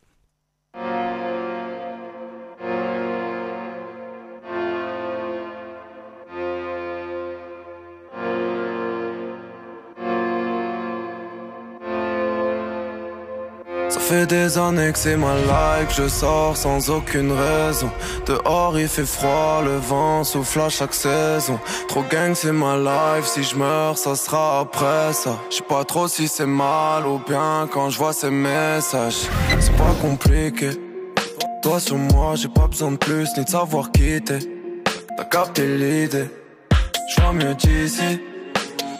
Fait 14.12 14.26
des 14.26 14.58
années 14.58 14.92
que 14.92 14.98
c'est 14.98 15.16
ma 15.16 15.34
life, 15.36 15.90
je 15.96 16.06
sors 16.06 16.54
sans 16.54 16.90
aucune 16.90 17.32
raison. 17.32 17.90
Dehors 18.26 18.78
il 18.78 18.88
fait 18.88 19.06
froid, 19.06 19.62
le 19.64 19.76
vent 19.76 20.22
souffle 20.22 20.60
à 20.60 20.68
chaque 20.68 20.92
saison. 20.92 21.58
Trop 21.88 22.04
gang 22.10 22.34
c'est 22.34 22.52
ma 22.52 22.76
life, 22.76 23.26
si 23.26 23.42
je 23.42 23.56
meurs 23.56 23.96
ça 23.96 24.14
sera 24.14 24.60
après 24.60 25.12
ça. 25.14 25.38
Je 25.50 25.56
sais 25.56 25.68
pas 25.74 25.84
trop 25.84 26.08
si 26.08 26.28
c'est 26.28 26.52
mal 26.66 27.06
ou 27.06 27.20
bien 27.26 27.66
quand 27.72 27.88
je 27.88 27.98
vois 27.98 28.12
ces 28.12 28.30
messages. 28.30 29.22
C'est 29.58 29.76
pas 29.76 29.94
compliqué. 30.02 30.70
Toi 31.62 31.80
sur 31.80 31.96
moi, 31.96 32.34
j'ai 32.34 32.48
pas 32.48 32.66
besoin 32.66 32.92
de 32.92 32.96
plus 32.96 33.28
ni 33.38 33.44
de 33.44 33.48
savoir 33.48 33.92
quitter. 33.92 34.40
T'as 35.16 35.24
capté 35.24 35.66
l'idée, 35.66 36.28
je 37.08 37.32
mieux 37.32 37.54
d'ici. 37.54 38.20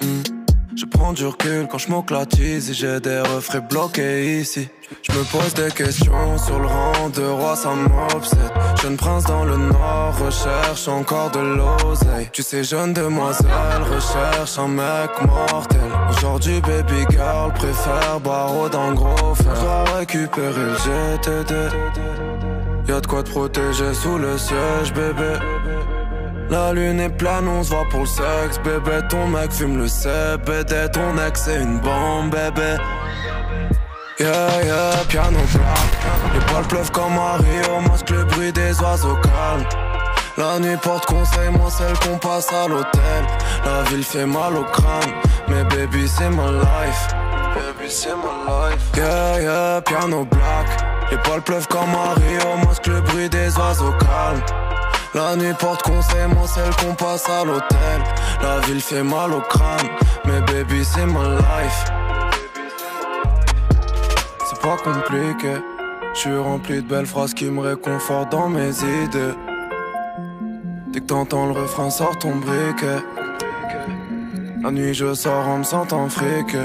Hmm. 0.01 0.42
Je 0.75 0.87
prends 0.87 1.13
du 1.13 1.27
recul 1.27 1.67
quand 1.71 1.79
je 1.79 1.91
m'oclatise 1.91 2.71
et 2.71 2.75
j'ai 2.75 3.01
des 3.01 3.21
refrains 3.21 3.61
bloqués 3.61 4.41
ici. 4.41 4.69
Je 5.03 5.13
me 5.13 5.23
pose 5.25 5.53
des 5.55 5.71
questions 5.71 6.39
sur 6.39 6.59
le 6.59 6.67
rang 6.67 7.11
de 7.11 7.23
roi, 7.23 7.55
ça 7.57 7.71
m'obsède. 7.75 8.39
Jeune 8.81 8.97
prince 8.97 9.25
dans 9.25 9.45
le 9.45 9.57
nord, 9.57 10.15
recherche 10.25 10.89
encore 10.89 11.31
de 11.31 11.41
l'oseille. 11.41 12.29
Tu 12.33 12.43
sais, 12.43 12.65
jeune 12.65 12.95
demoiselle, 12.95 13.83
recherche 13.95 14.59
un 14.59 14.69
mec 14.69 15.11
mortel. 15.27 15.81
Aujourd'hui, 16.11 16.61
baby 16.63 17.05
girl, 17.11 17.53
préfère 17.53 18.21
barreau 18.21 18.69
dans 18.69 18.93
gros 18.95 19.35
fer. 19.35 19.85
Récupérer 19.99 20.65
le 20.65 20.75
GTD. 20.75 21.55
Y'a 22.89 23.01
de 23.01 23.07
quoi 23.07 23.23
te 23.23 23.31
protéger 23.31 23.95
sous 23.95 24.19
le 24.19 24.39
siège, 24.39 24.93
bébé. 24.95 25.39
La 26.51 26.73
lune 26.73 27.01
est 27.01 27.09
pleine, 27.09 27.49
on 27.49 27.63
se 27.63 27.71
voit 27.71 27.89
pour 27.89 28.01
le 28.01 28.07
sexe, 28.07 28.59
bébé. 28.63 29.01
Ton 29.09 29.27
mec 29.27 29.53
fume 29.53 29.79
le 29.79 29.89
CBD, 29.89 30.91
ton 30.93 31.17
ex 31.27 31.43
c'est 31.45 31.63
une 31.63 31.79
bombe, 31.79 32.31
bébé. 32.31 32.77
Yeah, 34.19 34.65
yeah, 34.65 35.05
piano 35.09 35.39
black. 35.53 36.35
Les 36.35 36.53
balles 36.53 36.69
pleuvent 36.69 36.91
comme 36.93 37.19
à 37.19 37.39
Rio, 37.39 37.81
masque 37.89 38.11
le 38.11 38.25
bruit 38.25 38.53
des 38.53 38.79
oiseaux 38.81 39.17
calmes. 39.17 39.65
La 40.37 40.59
nuit 40.59 40.77
porte 40.83 41.07
conseil, 41.07 41.51
moi 41.51 41.71
celle 41.71 41.99
qu'on 41.99 42.19
passe 42.19 42.53
à 42.53 42.69
l'hôtel. 42.69 43.25
La 43.65 43.83
ville 43.91 44.05
fait 44.05 44.27
mal 44.27 44.57
au 44.57 44.65
crâne, 44.65 45.13
mais 45.49 45.65
baby 45.65 46.07
c'est 46.07 46.31
ma 46.31 46.51
life. 46.51 47.09
Baby 47.55 47.91
c'est 47.91 48.15
ma 48.15 48.69
life. 48.69 48.83
Yeah, 48.97 49.41
yeah, 49.41 49.81
piano 49.81 50.25
black. 50.25 50.67
Les 51.11 51.17
balles 51.17 51.43
pleuvent 51.43 51.69
comme 51.69 51.95
à 51.95 52.15
Rio, 52.15 52.67
masque 52.67 52.87
le 52.87 53.01
bruit 53.01 53.29
des 53.29 53.57
oiseaux 53.57 53.93
calmes. 53.93 54.72
La 55.15 55.37
nuit 55.37 55.55
porte 55.59 55.83
conseil, 55.83 56.27
moi 56.35 56.47
celle 56.47 56.75
qu'on 56.77 56.95
passe 56.95 57.29
à 57.29 57.45
l'hôtel. 57.45 58.03
La 58.43 58.61
ville 58.61 58.81
fait 58.81 59.03
mal 59.03 59.33
au 59.33 59.41
crâne, 59.41 59.89
mais 60.25 60.41
baby 60.41 60.85
c'est 60.85 61.07
ma 61.07 61.37
life 61.37 61.93
pas 64.63 64.77
compliqué. 64.77 65.57
Je 66.15 66.19
suis 66.19 66.37
rempli 66.37 66.77
de 66.77 66.89
belles 66.89 67.07
phrases 67.07 67.35
qui 67.35 67.47
me 67.47 67.61
réconfortent 67.61 68.31
dans 68.31 68.49
mes 68.49 68.71
idées. 68.71 69.35
Dès 70.89 71.01
que 71.01 71.07
t'entends 71.07 71.47
le 71.47 71.53
refrain, 71.53 71.91
sort 71.91 72.17
ton 72.19 72.37
briquet. 72.37 73.03
La 74.63 74.71
nuit, 74.71 74.95
je 74.95 75.15
sors 75.15 75.49
en 75.49 75.59
me 75.59 75.65
sentant 75.65 76.09
friqué. 76.09 76.65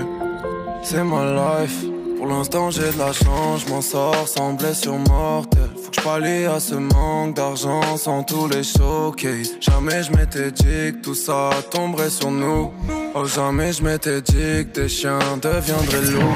C'est 0.83 1.03
ma 1.03 1.23
life. 1.41 1.85
Pour 2.17 2.27
l'instant, 2.27 2.69
j'ai 2.69 2.91
de 2.91 2.97
la 2.99 3.13
chance, 3.13 3.63
je 3.65 3.73
m'en 3.73 3.81
sors 3.81 4.27
sans 4.27 4.53
blessure 4.53 4.99
mortelle. 5.09 5.46
Faut 5.87 6.01
que 6.01 6.47
à 6.49 6.59
ce 6.59 6.75
manque 6.75 7.35
d'argent 7.35 7.95
sans 7.95 8.21
tous 8.23 8.49
les 8.49 8.63
choquer. 8.63 9.43
Jamais 9.61 10.03
je 10.03 10.11
m'étais 10.11 10.51
dit 10.51 10.93
que 10.93 11.01
tout 11.01 11.15
ça 11.15 11.49
tomberait 11.71 12.09
sur 12.09 12.29
nous. 12.29 12.73
Oh, 13.15 13.25
jamais 13.25 13.71
je 13.71 13.83
m'étais 13.83 14.21
dit 14.21 14.67
que 14.67 14.81
des 14.81 14.89
chiens 14.89 15.19
deviendraient 15.41 16.01
loups. 16.11 16.35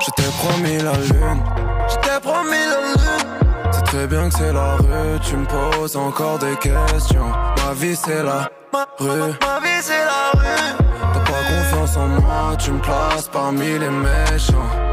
Je 0.00 0.10
t'ai 0.16 0.28
promis 0.38 0.76
la 0.82 0.92
lune. 0.92 1.42
Je 1.88 1.94
t'ai 1.94 2.20
promis 2.20 2.50
la 2.50 2.80
lune. 2.88 3.72
C'est 3.72 3.84
très 3.84 4.06
bien 4.06 4.28
que 4.28 4.34
c'est 4.34 4.52
la 4.52 4.76
rue. 4.76 5.18
Tu 5.22 5.36
me 5.36 5.46
poses 5.46 5.96
encore 5.96 6.38
des 6.38 6.56
questions. 6.56 7.32
Ma 7.64 7.72
vie 7.72 7.96
c'est 7.96 8.22
la 8.22 8.50
rue. 8.98 9.08
Ma, 9.08 9.60
vie 9.60 9.80
c'est 9.80 10.04
la 10.04 10.38
rue. 10.38 10.76
T'as 11.14 11.20
pas 11.20 11.42
confiance 11.48 11.96
en 11.96 12.08
moi. 12.08 12.54
Tu 12.58 12.70
me 12.70 12.80
places 12.80 13.28
parmi 13.32 13.78
les 13.78 13.88
méchants. 13.88 14.89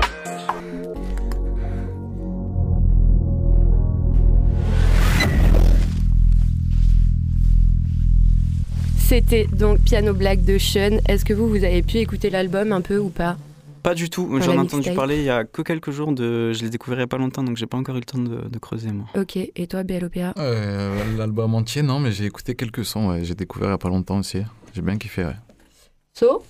C'était 9.08 9.46
donc 9.46 9.80
Piano 9.80 10.14
Black 10.14 10.44
de 10.44 10.58
Sean. 10.58 10.98
Est-ce 11.08 11.24
que 11.24 11.34
vous, 11.34 11.48
vous 11.48 11.64
avez 11.64 11.82
pu 11.82 11.96
écouter 11.96 12.30
l'album 12.30 12.74
un 12.74 12.82
peu 12.82 12.98
ou 12.98 13.08
pas 13.08 13.38
Pas 13.82 13.96
du 13.96 14.10
tout. 14.10 14.38
J'en 14.42 14.52
ai 14.52 14.58
entendu 14.58 14.92
parler 14.92 15.20
il 15.20 15.24
y 15.24 15.30
a 15.30 15.46
que 15.46 15.62
quelques 15.62 15.92
jours. 15.92 16.12
De... 16.12 16.52
Je 16.52 16.62
l'ai 16.62 16.70
découvert 16.70 16.98
il 16.98 17.00
n'y 17.00 17.06
a 17.06 17.08
pas 17.08 17.18
longtemps, 17.18 17.42
donc 17.42 17.56
j'ai 17.56 17.68
pas 17.68 17.78
encore 17.78 17.96
eu 17.96 18.00
le 18.00 18.04
temps 18.04 18.18
de, 18.18 18.60
creuser, 18.60 18.92
moi. 18.92 19.06
Ok. 19.18 19.38
Et 19.38 19.68
toi, 19.68 19.84
BLOPA 19.84 20.34
euh, 20.38 21.18
L'album 21.18 21.56
entier, 21.56 21.84
non, 21.84 22.02
mais 22.02 22.12
j'ai 22.12 22.26
écouté 22.26 22.54
quelques 22.54 22.84
sons. 22.84 23.18
J'ai 23.24 23.34
découvert 23.34 23.70
il 23.70 23.72
n'y 23.72 23.76
a 23.76 23.78
pas 23.78 23.88
longtemps 23.88 24.18
aussi. 24.18 24.40
J'ai 24.74 24.82
bien 24.82 24.98
kiffé. 24.98 25.24
Ouais. 25.24 25.38
So? 26.14 26.44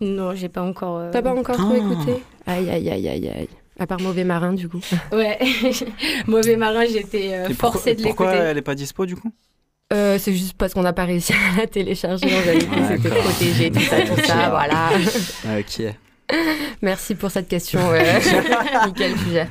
Non, 0.00 0.34
j'ai 0.34 0.48
pas 0.48 0.62
encore. 0.62 0.96
Euh... 1.00 1.10
T'as 1.12 1.20
pas 1.20 1.34
encore 1.34 1.56
tout 1.56 1.70
ah. 1.70 1.76
écouté? 1.76 2.22
Aïe, 2.46 2.70
aïe, 2.70 2.88
aïe, 2.88 3.08
aïe, 3.08 3.28
aïe. 3.28 3.48
À 3.78 3.86
part 3.86 4.00
Mauvais 4.00 4.24
Marin, 4.24 4.54
du 4.54 4.70
coup. 4.70 4.80
Ouais, 5.12 5.38
Mauvais 6.26 6.56
Marin, 6.56 6.86
j'étais 6.86 7.34
euh, 7.34 7.50
forcée 7.50 7.94
de 7.94 7.98
l'écouter. 7.98 8.16
Pourquoi 8.16 8.32
elle 8.32 8.56
est 8.56 8.62
pas 8.62 8.74
dispo, 8.74 9.04
du 9.04 9.16
coup? 9.16 9.30
Euh, 9.92 10.18
c'est 10.18 10.32
juste 10.32 10.54
parce 10.56 10.74
qu'on 10.74 10.82
n'a 10.82 10.92
pas 10.92 11.04
réussi 11.04 11.32
à 11.32 11.60
la 11.60 11.66
télécharger. 11.66 12.26
On 12.30 12.38
avait 12.38 12.58
dit 12.58 12.66
c'était 12.88 13.08
protégé, 13.08 13.70
tout 13.70 13.80
ça, 13.80 14.02
tout 14.02 14.20
ça, 14.24 14.50
voilà. 14.50 14.90
Ok. 15.58 15.94
Merci 16.82 17.14
pour 17.14 17.30
cette 17.30 17.48
question. 17.48 17.80
Nickel 18.86 19.18
sujet. 19.18 19.48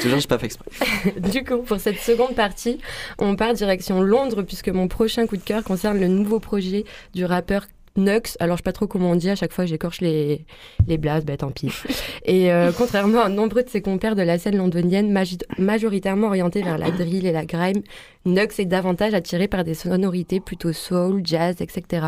Toujours, 0.00 0.18
je 0.18 0.26
pas 0.26 0.38
fait 0.38 0.46
exprès. 0.46 0.70
du 1.18 1.44
coup, 1.44 1.58
pour 1.58 1.78
cette 1.78 1.98
seconde 1.98 2.34
partie, 2.34 2.78
on 3.18 3.36
part 3.36 3.52
direction 3.52 4.00
Londres 4.00 4.42
puisque 4.42 4.68
mon 4.68 4.88
prochain 4.88 5.26
coup 5.26 5.36
de 5.36 5.42
cœur 5.42 5.62
concerne 5.62 6.00
le 6.00 6.08
nouveau 6.08 6.40
projet 6.40 6.84
du 7.14 7.24
rappeur 7.24 7.66
Nux, 7.96 8.36
alors 8.40 8.56
je 8.56 8.60
sais 8.60 8.64
pas 8.64 8.72
trop 8.72 8.86
comment 8.86 9.10
on 9.10 9.16
dit, 9.16 9.28
à 9.28 9.34
chaque 9.34 9.52
fois 9.52 9.66
j'écorche 9.66 10.00
les, 10.00 10.44
les 10.86 10.98
blases, 10.98 11.24
bah 11.24 11.36
tant 11.36 11.50
pis. 11.50 11.70
Et 12.24 12.52
euh, 12.52 12.72
contrairement 12.76 13.20
à 13.20 13.28
nombreux 13.28 13.62
de 13.62 13.68
ses 13.68 13.82
compères 13.82 14.16
de 14.16 14.22
la 14.22 14.38
scène 14.38 14.56
londonienne, 14.56 15.12
majoritairement 15.58 16.28
orientés 16.28 16.62
vers 16.62 16.78
la 16.78 16.90
drill 16.90 17.26
et 17.26 17.32
la 17.32 17.44
grime, 17.44 17.82
Nux 18.24 18.58
est 18.58 18.66
davantage 18.66 19.14
attiré 19.14 19.48
par 19.48 19.64
des 19.64 19.74
sonorités 19.74 20.40
plutôt 20.40 20.72
soul, 20.72 21.20
jazz, 21.24 21.56
etc. 21.60 22.06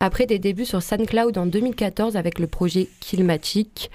Après 0.00 0.26
des 0.26 0.38
débuts 0.38 0.64
sur 0.64 0.82
SoundCloud 0.82 1.38
en 1.38 1.46
2014 1.46 2.16
avec 2.16 2.38
le 2.38 2.48
projet 2.48 2.88
Killmatic, 3.00 3.90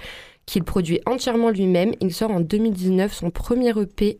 qu'il 0.45 0.63
produit 0.63 1.01
entièrement 1.05 1.49
lui-même, 1.49 1.91
il 1.99 2.13
sort 2.13 2.31
en 2.31 2.39
2019 2.39 3.13
son 3.13 3.31
premier 3.31 3.73
EP 3.77 4.17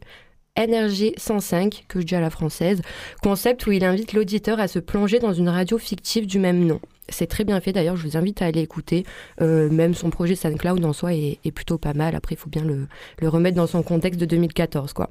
NRG 0.58 1.13
105, 1.17 1.86
que 1.88 2.02
je 2.02 2.06
dis 2.06 2.15
à 2.15 2.20
la 2.20 2.30
française, 2.30 2.82
concept 3.22 3.67
où 3.67 3.72
il 3.72 3.86
invite 3.86 4.13
l'auditeur 4.13 4.60
à 4.60 4.67
se 4.67 4.80
plonger 4.80 5.20
dans 5.20 5.34
une 5.34 5.50
radio 5.50 5.78
fictive 5.78 6.26
du 6.26 6.39
même 6.39 6.65
nom. 6.65 6.82
C'est 7.10 7.28
très 7.28 7.43
bien 7.43 7.60
fait 7.62 7.72
d'ailleurs, 7.72 7.96
je 7.96 8.08
vous 8.08 8.17
invite 8.17 8.41
à 8.41 8.46
aller 8.46 8.62
écouter. 8.62 9.06
Euh, 9.41 9.70
même 9.70 9.93
son 9.93 10.10
projet 10.10 10.36
SoundCloud 10.36 10.84
en 10.84 10.93
soi 10.93 11.13
est, 11.13 11.52
plutôt 11.52 11.78
pas 11.78 11.93
mal. 11.93 12.15
Après, 12.15 12.36
il 12.36 12.38
faut 12.38 12.50
bien 12.50 12.63
le, 12.63 12.88
remettre 13.28 13.56
dans 13.58 13.67
son 13.67 13.84
contexte 13.84 14.20
de 14.20 14.26
2014. 14.26 14.93
quoi. 14.93 15.10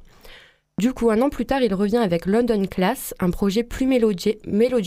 Du 0.79 0.93
coup, 0.93 1.09
un 1.09 1.21
an 1.23 1.29
plus 1.29 1.47
tard, 1.47 1.63
il 1.63 1.73
revient 1.73 1.97
avec 1.97 2.27
London 2.27 2.63
Class, 2.65 3.15
un 3.19 3.31
projet 3.31 3.63
plus 3.63 3.87
mélodieux, 3.87 4.35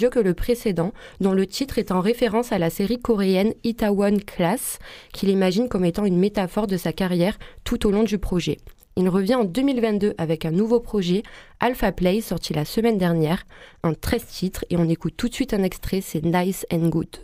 que 0.08 0.20
le 0.20 0.34
précédent, 0.34 0.92
dont 1.20 1.32
le 1.32 1.48
titre 1.48 1.78
est 1.78 1.90
en 1.90 2.00
référence 2.00 2.52
à 2.52 2.58
la 2.58 2.70
série 2.70 3.00
coréenne 3.00 3.54
Itaewon 3.64 4.18
Class, 4.24 4.78
qu'il 5.12 5.30
imagine 5.30 5.68
comme 5.68 5.84
étant 5.84 6.04
une 6.04 6.18
métaphore 6.18 6.68
de 6.68 6.76
sa 6.76 6.92
carrière 6.92 7.40
tout 7.64 7.88
au 7.88 7.90
long 7.90 8.04
du 8.04 8.18
projet. 8.18 8.58
Il 8.96 9.08
revient 9.08 9.36
en 9.36 9.44
2022 9.44 10.14
avec 10.18 10.44
un 10.44 10.50
nouveau 10.50 10.80
projet, 10.80 11.22
Alpha 11.60 11.92
Play, 11.92 12.20
sorti 12.20 12.52
la 12.52 12.64
semaine 12.64 12.98
dernière, 12.98 13.44
un 13.82 13.94
13 13.94 14.26
titres, 14.26 14.64
et 14.68 14.76
on 14.76 14.88
écoute 14.88 15.14
tout 15.16 15.28
de 15.28 15.34
suite 15.34 15.54
un 15.54 15.62
extrait, 15.62 16.00
c'est 16.00 16.24
Nice 16.24 16.66
and 16.72 16.88
Good. 16.88 17.16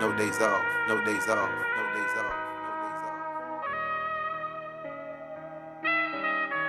No 0.00 0.12
days 0.16 0.40
off, 0.40 0.64
no 0.88 0.96
days 1.04 1.28
off, 1.28 1.28
no 1.28 1.28
days 1.28 1.28
off, 1.28 1.50
no 1.76 1.82
days 1.94 2.14
off. 2.16 2.50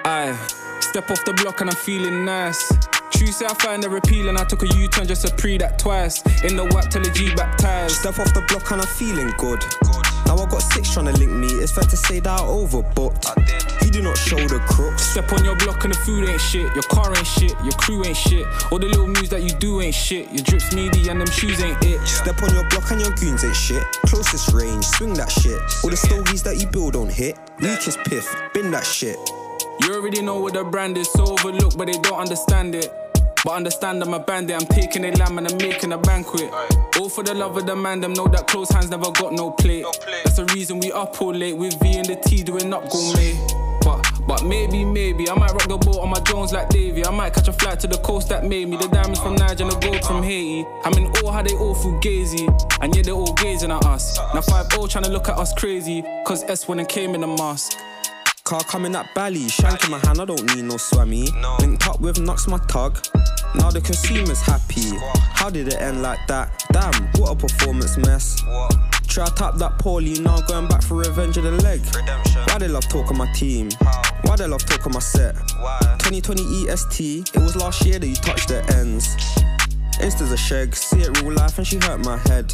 I 0.04 0.34
step 0.82 1.10
off 1.10 1.24
the 1.24 1.34
block 1.34 1.62
and 1.62 1.69
I'm 1.69 1.76
feeling 1.78 2.26
nice. 2.26 2.74
Tuesday 3.21 3.45
I 3.45 3.53
find 3.53 3.84
her 3.84 3.97
appealing. 3.97 4.36
I 4.36 4.43
took 4.45 4.63
a 4.63 4.67
U-turn 4.81 5.05
just 5.05 5.27
to 5.27 5.36
pre 5.36 5.55
that 5.60 5.77
twice. 5.77 6.25
In 6.41 6.55
the 6.57 6.65
whack 6.73 6.89
till 6.89 7.03
the 7.03 7.12
G 7.12 7.29
baptized. 7.36 7.97
Step 8.01 8.17
off 8.17 8.34
the 8.34 8.41
block 8.49 8.71
and 8.71 8.81
I'm 8.81 8.88
feeling 8.88 9.29
good. 9.38 9.62
good. 9.62 10.05
Now 10.25 10.41
I 10.41 10.49
got 10.49 10.65
six 10.73 10.91
trying 10.91 11.05
to 11.05 11.13
link 11.13 11.29
me. 11.29 11.45
It's 11.62 11.71
fair 11.71 11.84
to 11.84 11.95
say 11.95 12.19
that 12.19 12.41
I 12.41 12.41
overbooked. 12.41 13.29
I 13.29 13.86
You 13.86 13.91
do 13.91 14.01
not 14.01 14.17
show 14.17 14.41
the 14.41 14.57
crooks. 14.65 15.03
Step 15.03 15.31
on 15.34 15.45
your 15.45 15.55
block 15.55 15.84
and 15.86 15.93
the 15.93 15.99
food 15.99 16.27
ain't 16.29 16.41
shit. 16.41 16.73
Your 16.73 16.81
car 16.89 17.13
ain't 17.15 17.27
shit. 17.27 17.53
Your 17.62 17.77
crew 17.77 18.03
ain't 18.03 18.17
shit. 18.17 18.47
All 18.71 18.79
the 18.79 18.88
little 18.88 19.05
moves 19.05 19.29
that 19.29 19.43
you 19.43 19.53
do 19.62 19.81
ain't 19.81 19.93
shit. 19.93 20.25
Your 20.34 20.41
drips 20.41 20.73
needy 20.73 21.07
and 21.10 21.21
them 21.21 21.29
shoes 21.29 21.62
ain't 21.62 21.77
it. 21.86 22.01
Step 22.07 22.41
on 22.41 22.49
your 22.55 22.67
block 22.69 22.89
and 22.89 23.01
your 23.01 23.13
goons 23.21 23.45
ain't 23.45 23.55
shit. 23.55 23.84
Closest 24.10 24.49
range, 24.51 24.84
swing 24.97 25.13
that 25.13 25.29
shit. 25.29 25.62
All 25.84 25.91
the 25.91 25.97
stogies 25.97 26.41
that 26.41 26.57
you 26.57 26.65
build 26.65 26.93
don't 26.93 27.13
hit. 27.13 27.38
Weakest 27.62 28.01
piff, 28.01 28.25
bin 28.55 28.71
that 28.71 28.84
shit. 28.84 29.17
You 29.86 29.93
already 29.93 30.23
know 30.23 30.39
what 30.39 30.53
the 30.53 30.63
brand 30.63 30.97
is, 30.97 31.12
so 31.13 31.38
overlooked, 31.38 31.77
but 31.77 31.86
they 31.86 31.99
don't 32.01 32.19
understand 32.19 32.73
it. 32.73 32.89
But 33.43 33.54
understand 33.54 34.04
I'm 34.04 34.13
a 34.13 34.19
bandit, 34.19 34.56
I'm 34.56 34.67
taking 34.67 35.04
a 35.04 35.12
lamb 35.13 35.39
and 35.39 35.47
I'm 35.47 35.58
making 35.58 35.93
a 35.93 35.97
banquet. 35.97 36.51
All 36.99 37.10
for 37.10 37.23
the 37.23 37.34
love 37.34 37.58
of 37.58 37.65
the 37.65 37.75
man, 37.75 37.99
them 37.99 38.13
know 38.13 38.27
that 38.27 38.47
close 38.47 38.69
hands 38.69 38.89
never 38.91 39.12
got 39.12 39.34
no 39.34 39.49
plate. 39.51 39.86
That's 40.23 40.36
the 40.36 40.45
reason 40.54 40.80
we 40.80 40.91
up 40.91 41.19
all 41.21 41.34
late 41.34 41.58
with 41.58 41.80
V 41.82 41.97
and 41.97 42.06
the 42.06 42.15
T 42.17 42.43
doing 42.43 42.71
up 42.71 42.88
gourmet. 42.91 43.36
But, 43.84 44.08
but 44.27 44.45
maybe, 44.45 44.86
maybe 44.86 45.27
I 45.27 45.34
might 45.34 45.51
rock 45.54 45.67
the 45.67 45.77
boat 45.77 46.01
on 46.01 46.10
my 46.10 46.19
Jones 46.19 46.54
like 46.54 46.69
Davy. 46.69 47.04
I 47.04 47.10
might 47.10 47.34
catch 47.34 47.47
a 47.47 47.54
flight 47.54 47.80
to 47.80 47.88
the 47.88 47.97
coast 47.97 48.30
that 48.30 48.45
made 48.45 48.67
me. 48.67 48.77
The 48.77 48.88
diamonds 48.88 49.19
from 49.19 49.36
Niger 49.36 49.63
and 49.63 49.71
the 49.71 49.80
gold 49.80 50.06
from 50.06 50.21
Haiti. 50.21 50.67
I'm 50.86 50.93
in 50.93 51.08
awe 51.23 51.32
how 51.32 51.41
they 51.41 51.56
all 51.56 51.73
feel 51.73 51.99
gazy. 51.99 52.47
And 52.80 52.95
yeah, 52.95 53.01
they're 53.01 53.15
all 53.15 53.34
gazing 53.34 53.71
at 53.71 53.84
us. 53.86 54.19
Now 54.36 54.41
5 54.41 54.71
0 54.71 54.86
trying 54.86 55.06
to 55.06 55.10
look 55.10 55.30
at 55.30 55.38
us 55.39 55.51
crazy. 55.54 56.04
Cause 56.27 56.43
S 56.43 56.67
when 56.67 56.80
it 56.80 56.89
came 56.89 57.15
in 57.15 57.23
a 57.23 57.27
mask. 57.27 57.75
Car 58.52 58.66
coming 58.66 58.94
at 58.96 59.16
Bally, 59.16 59.48
shank 59.48 59.82
in 59.86 59.92
my 59.92 60.00
hand, 60.00 60.20
I 60.20 60.26
don't 60.26 60.44
need 60.54 60.66
no 60.66 60.76
swammy. 60.76 61.34
No. 61.42 61.56
Linked 61.62 61.88
up 61.88 62.02
with 62.02 62.20
Knox, 62.20 62.50
my 62.50 62.58
tug. 62.68 63.00
Now 63.56 63.72
the 63.72 63.80
consumer's 63.80 64.42
happy. 64.42 64.92
How 65.32 65.50
did 65.50 65.70
it 65.70 65.80
end 65.80 66.02
like 66.02 66.20
that? 66.28 66.66
Damn, 66.74 66.92
what 67.14 67.32
a 67.32 67.36
performance 67.38 67.96
mess. 67.96 68.44
What? 68.46 68.76
Try 69.08 69.28
to 69.28 69.34
tap 69.36 69.56
that 69.56 69.80
poorly, 69.80 70.20
now 70.20 70.42
going 70.42 70.68
back 70.68 70.84
for 70.84 70.96
revenge 70.96 71.38
of 71.38 71.46
the 71.46 71.52
leg. 71.64 71.80
Redemption. 71.96 72.42
Why 72.48 72.58
they 72.58 72.68
love 72.68 72.90
talking 72.90 73.16
my 73.16 73.32
team? 73.32 73.70
How? 73.80 74.02
Why 74.24 74.36
they 74.36 74.48
love 74.48 74.66
talking 74.66 74.92
my 74.92 75.00
set? 75.00 75.36
Why? 75.62 75.80
2020 76.00 76.68
EST, 76.68 77.34
it 77.34 77.40
was 77.40 77.56
last 77.56 77.86
year 77.86 78.00
that 78.00 78.08
you 78.08 78.16
touched 78.16 78.50
the 78.50 78.66
ends. 78.76 79.16
Insta's 80.02 80.34
a 80.34 80.38
shag, 80.38 80.76
see 80.76 81.00
it 81.00 81.22
real 81.22 81.32
life 81.32 81.58
and 81.58 81.66
she 81.66 81.78
hurt 81.78 82.04
my 82.04 82.18
head. 82.28 82.54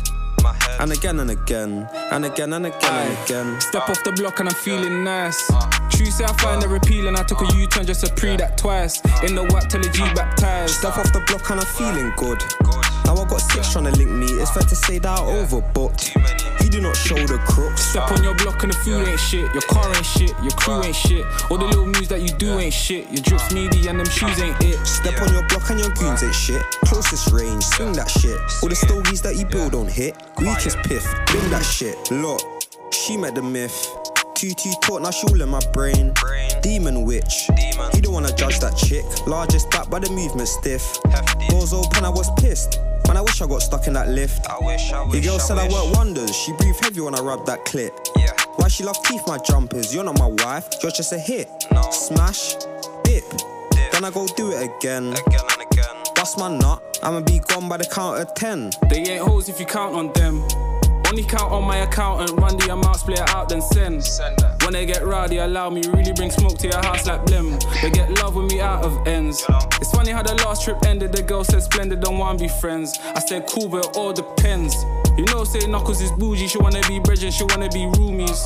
And 0.80 0.92
again 0.92 1.20
and 1.20 1.32
again, 1.32 1.90
and 2.12 2.26
again 2.26 2.54
and 2.54 2.66
again 2.66 2.80
Aye. 2.84 3.02
and 3.04 3.26
again. 3.26 3.62
Step 3.62 3.90
off 3.90 4.04
the 4.04 4.12
block 4.12 4.40
and 4.40 4.50
I'm 4.50 4.56
feeling 4.56 5.04
nice. 5.04 5.50
Uh. 5.50 5.70
Tuesday 5.90 6.26
I 6.26 6.34
find 6.34 6.62
her 6.62 6.76
and 6.76 7.18
I 7.18 7.24
took 7.24 7.42
a 7.42 7.58
U-turn 7.58 7.88
just 7.88 8.06
to 8.06 8.14
pre 8.14 8.38
that 8.38 8.58
twice. 8.58 9.02
In 9.24 9.34
the 9.34 9.44
whack 9.44 9.68
till 9.70 9.82
the 9.82 9.90
G 9.90 10.02
baptized. 10.14 10.76
Step 10.76 10.96
off 10.98 11.12
the 11.12 11.22
block 11.26 11.50
and 11.50 11.60
I'm 11.60 11.66
feeling 11.66 12.14
good. 12.18 12.44
Now 13.06 13.16
I 13.16 13.28
got 13.28 13.42
six 13.42 13.72
trying 13.72 13.86
to 13.86 13.92
link 13.92 14.12
me, 14.12 14.28
it's 14.28 14.52
fair 14.52 14.62
to 14.64 14.76
say 14.76 15.00
that 15.00 15.20
I 15.20 15.22
overbooked. 15.24 16.14
You 16.64 16.70
do 16.70 16.82
not 16.82 16.96
show 16.96 17.16
the 17.16 17.38
crooks. 17.46 17.82
Step 17.82 18.12
on 18.12 18.24
your 18.24 18.36
block 18.36 18.64
and 18.64 18.72
the 18.72 18.78
food 18.78 19.08
ain't 19.08 19.20
shit, 19.20 19.52
your 19.54 19.62
car 19.64 19.88
ain't 19.96 20.06
shit, 20.06 20.34
your 20.42 20.52
crew 20.52 20.84
ain't 20.84 20.96
shit. 20.96 21.26
All 21.50 21.58
the 21.58 21.66
little 21.66 21.86
moves 21.86 22.08
that 22.10 22.22
you 22.22 22.30
do 22.38 22.60
ain't 22.60 22.74
shit, 22.74 23.10
your 23.12 23.22
drips 23.24 23.54
meaty 23.54 23.88
and 23.88 24.00
them 24.00 24.10
shoes 24.10 24.40
ain't 24.42 24.58
it. 24.62 24.78
Step 24.86 25.22
on 25.22 25.34
your 25.34 25.48
block 25.48 25.70
and 25.70 25.80
your 25.80 25.90
goons 25.92 26.24
ain't 26.24 26.36
shit. 26.36 26.62
Closest 26.86 27.32
range, 27.32 27.64
swing 27.64 27.94
that 27.94 28.10
shit. 28.10 28.40
All 28.62 28.70
the 28.70 28.76
stories 28.76 29.22
that 29.22 29.36
you 29.36 29.46
build 29.46 29.76
on 29.76 29.88
hit. 29.88 30.16
Weakest 30.40 30.78
piff, 30.84 31.06
bring 31.28 31.50
that 31.50 31.64
shit. 31.64 31.96
Look, 32.12 32.42
she 32.92 33.18
met 33.18 33.36
the 33.36 33.42
myth. 33.42 33.88
QT 34.38 34.82
talk, 34.82 35.02
now 35.02 35.10
she 35.10 35.26
all 35.28 35.42
in 35.42 35.50
my 35.50 35.60
brain. 35.74 36.14
Demon 36.62 37.06
witch. 37.06 37.48
Demon. 37.56 37.90
You 37.96 38.02
don't 38.02 38.14
wanna 38.14 38.36
judge 38.36 38.60
that 38.60 38.76
chick. 38.78 39.04
Largest 39.26 39.70
back, 39.72 39.90
but 39.90 40.04
the 40.04 40.12
movement 40.12 40.48
stiff. 40.48 41.00
Doors 41.50 41.74
open, 41.74 42.06
I 42.06 42.10
was 42.10 42.30
pissed. 42.40 42.80
Man, 43.08 43.18
I 43.18 43.22
wish 43.22 43.42
I 43.42 43.48
got 43.48 43.62
stuck 43.62 43.88
in 43.88 43.94
that 43.94 44.10
lift. 44.10 44.48
I 44.48 44.58
wish, 44.60 44.92
I 44.92 45.04
wish. 45.04 45.14
Your 45.14 45.24
girl 45.24 45.36
I 45.36 45.38
said 45.38 45.56
wish. 45.56 45.74
I 45.74 45.86
work 45.86 45.96
wonders. 45.96 46.36
She 46.36 46.52
breathe 46.54 46.76
heavy 46.82 47.02
when 47.02 47.16
I 47.16 47.22
rub 47.22 47.46
that 47.46 47.66
clit. 47.66 47.92
Yeah. 48.18 48.34
Why 48.56 48.68
she 48.68 48.84
love 48.84 49.02
teeth, 49.04 49.24
my 49.28 49.38
jumpers? 49.38 49.94
You're 49.94 50.04
not 50.04 50.20
my 50.20 50.28
wife, 50.44 50.68
you're 50.84 50.92
just 50.92 51.14
a 51.14 51.18
hit. 51.20 51.50
No. 51.72 51.82
Smash, 51.92 52.56
dip. 53.04 53.24
dip. 53.72 53.92
Then 53.92 54.04
I 54.04 54.12
go 54.12 54.28
do 54.36 54.52
it 54.52 54.62
again. 54.64 55.14
Again 55.14 55.42
and 55.52 55.62
again. 55.72 55.96
Bust 56.16 56.38
my 56.38 56.50
nut, 56.56 57.00
I'ma 57.02 57.22
be 57.22 57.40
gone 57.40 57.70
by 57.70 57.78
the 57.78 57.86
count 57.86 58.20
of 58.20 58.34
ten. 58.34 58.72
They 58.90 59.02
ain't 59.04 59.22
hoes 59.22 59.48
if 59.48 59.60
you 59.60 59.66
count 59.66 59.96
on 59.96 60.12
them. 60.14 60.44
Only 61.10 61.24
count 61.24 61.52
on 61.52 61.64
my 61.64 61.78
accountant, 61.78 62.40
run 62.40 62.58
the 62.58 62.74
amount, 62.74 62.98
split 62.98 63.20
it 63.20 63.30
out, 63.30 63.50
then 63.50 63.62
send. 63.62 64.04
send 64.04 64.38
when 64.68 64.74
they 64.74 64.86
get 64.86 65.06
rowdy, 65.06 65.38
allow 65.38 65.70
me, 65.70 65.82
really 65.94 66.12
bring 66.12 66.30
smoke 66.30 66.58
to 66.58 66.68
your 66.68 66.82
house 66.84 67.08
like 67.08 67.24
blim. 67.26 67.58
They 67.82 67.90
get 67.90 68.12
love 68.20 68.36
with 68.36 68.52
me 68.52 68.60
out 68.60 68.84
of 68.84 69.08
ends. 69.08 69.46
It's 69.80 69.92
funny 69.92 70.12
how 70.12 70.22
the 70.22 70.36
last 70.44 70.66
trip 70.66 70.86
ended, 70.86 71.14
the 71.14 71.24
girl 71.24 71.46
said 71.46 71.64
splendid, 71.64 72.02
don't 72.02 72.18
wanna 72.18 72.38
be 72.38 72.50
friends. 72.50 73.00
I 73.16 73.20
said 73.20 73.48
cool, 73.48 73.70
but 73.70 73.86
it 73.86 73.96
all 73.96 74.12
depends. 74.12 74.76
You 75.18 75.24
know, 75.28 75.46
say 75.46 75.66
Knuckles 75.68 76.02
is 76.02 76.12
bougie, 76.12 76.50
she 76.50 76.58
wanna 76.58 76.82
be 76.86 77.00
bridging, 77.00 77.32
she 77.32 77.46
wanna 77.46 77.70
be 77.70 77.86
roomies. 77.96 78.44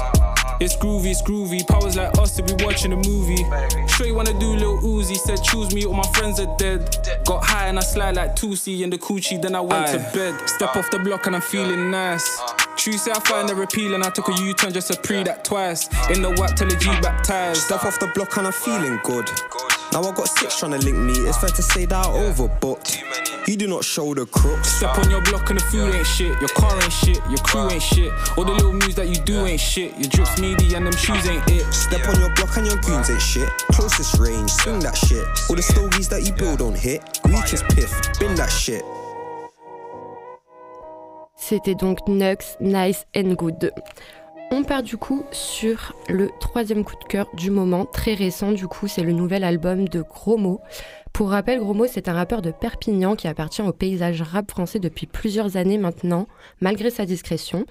It's 0.62 0.76
groovy, 0.76 1.08
it's 1.08 1.24
groovy. 1.24 1.68
Powers 1.68 1.96
like 1.98 2.16
us 2.20 2.36
to 2.36 2.44
be 2.44 2.54
watching 2.64 2.94
a 2.94 2.96
movie. 2.96 3.44
Sure 3.88 4.06
you 4.06 4.14
wanna 4.14 4.38
do 4.40 4.54
little 4.54 4.78
Uzi, 4.78 5.16
said 5.16 5.42
choose 5.44 5.74
me, 5.74 5.86
all 5.86 5.96
my 5.96 6.08
friends 6.14 6.40
are 6.40 6.56
dead. 6.58 7.00
Got 7.26 7.44
high 7.44 7.70
and 7.70 7.80
I 7.80 7.82
slide 7.82 8.16
like 8.16 8.36
Tusi 8.36 8.82
in 8.82 8.92
the 8.92 9.00
coochie, 9.00 9.42
then 9.42 9.56
I 9.56 9.62
went 9.62 9.90
Aye. 9.90 9.94
to 9.94 9.98
bed. 10.14 10.48
Step 10.48 10.76
off 10.76 10.92
the 10.92 11.00
block 11.00 11.26
and 11.26 11.36
I'm 11.36 11.42
feeling 11.42 11.90
nice. 11.90 12.40
Tuesday 12.76 13.12
I 13.12 13.20
find 13.22 13.50
her 13.50 13.60
and 13.60 14.04
I 14.04 14.12
took 14.12 14.30
a 14.30 14.34
U-turn 14.34 14.72
just 14.72 14.92
to 14.92 15.00
pre 15.02 15.24
that 15.24 15.44
twice. 15.44 15.88
In 16.12 16.22
the 16.22 16.30
whack 16.30 16.56
till 16.56 16.68
the 16.68 16.76
G 16.76 16.86
baptized. 17.02 17.62
Step 17.62 17.84
off 17.84 18.00
the 18.00 18.12
block 18.14 18.38
and 18.38 18.46
I'm 18.46 18.54
feeling 18.54 19.00
good. 19.04 19.32
Now 19.94 20.04
I 20.04 20.12
got 20.16 20.30
six 20.30 20.58
trying 20.58 20.72
to 20.72 20.78
link 20.78 20.98
me, 20.98 21.14
it's 21.28 21.38
fair 21.38 21.50
to 21.50 21.62
say 21.62 21.86
that 21.86 22.06
I 22.06 22.10
overbooked. 22.10 23.48
You 23.48 23.58
do 23.58 23.68
not 23.68 23.84
show 23.84 24.14
the 24.14 24.26
crooks. 24.26 24.78
Step 24.78 24.98
on 24.98 25.10
your 25.10 25.22
block 25.24 25.50
and 25.50 25.60
the 25.60 25.64
food 25.66 25.94
ain't 25.94 26.08
shit, 26.08 26.40
your 26.40 26.50
car 26.50 26.74
ain't 26.82 26.94
shit, 26.94 27.18
your 27.28 27.40
crew 27.40 27.70
ain't 27.70 27.82
shit. 27.82 28.14
All 28.38 28.46
the 28.46 28.54
little 28.54 28.72
moves 28.72 28.96
that 28.96 29.10
you 29.10 29.16
do 29.16 29.46
ain't 29.46 29.60
shit, 29.60 29.92
your 29.98 30.08
drips 30.08 30.40
meaty 30.40 30.74
and 30.76 30.86
them 30.86 30.96
shoes 30.96 31.28
ain't 31.28 31.44
it. 31.52 31.66
Step 31.74 32.08
on 32.08 32.22
your 32.22 32.34
block 32.36 32.56
and 32.56 32.68
your 32.68 32.78
goons 32.78 33.10
ain't 33.10 33.22
shit. 33.22 33.50
Closest 33.74 34.18
range, 34.20 34.50
swing 34.52 34.80
that 34.80 34.96
shit. 34.96 35.28
All 35.50 35.58
the 35.58 35.62
stogies 35.62 36.08
that 36.08 36.24
you 36.24 36.32
build 36.34 36.62
on 36.62 36.74
hit. 36.74 37.20
Weakest 37.26 37.68
piff, 37.76 37.92
bin 38.20 38.36
that 38.36 38.50
shit. 38.50 38.84
C'était 41.36 41.76
donc 41.76 42.08
Nux, 42.08 42.56
Nice 42.62 43.06
and 43.14 43.36
Good. 43.36 43.72
On 44.54 44.64
part 44.64 44.84
du 44.84 44.98
coup 44.98 45.24
sur 45.32 45.96
le 46.10 46.30
troisième 46.42 46.84
coup 46.84 46.98
de 47.02 47.06
cœur 47.06 47.30
du 47.36 47.52
moment, 47.52 47.86
très 47.86 48.16
récent 48.16 48.52
du 48.52 48.68
coup, 48.68 48.90
c'est 48.90 49.02
le 49.02 49.14
nouvel 49.14 49.46
album 49.46 49.88
de 49.88 50.02
Gros. 50.02 50.60
Pour 51.14 51.32
rappel, 51.32 51.60
Gros 51.60 51.74
Mots, 51.74 51.88
c'est 51.88 52.08
un 52.08 52.14
rappeur 52.14 52.42
de 52.42 52.52
Perpignan 52.52 53.16
qui 53.16 53.28
appartient 53.28 53.62
au 53.62 53.74
paysage 53.74 54.22
rap 54.22 54.50
français 54.50 54.80
depuis 54.80 55.08
plusieurs 55.08 55.58
années 55.58 55.78
maintenant, 55.78 56.28
malgré 56.62 56.90
sa 56.90 57.06
discrétion. 57.06 57.66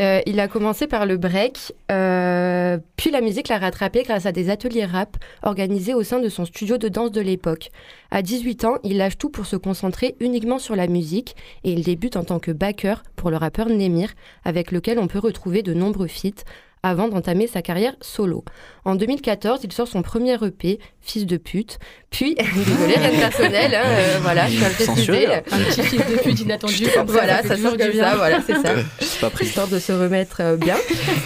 Euh, 0.00 0.20
il 0.26 0.40
a 0.40 0.48
commencé 0.48 0.88
par 0.88 1.06
le 1.06 1.16
break, 1.16 1.72
euh, 1.92 2.78
puis 2.96 3.12
la 3.12 3.20
musique 3.20 3.48
l'a 3.48 3.58
rattrapé 3.58 4.02
grâce 4.02 4.26
à 4.26 4.32
des 4.32 4.50
ateliers 4.50 4.84
rap 4.84 5.16
organisés 5.44 5.94
au 5.94 6.02
sein 6.02 6.18
de 6.18 6.28
son 6.28 6.44
studio 6.44 6.78
de 6.78 6.88
danse 6.88 7.12
de 7.12 7.20
l'époque. 7.20 7.70
À 8.10 8.20
18 8.20 8.64
ans, 8.64 8.78
il 8.82 8.96
lâche 8.96 9.18
tout 9.18 9.30
pour 9.30 9.46
se 9.46 9.54
concentrer 9.54 10.16
uniquement 10.18 10.58
sur 10.58 10.74
la 10.74 10.88
musique 10.88 11.36
et 11.62 11.72
il 11.72 11.84
débute 11.84 12.16
en 12.16 12.24
tant 12.24 12.40
que 12.40 12.50
backer 12.50 13.04
pour 13.14 13.30
le 13.30 13.36
rappeur 13.36 13.68
Nemir, 13.68 14.14
avec 14.44 14.72
lequel 14.72 14.98
on 14.98 15.06
peut 15.06 15.20
retrouver 15.20 15.62
de 15.62 15.74
nombreux 15.74 16.08
feats, 16.08 16.42
avant 16.84 17.08
d'entamer 17.08 17.46
sa 17.46 17.62
carrière 17.62 17.96
solo. 18.02 18.44
En 18.84 18.94
2014, 18.94 19.60
il 19.64 19.72
sort 19.72 19.88
son 19.88 20.02
premier 20.02 20.34
EP, 20.44 20.78
Fils 21.00 21.26
de 21.26 21.38
pute, 21.38 21.78
puis, 22.10 22.34
désolé, 22.34 22.94
rien 22.94 23.10
de 23.10 23.16
personnel, 23.16 23.74
hein, 23.74 23.82
euh, 23.84 24.18
voilà, 24.22 24.46
je 24.46 24.56
suis 24.56 24.64
un 24.64 24.68
petit 24.68 25.82
fils 25.82 25.98
de 25.98 26.22
pute 26.22 26.40
inattendu. 26.40 26.86
voilà, 27.06 27.42
ça, 27.42 27.56
sort 27.56 27.76
comme 27.76 27.92
ça, 27.92 28.16
voilà, 28.16 28.40
c'est 28.46 28.54
ça. 28.54 28.74
pas 29.20 29.30
pris. 29.30 29.46
Histoire 29.46 29.66
de 29.66 29.78
se 29.78 29.92
remettre 29.92 30.36
euh, 30.40 30.56
bien. 30.56 30.76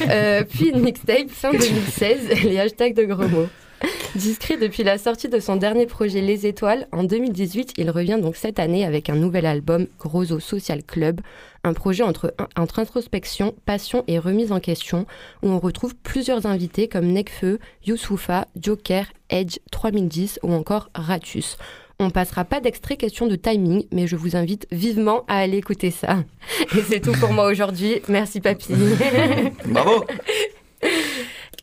Euh, 0.08 0.44
puis 0.48 0.70
une 0.70 0.80
mixtape 0.80 1.28
fin 1.28 1.50
2016, 1.50 2.42
les 2.44 2.58
hashtags 2.58 2.94
de 2.94 3.04
gros 3.04 3.28
mots. 3.28 3.48
Discret 4.14 4.56
depuis 4.56 4.82
la 4.82 4.98
sortie 4.98 5.28
de 5.28 5.38
son 5.40 5.56
dernier 5.56 5.86
projet 5.86 6.20
Les 6.20 6.46
Étoiles, 6.46 6.88
en 6.92 7.04
2018, 7.04 7.74
il 7.76 7.90
revient 7.90 8.18
donc 8.20 8.36
cette 8.36 8.58
année 8.58 8.84
avec 8.84 9.10
un 9.10 9.14
nouvel 9.14 9.46
album, 9.46 9.86
Grosso 9.98 10.40
Social 10.40 10.82
Club, 10.82 11.20
un 11.64 11.72
projet 11.72 12.02
entre, 12.02 12.34
entre 12.56 12.78
introspection, 12.78 13.54
passion 13.66 14.04
et 14.06 14.18
remise 14.18 14.52
en 14.52 14.60
question, 14.60 15.06
où 15.42 15.48
on 15.50 15.58
retrouve 15.58 15.94
plusieurs 15.94 16.46
invités 16.46 16.88
comme 16.88 17.06
Nekfeu, 17.06 17.58
Youssoufa, 17.84 18.46
Joker, 18.56 19.06
Edge 19.30 19.58
3010 19.70 20.40
ou 20.42 20.52
encore 20.52 20.90
Ratus. 20.94 21.56
On 22.00 22.10
passera 22.10 22.44
pas 22.44 22.60
d'extrait 22.60 22.96
question 22.96 23.26
de 23.26 23.34
timing, 23.34 23.84
mais 23.92 24.06
je 24.06 24.14
vous 24.14 24.36
invite 24.36 24.68
vivement 24.70 25.24
à 25.26 25.38
aller 25.38 25.56
écouter 25.56 25.90
ça. 25.90 26.24
Et 26.76 26.82
c'est 26.82 27.00
tout 27.00 27.12
pour 27.12 27.32
moi 27.32 27.46
aujourd'hui. 27.46 28.02
Merci 28.08 28.40
papy. 28.40 28.72
Bravo. 29.66 30.04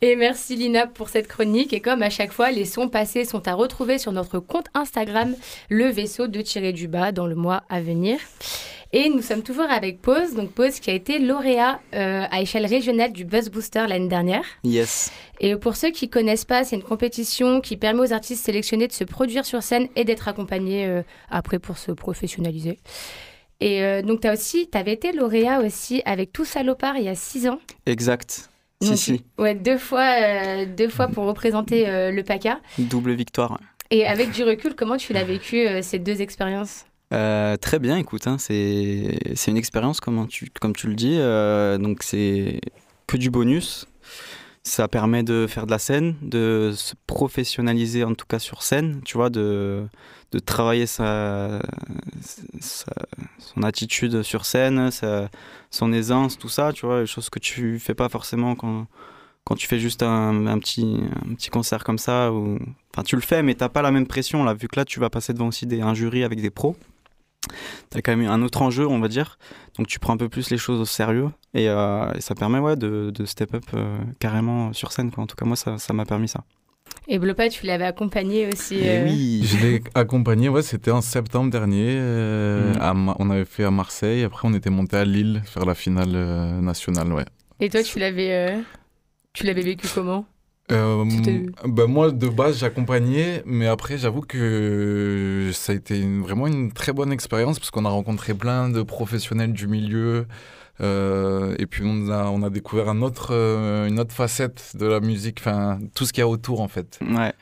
Et 0.01 0.15
merci 0.15 0.55
Lina 0.55 0.87
pour 0.87 1.09
cette 1.09 1.27
chronique. 1.27 1.73
Et 1.73 1.79
comme 1.79 2.01
à 2.01 2.09
chaque 2.09 2.31
fois, 2.31 2.51
les 2.51 2.65
sons 2.65 2.89
passés 2.89 3.25
sont 3.25 3.47
à 3.47 3.53
retrouver 3.53 3.97
sur 3.97 4.11
notre 4.11 4.39
compte 4.39 4.67
Instagram, 4.73 5.35
le 5.69 5.85
vaisseau 5.85 6.27
de 6.27 6.41
tirer 6.41 6.73
du 6.73 6.87
bas, 6.87 7.11
dans 7.11 7.27
le 7.27 7.35
mois 7.35 7.63
à 7.69 7.81
venir. 7.81 8.19
Et 8.93 9.09
nous 9.09 9.21
sommes 9.21 9.41
toujours 9.41 9.69
avec 9.69 10.01
Pause, 10.01 10.35
donc 10.35 10.51
Pause 10.51 10.79
qui 10.79 10.89
a 10.89 10.93
été 10.93 11.19
lauréat 11.19 11.79
euh, 11.93 12.23
à 12.29 12.41
échelle 12.41 12.65
régionale 12.65 13.11
du 13.11 13.25
Buzz 13.25 13.49
Booster 13.49 13.85
l'année 13.87 14.07
dernière. 14.07 14.43
Yes. 14.63 15.11
Et 15.39 15.55
pour 15.55 15.75
ceux 15.75 15.91
qui 15.91 16.09
connaissent 16.09 16.45
pas, 16.45 16.63
c'est 16.63 16.75
une 16.75 16.83
compétition 16.83 17.59
qui 17.59 17.75
permet 17.75 18.01
aux 18.01 18.13
artistes 18.13 18.45
sélectionnés 18.45 18.87
de 18.87 18.93
se 18.93 19.03
produire 19.03 19.45
sur 19.45 19.63
scène 19.63 19.87
et 19.95 20.05
d'être 20.05 20.27
accompagnés 20.27 20.85
euh, 20.85 21.01
après 21.29 21.59
pour 21.59 21.77
se 21.77 21.91
professionnaliser. 21.91 22.79
Et 23.59 23.83
euh, 23.83 24.01
donc, 24.01 24.21
tu 24.21 24.29
aussi, 24.29 24.69
avais 24.73 24.93
été 24.93 25.11
lauréat 25.11 25.59
aussi 25.59 26.01
avec 26.05 26.31
Tout 26.31 26.45
Salopard 26.45 26.97
il 26.97 27.05
y 27.05 27.09
a 27.09 27.15
six 27.15 27.47
ans. 27.47 27.59
Exact. 27.85 28.49
Si, 28.81 28.97
si. 28.97 29.23
Ouais, 29.37 29.55
deux 29.55 29.77
fois, 29.77 30.65
deux 30.65 30.89
fois 30.89 31.07
pour 31.07 31.25
représenter 31.25 31.85
le 32.11 32.21
PACA. 32.23 32.59
Double 32.77 33.13
victoire. 33.13 33.59
Et 33.91 34.05
avec 34.05 34.31
du 34.31 34.43
recul, 34.43 34.75
comment 34.75 34.97
tu 34.97 35.13
l'as 35.13 35.23
vécu 35.23 35.67
ces 35.81 35.99
deux 35.99 36.21
expériences? 36.21 36.85
Euh, 37.13 37.55
très 37.57 37.79
bien, 37.79 37.97
écoute, 37.97 38.27
hein, 38.27 38.37
c'est 38.39 39.47
une 39.47 39.57
expérience 39.57 39.99
comme 39.99 40.27
tu, 40.27 40.49
comme 40.59 40.75
tu 40.75 40.87
le 40.87 40.95
dis, 40.95 41.17
euh, 41.17 41.77
donc 41.77 42.03
c'est 42.03 42.59
que 43.07 43.17
du 43.17 43.29
bonus. 43.29 43.87
Ça 44.63 44.87
permet 44.87 45.21
de 45.21 45.45
faire 45.47 45.67
de 45.67 45.71
la 45.71 45.77
scène, 45.77 46.15
de 46.23 46.73
se 46.75 46.95
professionnaliser 47.05 48.03
en 48.03 48.15
tout 48.15 48.25
cas 48.27 48.39
sur 48.39 48.63
scène, 48.63 49.01
tu 49.05 49.15
vois, 49.15 49.29
de, 49.29 49.85
de 50.31 50.39
travailler 50.39 50.85
sa, 50.85 51.61
son 53.39 53.63
attitude 53.63 54.23
sur 54.23 54.45
scène, 54.45 54.89
son 55.71 55.93
aisance, 55.93 56.37
tout 56.37 56.49
ça, 56.49 56.73
tu 56.73 56.85
vois, 56.85 57.01
les 57.01 57.05
choses 57.05 57.29
que 57.29 57.39
tu 57.39 57.79
fais 57.79 57.93
pas 57.93 58.09
forcément 58.09 58.55
quand, 58.55 58.87
quand 59.43 59.55
tu 59.55 59.67
fais 59.67 59.79
juste 59.79 60.03
un, 60.03 60.59
petit, 60.59 61.01
un 61.25 61.35
petit 61.35 61.49
concert 61.49 61.83
comme 61.83 61.97
ça. 61.99 62.31
Ou... 62.31 62.59
Enfin, 62.93 63.03
tu 63.03 63.15
le 63.15 63.21
fais, 63.21 63.43
mais 63.43 63.55
t'as 63.55 63.69
pas 63.69 63.81
la 63.81 63.91
même 63.91 64.07
pression, 64.07 64.43
là, 64.43 64.53
vu 64.53 64.67
que 64.67 64.79
là, 64.79 64.85
tu 64.85 64.99
vas 64.99 65.09
passer 65.09 65.33
devant 65.33 65.47
aussi 65.47 65.65
des, 65.65 65.81
un 65.81 65.93
jury 65.93 66.23
avec 66.23 66.41
des 66.41 66.49
pros 66.49 66.75
tu 67.91 67.97
as 67.97 68.01
quand 68.01 68.15
même 68.15 68.27
un 68.27 68.41
autre 68.41 68.61
enjeu, 68.61 68.87
on 68.87 68.99
va 68.99 69.07
dire. 69.07 69.37
Donc 69.77 69.87
tu 69.87 69.99
prends 69.99 70.13
un 70.13 70.17
peu 70.17 70.29
plus 70.29 70.49
les 70.49 70.57
choses 70.57 70.79
au 70.79 70.85
sérieux 70.85 71.29
et, 71.53 71.69
euh, 71.69 72.11
ça 72.19 72.35
permet 72.35 72.59
ouais, 72.59 72.75
de, 72.75 73.11
de 73.13 73.25
step 73.25 73.53
up 73.53 73.63
euh, 73.73 73.97
carrément 74.19 74.73
sur 74.73 74.91
scène. 74.91 75.11
Quoi. 75.11 75.23
En 75.23 75.27
tout 75.27 75.35
cas, 75.35 75.45
moi, 75.45 75.55
ça 75.55 75.93
m'a 75.93 76.05
permis 76.05 76.27
ça. 76.27 76.43
Et 77.07 77.19
Blopa, 77.19 77.49
tu 77.49 77.65
l'avais 77.65 77.85
accompagné 77.85 78.47
aussi 78.47 78.79
euh, 78.81 79.03
Oui, 79.05 79.43
je 79.45 79.57
l'ai 79.57 79.83
accompagné, 79.93 80.49
ouais, 80.49 80.63
c'était 80.63 80.91
en 80.91 81.01
septembre 81.01 81.51
dernier. 81.51 81.99
Mm. 81.99 83.13
on 83.19 83.29
avait 83.29 83.45
fait 83.45 83.63
à 83.63 83.71
Marseille, 83.71 84.23
après 84.23 84.47
on 84.47 84.53
était 84.53 84.71
monté 84.71 84.97
à 84.97 85.05
Lille 85.05 85.41
faire 85.45 85.65
la 85.65 85.75
finale 85.75 86.11
nationale. 86.61 87.13
Ouais. 87.13 87.25
Et 87.59 87.69
toi, 87.69 87.83
tu 87.83 87.99
l'avais 87.99 88.55
tu 89.35 89.45
l'avais 89.45 89.61
vécu 89.61 89.87
comment? 89.93 90.25
Euh, 90.71 91.05
ben 91.65 91.85
moi, 91.87 92.09
de 92.11 92.27
base, 92.27 92.59
j'accompagnais, 92.59 93.43
mais 93.45 93.67
après, 93.67 93.97
j'avoue 93.97 94.21
que 94.21 95.51
ça 95.53 95.73
a 95.73 95.75
été 95.75 96.01
vraiment 96.01 96.47
une 96.47 96.71
très 96.71 96.93
bonne 96.93 97.11
expérience 97.11 97.59
parce 97.59 97.69
qu'on 97.69 97.85
a 97.85 97.89
rencontré 97.89 98.33
plein 98.33 98.69
de 98.69 98.81
professionnels 98.81 99.51
du 99.51 99.67
milieu. 99.67 100.25
Euh, 100.81 101.55
et 101.57 101.65
puis, 101.65 101.83
on 101.85 102.09
a, 102.09 102.25
on 102.25 102.43
a 102.43 102.49
découvert 102.49 102.89
un 102.89 103.01
autre, 103.01 103.29
euh, 103.31 103.87
une 103.87 103.99
autre 103.99 104.13
facette 104.13 104.75
de 104.75 104.85
la 104.85 104.99
musique, 104.99 105.39
enfin, 105.39 105.79
tout 105.95 106.05
ce 106.05 106.13
qu'il 106.13 106.21
y 106.21 106.23
a 106.23 106.27
autour, 106.27 106.61
en 106.61 106.67
fait. 106.67 106.99
Ouais. 107.01 107.33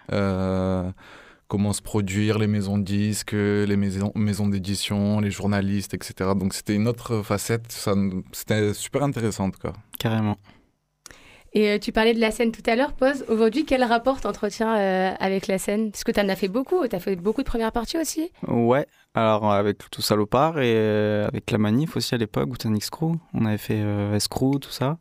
comment 1.47 1.73
se 1.73 1.81
produire, 1.81 2.39
les 2.39 2.47
maisons 2.47 2.77
de 2.79 2.83
disques, 2.83 3.33
les 3.33 3.77
maisons, 3.77 4.11
maisons 4.15 4.47
d'édition, 4.47 5.19
les 5.19 5.31
journalistes, 5.31 5.93
etc. 5.93 6.31
Donc, 6.35 6.53
c'était 6.53 6.75
une 6.75 6.87
autre 6.87 7.21
facette. 7.21 7.71
C'était 8.31 8.73
super 8.73 9.03
intéressant, 9.03 9.51
quoi. 9.51 9.73
Carrément. 9.99 10.37
Et 11.55 11.69
euh, 11.69 11.77
tu 11.77 11.91
parlais 11.91 12.15
de 12.15 12.19
la 12.19 12.31
scène 12.31 12.51
tout 12.51 12.63
à 12.65 12.75
l'heure, 12.75 12.93
Pose. 12.93 13.25
Aujourd'hui, 13.27 13.63
quel 13.63 13.83
rapport 13.83 14.19
t'entretiens 14.19 14.75
euh, 14.75 15.13
avec 15.19 15.45
la 15.47 15.59
scène? 15.59 15.91
Parce 15.91 16.03
que 16.03 16.11
tu 16.11 16.19
en 16.19 16.27
as 16.29 16.35
fait 16.35 16.47
beaucoup, 16.47 16.87
tu 16.87 16.95
as 16.95 16.99
fait 16.99 17.15
beaucoup 17.15 17.41
de 17.41 17.47
premières 17.47 17.71
parties 17.71 17.99
aussi 17.99 18.31
Ouais, 18.47 18.87
alors 19.13 19.51
avec 19.51 19.77
tout 19.91 20.01
Salopard 20.01 20.59
et 20.59 20.73
euh, 20.75 21.27
avec 21.27 21.51
la 21.51 21.59
Manif 21.59 21.95
aussi 21.95 22.15
à 22.15 22.17
l'époque, 22.17 22.49
Guten 22.49 22.75
X-Crew. 22.75 23.17
On 23.35 23.45
avait 23.45 23.59
fait 23.59 23.79
S-Crew, 24.15 24.57
tout 24.59 24.71
ça. 24.71 24.97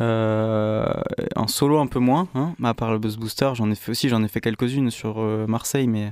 en 0.00 1.46
solo 1.46 1.78
un 1.78 1.86
peu 1.86 2.00
moins, 2.00 2.26
hein, 2.34 2.54
à 2.64 2.74
part 2.74 2.90
le 2.90 2.98
Buzz 2.98 3.16
Booster, 3.16 3.52
j'en 3.54 3.70
ai 3.70 3.76
fait 3.76 3.92
aussi, 3.92 4.08
j'en 4.08 4.24
ai 4.24 4.28
fait 4.28 4.40
quelques-unes 4.40 4.90
sur 4.90 5.20
Marseille, 5.46 5.86
mais 5.86 6.10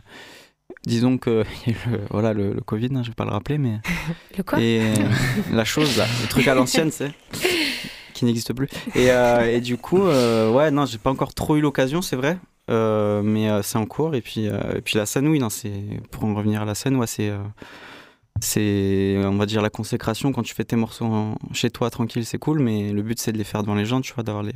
disons 0.87 1.19
que 1.19 1.43
y 1.67 1.71
a 1.71 1.73
eu 1.73 1.91
le, 1.91 2.01
voilà, 2.11 2.33
le, 2.33 2.61
Covid, 2.61 2.91
hein, 2.95 3.03
je 3.03 3.09
vais 3.09 3.15
pas 3.15 3.25
le 3.25 3.33
rappeler, 3.33 3.59
mais... 3.59 3.81
le 4.37 4.45
quoi? 4.45 4.61
Et 4.61 4.83
la 5.53 5.65
chose, 5.65 5.97
là, 5.97 6.05
le 6.23 6.29
truc 6.29 6.47
à 6.47 6.55
l'ancienne, 6.55 6.93
c'est 6.93 7.11
qui 8.19 8.25
n'existe 8.25 8.53
plus. 8.53 8.69
Et, 8.95 9.11
euh, 9.11 9.57
et, 9.57 9.61
du 9.61 9.77
coup, 9.77 10.03
euh, 10.03 10.51
ouais, 10.51 10.71
non, 10.71 10.87
j'ai 10.87 10.99
pas 10.99 11.11
encore 11.11 11.35
trop 11.35 11.57
eu 11.57 11.61
l'occasion, 11.61 12.03
c'est 12.03 12.17
vrai. 12.17 12.39
Euh, 12.71 13.23
mais 13.23 13.49
c'est 13.63 13.79
en 13.79 13.87
cours. 13.87 14.15
Et 14.15 14.21
puis, 14.21 14.47
et 14.47 14.81
puis 14.85 14.99
la 14.99 15.07
scène, 15.07 15.29
oui, 15.29 15.39
non, 15.39 15.49
pour 16.11 16.25
en 16.25 16.35
revenir 16.35 16.63
à 16.63 16.65
la 16.65 16.75
scène, 16.75 16.97
ouais, 16.97 17.07
c'est 17.07 17.33
c'est 18.41 19.17
on 19.25 19.37
va 19.37 19.47
dire 19.47 19.63
la 19.63 19.71
consécration. 19.71 20.33
Quand 20.33 20.43
tu 20.43 20.55
fais 20.55 20.65
tes 20.65 20.77
morceaux 20.77 21.35
chez 21.53 21.71
toi 21.71 21.91
tranquille 21.91 22.25
c'est 22.25 22.39
cool. 22.39 22.61
Mais 22.61 22.93
le 22.93 23.03
but 23.03 23.19
c'est 23.19 23.33
de 23.33 23.39
les 23.39 23.43
faire 23.43 23.63
devant 23.63 23.75
les 23.75 23.85
gens 23.85 24.01
tu 24.01 24.13
vois 24.15 24.23
d'avoir 24.23 24.45
les 24.45 24.53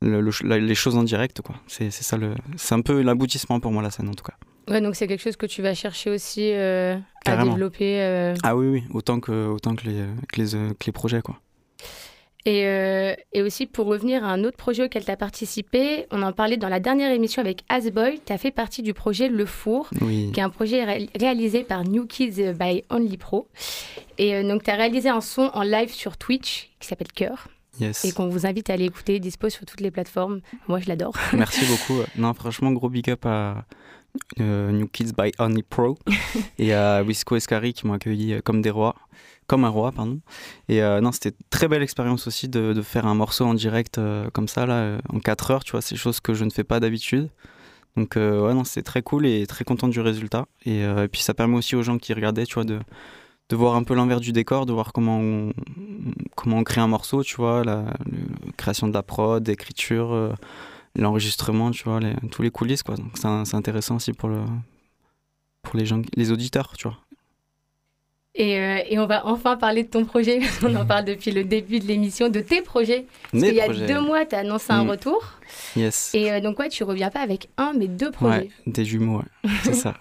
les 0.00 0.74
choses 0.76 0.96
en 0.96 1.02
direct 1.02 1.40
quoi. 1.40 1.56
C'est 1.66 1.90
ça 1.90 2.16
le 2.16 2.34
c'est 2.56 2.76
un 2.76 2.80
peu 2.80 3.02
l'aboutissement 3.02 3.58
pour 3.58 3.72
moi 3.72 3.82
la 3.82 3.90
scène 3.90 4.08
en 4.08 4.14
tout 4.14 4.22
cas. 4.22 4.34
Ouais 4.72 4.80
donc 4.80 4.94
c'est 4.94 5.08
quelque 5.08 5.22
chose 5.22 5.36
que 5.36 5.46
tu 5.46 5.62
vas 5.62 5.74
chercher 5.74 6.10
aussi 6.10 6.52
à 6.52 7.00
développer 7.42 8.34
ah 8.44 8.54
oui 8.54 8.68
oui. 8.68 8.84
Autant 8.94 9.18
que 9.18 9.48
autant 9.48 9.74
que 9.74 9.84
les 9.88 10.04
que 10.32 10.40
les, 10.40 10.50
que 10.50 10.86
les 10.86 10.92
projets 10.92 11.22
quoi 11.22 11.40
et, 12.46 13.14
et, 13.32 13.42
aussi 13.42 13.66
pour 13.66 13.86
revenir 13.86 14.24
à 14.24 14.28
un 14.28 14.44
autre 14.44 14.56
projet 14.56 14.84
auquel 14.84 15.04
tu 15.04 15.10
as 15.10 15.16
participé, 15.16 16.06
on 16.10 16.22
en 16.22 16.32
parlait 16.32 16.56
dans 16.56 16.68
la 16.68 16.80
dernière 16.80 17.10
émission 17.10 17.40
avec 17.40 17.62
Asboy, 17.68 18.20
tu 18.24 18.32
as 18.32 18.38
fait 18.38 18.50
partie 18.50 18.82
du 18.82 18.94
projet 18.94 19.28
Le 19.28 19.44
Four, 19.44 19.90
qui 19.98 20.32
est 20.36 20.40
un 20.40 20.50
projet 20.50 21.08
réalisé 21.18 21.64
par 21.64 21.84
New 21.84 22.06
Kids 22.06 22.52
by 22.58 22.84
Only 22.90 23.16
Pro. 23.16 23.48
Et 24.18 24.34
euh, 24.34 24.42
donc 24.42 24.64
tu 24.64 24.70
as 24.70 24.74
réalisé 24.74 25.08
un 25.08 25.20
son 25.20 25.50
en 25.54 25.62
live 25.62 25.90
sur 25.90 26.16
Twitch 26.16 26.70
qui 26.80 26.88
s'appelle 26.88 27.12
Cœur. 27.12 27.48
Yes. 27.80 28.04
Et 28.04 28.12
qu'on 28.12 28.28
vous 28.28 28.44
invite 28.44 28.70
à 28.70 28.72
aller 28.72 28.86
écouter, 28.86 29.20
dispo 29.20 29.48
sur 29.48 29.64
toutes 29.64 29.80
les 29.80 29.92
plateformes. 29.92 30.40
Moi, 30.66 30.80
je 30.80 30.88
l'adore. 30.88 31.14
Merci 31.32 31.64
beaucoup. 31.66 32.02
Non, 32.16 32.34
franchement, 32.34 32.72
gros 32.72 32.88
big 32.88 33.08
up 33.08 33.24
à 33.24 33.66
euh, 34.40 34.72
New 34.72 34.88
Kids 34.88 35.12
by 35.16 35.30
Only 35.38 35.62
Pro 35.62 35.96
et 36.58 36.74
à 36.74 37.02
Wisco 37.04 37.36
Escari 37.36 37.72
qui 37.72 37.86
m'ont 37.86 37.92
accueilli 37.92 38.34
euh, 38.34 38.40
comme 38.42 38.62
des 38.62 38.70
rois 38.70 38.96
comme 39.48 39.64
un 39.64 39.70
roi, 39.70 39.90
pardon. 39.90 40.20
Et 40.68 40.82
euh, 40.82 41.00
non, 41.00 41.10
c'était 41.10 41.34
très 41.50 41.66
belle 41.66 41.82
expérience 41.82 42.28
aussi 42.28 42.48
de, 42.48 42.80
faire 42.82 43.06
un 43.06 43.14
morceau 43.14 43.46
en 43.46 43.54
direct 43.54 43.98
euh, 43.98 44.30
comme 44.30 44.46
ça, 44.46 44.66
là, 44.66 44.74
euh, 44.74 44.98
en 45.08 45.18
4 45.18 45.50
heures, 45.50 45.64
tu 45.64 45.72
vois, 45.72 45.80
c'est 45.80 45.96
chose 45.96 46.20
que 46.20 46.34
je 46.34 46.44
ne 46.44 46.50
fais 46.50 46.64
pas 46.64 46.78
d'habitude. 46.78 47.30
Donc, 47.96 48.14
ouais, 48.14 48.54
non, 48.54 48.62
c'est 48.62 48.82
très 48.82 49.02
cool 49.02 49.26
et 49.26 49.44
très 49.48 49.64
content 49.64 49.88
du 49.88 50.00
résultat. 50.00 50.46
Et, 50.64 50.84
puis, 51.10 51.20
ça 51.20 51.34
permet 51.34 51.56
aussi 51.56 51.74
aux 51.74 51.82
gens 51.82 51.98
qui 51.98 52.12
regardaient, 52.14 52.46
tu 52.46 52.54
vois, 52.54 52.62
de, 52.62 52.78
de 53.48 53.56
voir 53.56 53.74
un 53.74 53.82
peu 53.82 53.94
l'envers 53.94 54.20
du 54.20 54.30
décor, 54.30 54.66
de 54.66 54.72
voir 54.72 54.92
comment 54.92 55.18
on, 55.18 55.52
comment 56.36 56.58
on 56.58 56.64
crée 56.64 56.80
un 56.80 56.86
morceau, 56.86 57.24
tu 57.24 57.34
vois, 57.34 57.64
la, 57.64 57.86
création 58.56 58.86
de 58.86 58.94
la 58.94 59.02
prod, 59.02 59.44
l'écriture, 59.48 60.32
l'enregistrement, 60.94 61.72
tu 61.72 61.82
vois, 61.84 61.98
tous 62.30 62.42
les 62.42 62.50
coulisses, 62.50 62.84
quoi. 62.84 62.94
Donc, 62.94 63.10
c'est 63.16 63.56
intéressant 63.56 63.96
aussi 63.96 64.12
pour, 64.12 64.30
pour 65.62 65.76
les, 65.76 65.86
gens, 65.86 66.02
les 66.14 66.30
auditeurs, 66.30 66.74
tu 66.76 66.86
vois. 66.86 66.98
Euh, 68.38 68.78
et, 68.88 68.98
on 68.98 69.06
va 69.06 69.26
enfin 69.26 69.56
parler 69.56 69.82
de 69.82 69.88
ton 69.88 70.04
projet. 70.04 70.40
on 70.62 70.74
en 70.76 70.86
parle 70.86 71.04
depuis 71.04 71.30
le 71.30 71.44
début 71.44 71.80
de 71.80 71.86
l'émission, 71.86 72.28
de 72.28 72.40
tes 72.40 72.62
projets. 72.62 73.06
Parce 73.32 73.44
qu'il 73.44 73.54
y 73.54 73.60
a 73.60 73.68
deux 73.68 74.00
mois, 74.00 74.24
tu 74.26 74.34
as 74.36 74.38
annoncé 74.38 74.72
un 74.72 74.84
mm. 74.84 74.90
retour. 74.90 75.24
Yes. 75.76 76.12
Et 76.14 76.30
euh, 76.30 76.40
donc, 76.40 76.58
ouais, 76.58 76.68
tu 76.68 76.84
reviens 76.84 77.10
pas 77.10 77.20
avec 77.20 77.48
un, 77.56 77.72
mais 77.72 77.88
deux 77.88 78.10
projets. 78.10 78.38
Ouais, 78.38 78.50
des 78.66 78.84
jumeaux, 78.84 79.18
ouais. 79.18 79.50
c'est 79.64 79.74
ça. 79.74 79.94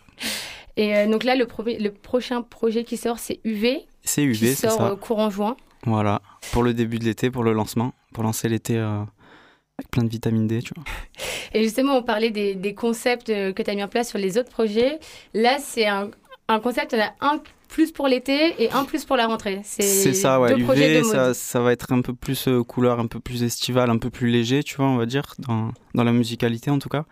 Et 0.75 0.95
euh, 0.95 1.07
donc 1.07 1.23
là, 1.23 1.35
le, 1.35 1.47
le 1.65 1.89
prochain 1.89 2.43
projet 2.43 2.83
qui 2.83 2.97
sort, 2.97 3.17
c'est 3.17 3.39
UV. 3.43 3.85
C'est 4.03 4.23
UV, 4.23 4.49
c'est 4.49 4.67
ça. 4.67 4.67
Qui 4.67 4.77
sort 4.77 4.99
courant 4.99 5.29
juin. 5.29 5.57
Voilà, 5.85 6.21
pour 6.51 6.63
le 6.63 6.73
début 6.73 6.99
de 6.99 7.05
l'été, 7.05 7.31
pour 7.31 7.43
le 7.43 7.53
lancement, 7.53 7.93
pour 8.13 8.23
lancer 8.23 8.49
l'été 8.49 8.77
avec 8.77 9.89
plein 9.91 10.03
de 10.03 10.09
vitamine 10.09 10.47
D, 10.47 10.61
tu 10.61 10.73
vois. 10.75 10.83
Et 11.53 11.63
justement, 11.63 11.97
on 11.97 12.03
parlait 12.03 12.29
des, 12.29 12.55
des 12.55 12.73
concepts 12.73 13.27
que 13.27 13.61
tu 13.61 13.71
as 13.71 13.73
mis 13.73 13.83
en 13.83 13.87
place 13.87 14.09
sur 14.09 14.19
les 14.19 14.37
autres 14.37 14.49
projets. 14.49 14.99
Là, 15.33 15.57
c'est 15.59 15.87
un, 15.87 16.11
un 16.49 16.59
concept, 16.59 16.93
en 16.93 16.99
a 16.99 17.13
un 17.21 17.41
plus 17.67 17.91
pour 17.91 18.07
l'été 18.07 18.55
et 18.61 18.71
un 18.71 18.83
plus 18.83 19.05
pour 19.05 19.15
la 19.15 19.27
rentrée. 19.27 19.61
C'est 19.63 20.13
ça, 20.13 20.39
ouais. 20.39 20.57
UV, 20.57 21.03
ça, 21.03 21.33
ça, 21.33 21.59
va 21.59 21.71
être 21.71 21.91
un 21.91 22.01
peu 22.01 22.13
plus 22.13 22.47
euh, 22.47 22.63
couleur, 22.63 22.99
un 22.99 23.07
peu 23.07 23.19
plus 23.19 23.43
estival, 23.43 23.89
un 23.89 23.97
peu 23.97 24.09
plus 24.09 24.29
léger, 24.29 24.63
tu 24.63 24.75
vois, 24.77 24.87
on 24.87 24.97
va 24.97 25.05
dire, 25.05 25.33
dans, 25.39 25.71
dans 25.93 26.03
la 26.03 26.11
musicalité 26.11 26.71
en 26.71 26.79
tout 26.79 26.89
cas. 26.89 27.05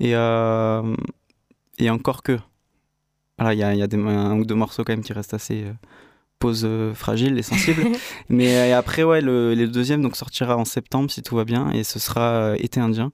Et, 0.00 0.14
euh, 0.14 0.94
et 1.78 1.90
encore 1.90 2.22
que. 2.22 2.38
Voilà, 3.38 3.54
il 3.54 3.58
y 3.58 3.62
a, 3.62 3.74
y 3.74 3.82
a 3.82 3.86
des, 3.86 3.98
un 3.98 4.36
ou 4.38 4.44
deux 4.44 4.54
morceaux 4.54 4.82
quand 4.84 4.92
même 4.92 5.04
qui 5.04 5.12
restent 5.12 5.34
assez 5.34 5.62
euh, 5.62 5.72
pause 6.38 6.62
euh, 6.64 6.92
fragile 6.94 7.38
et 7.38 7.42
sensible. 7.42 7.84
Mais 8.28 8.72
après, 8.72 9.04
ouais, 9.04 9.20
le, 9.20 9.54
le, 9.54 9.68
deuxième 9.68 10.02
donc, 10.02 10.16
sortira 10.16 10.56
en 10.56 10.64
septembre 10.64 11.10
si 11.10 11.22
tout 11.22 11.36
va 11.36 11.44
bien 11.44 11.70
et 11.70 11.84
ce 11.84 11.98
sera 11.98 12.54
Été 12.56 12.80
Indien 12.80 13.12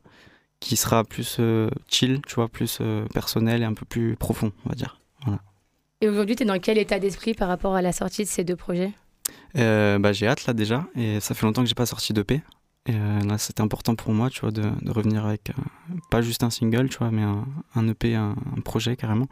qui 0.61 0.77
sera 0.77 1.05
plus 1.05 1.41
chill, 1.89 2.23
tu 2.27 2.37
vois, 2.37 2.49
plus 2.49 2.81
personnel 3.13 3.61
et 3.61 3.67
un 3.67 3.75
peu 3.75 3.85
plus 3.85 4.17
profond, 4.17 4.51
on 4.65 4.71
va 4.71 4.75
dire. 4.75 4.99
Et 6.05 6.09
aujourd'hui, 6.09 6.37
tu 6.37 6.43
es 6.43 6.47
dans 6.47 6.59
quel 6.59 6.77
état 6.77 6.99
d'esprit 6.99 7.33
par 7.33 7.49
rapport 7.49 7.75
à 7.75 7.81
la 7.81 7.91
sortie 7.91 8.25
de 8.25 8.29
ces 8.29 8.45
deux 8.45 8.57
projets? 8.57 8.93
Euh, 9.57 9.99
bah, 9.99 10.13
J'ai 10.13 10.27
hâte 10.27 10.45
là 10.45 10.53
déjà, 10.53 10.87
et 10.95 11.19
ça 11.19 11.33
fait 11.35 11.47
longtemps 11.47 11.63
que 11.63 11.69
j'ai 11.69 11.75
pas 11.75 11.87
sorti 11.87 12.13
d'EP. 12.13 12.33
Et 12.33 12.43
euh, 12.89 13.21
là, 13.21 13.39
c'était 13.39 13.63
important 13.63 13.95
pour 13.95 14.13
moi, 14.13 14.29
tu 14.29 14.43
vois, 14.43 14.51
de, 14.51 14.65
de 14.83 14.91
revenir 14.91 15.25
avec 15.25 15.49
euh, 15.49 15.95
pas 16.11 16.21
juste 16.21 16.43
un 16.43 16.51
single, 16.51 16.91
tu 16.91 16.99
vois, 16.99 17.11
mais 17.11 17.23
un, 17.23 17.47
un 17.75 17.89
EP, 17.89 18.15
un, 18.15 18.35
projet 18.67 18.97
carrément. 18.97 19.29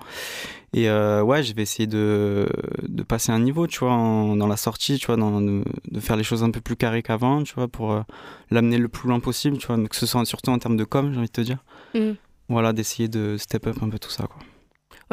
Et 0.72 0.88
euh, 0.88 1.22
ouais, 1.22 1.42
je 1.42 1.54
vais 1.54 1.60
essayer 1.60 1.86
de, 1.86 2.48
de, 2.88 3.02
passer 3.02 3.32
un 3.32 3.40
niveau, 3.40 3.66
tu 3.66 3.80
vois, 3.80 3.90
dans 3.90 4.46
la 4.46 4.56
sortie, 4.56 4.96
tu 4.96 5.08
vois, 5.08 5.18
dans, 5.18 5.42
de, 5.42 5.64
de, 5.90 6.00
faire 6.00 6.16
les 6.16 6.24
choses 6.24 6.42
un 6.42 6.50
peu 6.50 6.62
plus 6.62 6.76
carrées 6.76 7.02
qu'avant, 7.02 7.42
tu 7.42 7.52
vois, 7.52 7.68
pour 7.68 8.02
l'amener 8.50 8.78
le 8.78 8.88
plus 8.88 9.10
loin 9.10 9.20
possible, 9.20 9.58
tu 9.58 9.66
vois, 9.66 9.76
que 9.86 9.96
ce 9.96 10.06
soit 10.06 10.24
surtout 10.24 10.52
en 10.52 10.58
termes 10.58 10.78
de 10.78 10.84
com, 10.84 11.12
j'ai 11.12 11.18
envie 11.18 11.28
de 11.28 11.32
te 11.32 11.42
dire. 11.42 11.58
Mmh. 11.94 12.12
Voilà, 12.48 12.72
d'essayer 12.72 13.08
de 13.08 13.36
step 13.36 13.66
up 13.66 13.76
un 13.82 13.90
peu 13.90 13.98
tout 13.98 14.08
ça, 14.08 14.26
quoi 14.26 14.38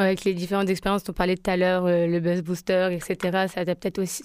avec 0.01 0.23
les 0.23 0.33
différentes 0.33 0.69
expériences 0.69 1.03
dont 1.03 1.12
on 1.12 1.15
parlait 1.15 1.38
tout 1.38 1.49
à 1.49 1.57
l'heure, 1.57 1.85
euh, 1.85 2.07
le 2.07 2.19
buzz 2.19 2.41
booster, 2.41 2.89
etc., 2.91 3.47
ça 3.47 3.65
t'a 3.65 3.75
peut-être 3.75 3.99
aussi 3.99 4.23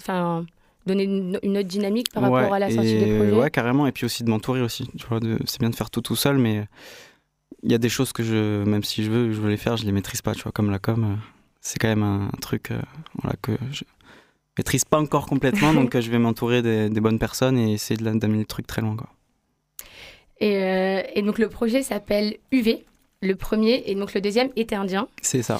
donné 0.85 1.03
une, 1.03 1.39
une, 1.41 1.57
autre 1.57 1.67
dynamique 1.67 2.11
par 2.13 2.23
rapport 2.23 2.53
à 2.53 2.59
la 2.59 2.69
sortie 2.69 2.99
des 2.99 3.17
projets 3.17 3.31
Ouais, 3.31 3.49
carrément. 3.49 3.87
Et 3.87 3.91
puis 3.91 4.05
aussi 4.05 4.23
de 4.23 4.29
m'entourer 4.29 4.61
aussi. 4.61 4.87
Tu 4.97 5.05
vois, 5.07 5.19
c'est 5.45 5.59
bien 5.59 5.69
de 5.69 5.75
faire 5.75 5.89
tout 5.89 6.01
tout 6.01 6.15
seul, 6.15 6.37
mais 6.37 6.65
il 7.63 7.71
y 7.71 7.75
a 7.75 7.77
des 7.77 7.89
choses 7.89 8.13
que 8.13 8.23
je, 8.23 8.63
même 8.63 8.83
si 8.83 9.03
je 9.03 9.11
veux, 9.11 9.31
je 9.31 9.41
veux 9.41 9.49
les 9.49 9.57
faire, 9.57 9.77
je 9.77 9.85
les 9.85 9.91
maîtrise 9.91 10.21
pas. 10.21 10.33
Tu 10.33 10.43
vois, 10.43 10.51
comme 10.51 10.69
la 10.69 10.79
com, 10.79 11.03
euh, 11.03 11.15
c'est 11.61 11.79
quand 11.79 11.87
même 11.87 12.03
un, 12.03 12.29
truc 12.39 12.71
euh, 12.71 12.79
voilà, 13.21 13.35
que 13.41 13.53
je 13.71 13.83
maîtrise 14.57 14.85
pas 14.85 14.99
encore 14.99 15.25
complètement, 15.25 15.73
donc 15.73 15.99
je 15.99 16.11
vais 16.11 16.19
m'entourer 16.19 16.61
des, 16.61 16.89
des, 16.89 17.01
bonnes 17.01 17.19
personnes 17.19 17.57
et 17.57 17.73
essayer 17.73 17.97
d'amener 17.97 18.39
le 18.39 18.45
truc 18.45 18.67
très 18.67 18.81
loin. 18.81 18.95
Quoi. 18.95 19.09
Et, 20.39 21.03
et 21.15 21.21
donc 21.21 21.39
le 21.39 21.49
projet 21.49 21.81
s'appelle 21.81 22.37
UV 22.51 22.85
le 23.21 23.35
premier 23.35 23.83
et 23.87 23.95
donc 23.95 24.13
le 24.13 24.21
deuxième 24.21 24.49
était 24.55 24.75
indien. 24.75 25.07
C'est 25.21 25.41
ça. 25.41 25.59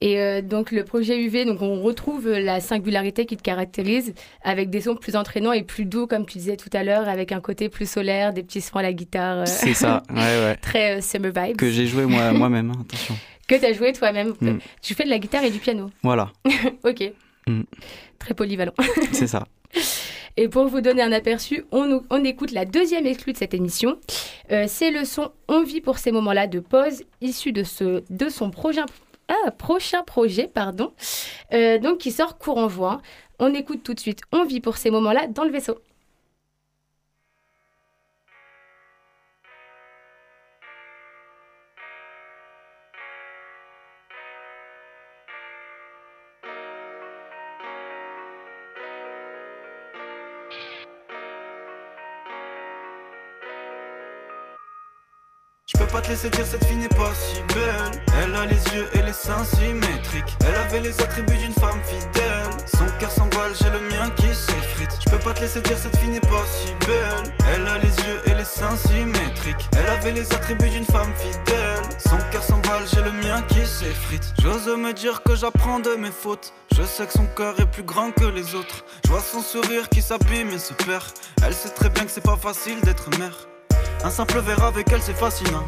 Et 0.00 0.20
euh, 0.20 0.42
donc 0.42 0.72
le 0.72 0.84
projet 0.84 1.18
UV, 1.18 1.44
donc 1.46 1.62
on 1.62 1.80
retrouve 1.80 2.28
la 2.28 2.60
singularité 2.60 3.24
qui 3.24 3.36
te 3.36 3.42
caractérise 3.42 4.12
avec 4.42 4.68
des 4.68 4.82
sons 4.82 4.94
plus 4.96 5.16
entraînants 5.16 5.52
et 5.52 5.62
plus 5.62 5.86
doux 5.86 6.06
comme 6.06 6.26
tu 6.26 6.38
disais 6.38 6.56
tout 6.56 6.68
à 6.72 6.84
l'heure, 6.84 7.08
avec 7.08 7.32
un 7.32 7.40
côté 7.40 7.68
plus 7.68 7.88
solaire, 7.88 8.32
des 8.34 8.42
petits 8.42 8.60
sons 8.60 8.76
à 8.76 8.82
la 8.82 8.92
guitare. 8.92 9.38
Euh, 9.38 9.46
C'est 9.46 9.74
ça, 9.74 10.02
ouais, 10.10 10.16
ouais. 10.16 10.56
très 10.56 10.98
euh, 10.98 11.00
summer 11.00 11.32
vibes. 11.34 11.56
Que 11.56 11.70
j'ai 11.70 11.86
joué 11.86 12.04
moi, 12.04 12.32
moi-même, 12.34 12.70
hein, 12.70 12.82
attention. 12.82 13.16
Que 13.48 13.54
tu 13.54 13.64
as 13.64 13.72
joué 13.72 13.92
toi-même. 13.92 14.34
Mm. 14.40 14.58
Tu 14.82 14.94
fais 14.94 15.04
de 15.04 15.10
la 15.10 15.18
guitare 15.18 15.44
et 15.44 15.50
du 15.50 15.58
piano. 15.58 15.90
Voilà. 16.02 16.30
ok. 16.84 17.12
Mm. 17.46 17.62
Très 18.18 18.34
polyvalent. 18.34 18.74
C'est 19.12 19.28
ça. 19.28 19.46
Et 20.36 20.48
pour 20.48 20.66
vous 20.66 20.82
donner 20.82 21.02
un 21.02 21.12
aperçu, 21.12 21.64
on, 21.72 22.24
écoute 22.24 22.52
la 22.52 22.66
deuxième 22.66 23.06
exclue 23.06 23.32
de 23.32 23.38
cette 23.38 23.54
émission. 23.54 23.98
Euh, 24.52 24.66
c'est 24.68 24.90
le 24.90 25.04
son 25.04 25.32
On 25.48 25.62
vit 25.62 25.80
pour 25.80 25.98
ces 25.98 26.12
moments-là 26.12 26.46
de 26.46 26.60
pause, 26.60 27.04
issu 27.22 27.52
de, 27.52 27.62
son 27.64 28.50
prochain, 28.50 28.84
ah, 29.28 29.50
projet, 30.06 30.46
pardon, 30.46 30.92
euh, 31.54 31.78
donc 31.78 31.98
qui 31.98 32.10
sort 32.12 32.36
courant 32.36 32.68
juin. 32.68 33.00
On 33.38 33.54
écoute 33.54 33.82
tout 33.82 33.94
de 33.94 34.00
suite 34.00 34.20
On 34.32 34.44
vit 34.44 34.60
pour 34.60 34.76
ces 34.76 34.90
moments-là 34.90 35.26
dans 35.26 35.44
le 35.44 35.50
vaisseau. 35.50 35.78
Te 56.06 56.10
laisser 56.10 56.30
dire 56.30 56.46
cette 56.46 56.64
fille 56.66 56.76
n'est 56.76 56.88
pas 56.88 57.12
si 57.14 57.42
belle. 57.54 58.00
Elle 58.22 58.34
a 58.34 58.46
les 58.46 58.62
yeux 58.74 58.88
et 58.94 59.02
les 59.02 59.12
seins 59.12 59.44
symétriques. 59.44 60.36
Elle 60.46 60.54
avait 60.54 60.80
les 60.80 61.00
attributs 61.00 61.36
d'une 61.36 61.52
femme 61.52 61.80
fidèle. 61.84 62.50
Son 62.66 62.86
cœur 62.98 63.10
s'emballe, 63.10 63.52
j'ai 63.60 63.70
le 63.70 63.80
mien 63.80 64.10
qui 64.16 64.28
s'effrite. 64.28 64.90
Je 65.04 65.10
peux 65.10 65.18
pas 65.18 65.34
te 65.34 65.40
laisser 65.40 65.60
dire 65.62 65.76
cette 65.76 65.96
fille 65.96 66.10
n'est 66.10 66.20
pas 66.20 66.44
si 66.46 66.72
belle. 66.86 67.34
Elle 67.52 67.66
a 67.66 67.78
les 67.78 67.88
yeux 67.88 68.20
et 68.26 68.34
les 68.34 68.44
seins 68.44 68.76
symétriques. 68.76 69.68
Elle 69.76 69.86
avait 69.86 70.12
les 70.12 70.32
attributs 70.32 70.70
d'une 70.70 70.84
femme 70.84 71.12
fidèle. 71.16 71.82
Son 71.98 72.18
cœur 72.30 72.42
s'emballe, 72.42 72.84
j'ai 72.92 73.02
le 73.02 73.12
mien 73.12 73.42
qui 73.48 73.66
s'effrite. 73.66 74.32
J'ose 74.40 74.68
me 74.68 74.92
dire 74.92 75.22
que 75.24 75.34
j'apprends 75.34 75.80
de 75.80 75.96
mes 75.96 76.12
fautes. 76.12 76.52
Je 76.76 76.82
sais 76.82 77.06
que 77.06 77.12
son 77.12 77.26
cœur 77.26 77.58
est 77.58 77.70
plus 77.70 77.84
grand 77.84 78.12
que 78.12 78.26
les 78.26 78.54
autres. 78.54 78.84
Je 79.04 79.10
vois 79.10 79.20
son 79.20 79.40
sourire 79.40 79.88
qui 79.88 80.02
s'abîme 80.02 80.50
et 80.50 80.58
se 80.58 80.72
perd. 80.72 81.04
Elle 81.44 81.54
sait 81.54 81.70
très 81.70 81.88
bien 81.88 82.04
que 82.04 82.10
c'est 82.10 82.24
pas 82.24 82.36
facile 82.36 82.80
d'être 82.82 83.10
mère. 83.18 83.48
Un 84.06 84.10
simple 84.10 84.38
verre 84.38 84.62
avec 84.62 84.92
elle, 84.92 85.02
c'est 85.02 85.16
fascinant. 85.16 85.64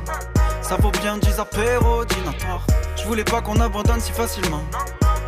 Ça 0.62 0.76
vaut 0.76 0.92
bien 0.92 1.18
10 1.18 1.40
apéros 1.40 2.04
dînatoires. 2.04 2.64
Je 2.96 3.02
voulais 3.02 3.24
pas 3.24 3.40
qu'on 3.40 3.58
abandonne 3.60 3.98
si 3.98 4.12
facilement. 4.12 4.62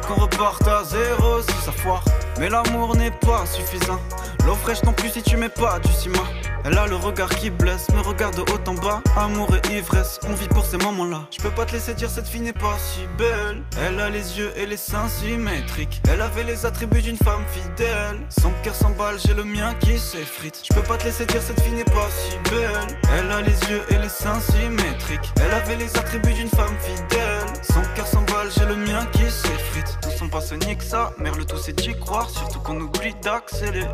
Qu'on 0.07 0.14
reparte 0.14 0.64
à 0.68 0.85
zéro 0.85 1.42
si 1.42 1.53
ça 1.64 1.73
foire. 1.73 2.05
Mais 2.38 2.49
l'amour 2.49 2.94
n'est 2.94 3.11
pas 3.11 3.46
suffisant. 3.46 3.99
L'eau 4.46 4.55
fraîche 4.55 4.85
non 4.85 4.92
plus 4.92 5.09
si 5.09 5.25
tu 5.25 5.37
mets 5.37 5.49
pas 5.49 5.81
du 5.81 5.90
ciment. 5.90 6.23
Elle 6.64 6.77
a 6.77 6.87
le 6.87 6.96
regard 6.96 7.31
qui 7.31 7.51
blesse, 7.51 7.88
me 7.90 8.01
regarde 8.01 8.37
de 8.37 8.42
haut 8.42 8.68
en 8.68 8.75
bas. 8.75 9.03
Amour 9.16 9.49
et 9.57 9.79
ivresse, 9.79 10.20
on 10.29 10.35
vit 10.35 10.49
pour 10.49 10.64
ces 10.64 10.77
moments-là. 10.77 11.27
Je 11.31 11.42
peux 11.42 11.51
pas 11.51 11.64
te 11.64 11.73
laisser 11.73 11.94
dire 11.94 12.11
cette 12.11 12.29
fille 12.29 12.42
n'est 12.42 12.53
pas 12.53 12.77
si 12.79 13.01
belle. 13.16 13.62
Elle 13.81 13.99
a 13.99 14.11
les 14.11 14.38
yeux 14.38 14.53
et 14.57 14.66
les 14.66 14.77
seins 14.77 15.09
symétriques. 15.09 16.03
Elle 16.11 16.20
avait 16.20 16.44
les 16.44 16.66
attributs 16.66 17.03
d'une 17.03 17.16
femme 17.16 17.44
fidèle. 17.51 18.20
Son 18.29 18.53
cœur 18.62 18.75
s'emballe, 18.75 19.16
j'ai 19.25 19.35
le 19.35 19.44
mien 19.44 19.75
qui 19.81 19.99
s'effrite. 19.99 20.62
Je 20.68 20.75
peux 20.75 20.83
pas 20.83 20.96
te 20.99 21.05
laisser 21.05 21.27
dire 21.27 21.40
cette 21.40 21.61
fille 21.61 21.73
n'est 21.73 21.85
pas 21.85 22.09
si 22.11 22.37
belle. 22.51 22.99
Elle 23.18 23.31
a 23.31 23.40
les 23.40 23.59
yeux 23.70 23.83
et 23.90 23.99
les 23.99 24.09
seins 24.09 24.40
symétriques. 24.40 25.33
Elle 25.42 25.53
avait 25.53 25.77
les 25.77 25.96
attributs 25.96 26.35
d'une 26.35 26.49
femme 26.49 26.77
fidèle. 26.81 27.46
Son 27.62 27.83
cœur 27.94 28.07
s'emballe, 28.07 28.49
j'ai 28.57 28.66
le 28.66 28.77
mien 28.77 29.07
qui 29.12 29.31
s'effrite. 29.31 29.80
Tout 30.03 30.11
son 30.11 30.29
passé 30.29 30.57
nique 30.57 30.83
ça, 30.83 31.12
merde 31.19 31.37
le 31.37 31.45
tout 31.45 31.57
c'est 31.57 31.73
d'y 31.73 31.99
croire. 31.99 32.29
Surtout 32.31 32.61
qu'on 32.61 32.81
oublie 32.81 33.14
d'accélérer. 33.23 33.88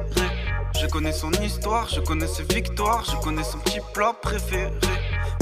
Je 0.81 0.87
connais 0.87 1.12
son 1.12 1.33
histoire, 1.33 1.88
je 1.88 2.01
connais 2.01 2.27
ses 2.27 2.42
victoires, 2.42 3.05
je 3.05 3.16
connais 3.25 3.44
son 3.44 3.59
petit 3.59 3.81
plat 3.94 4.12
préféré. 4.20 4.70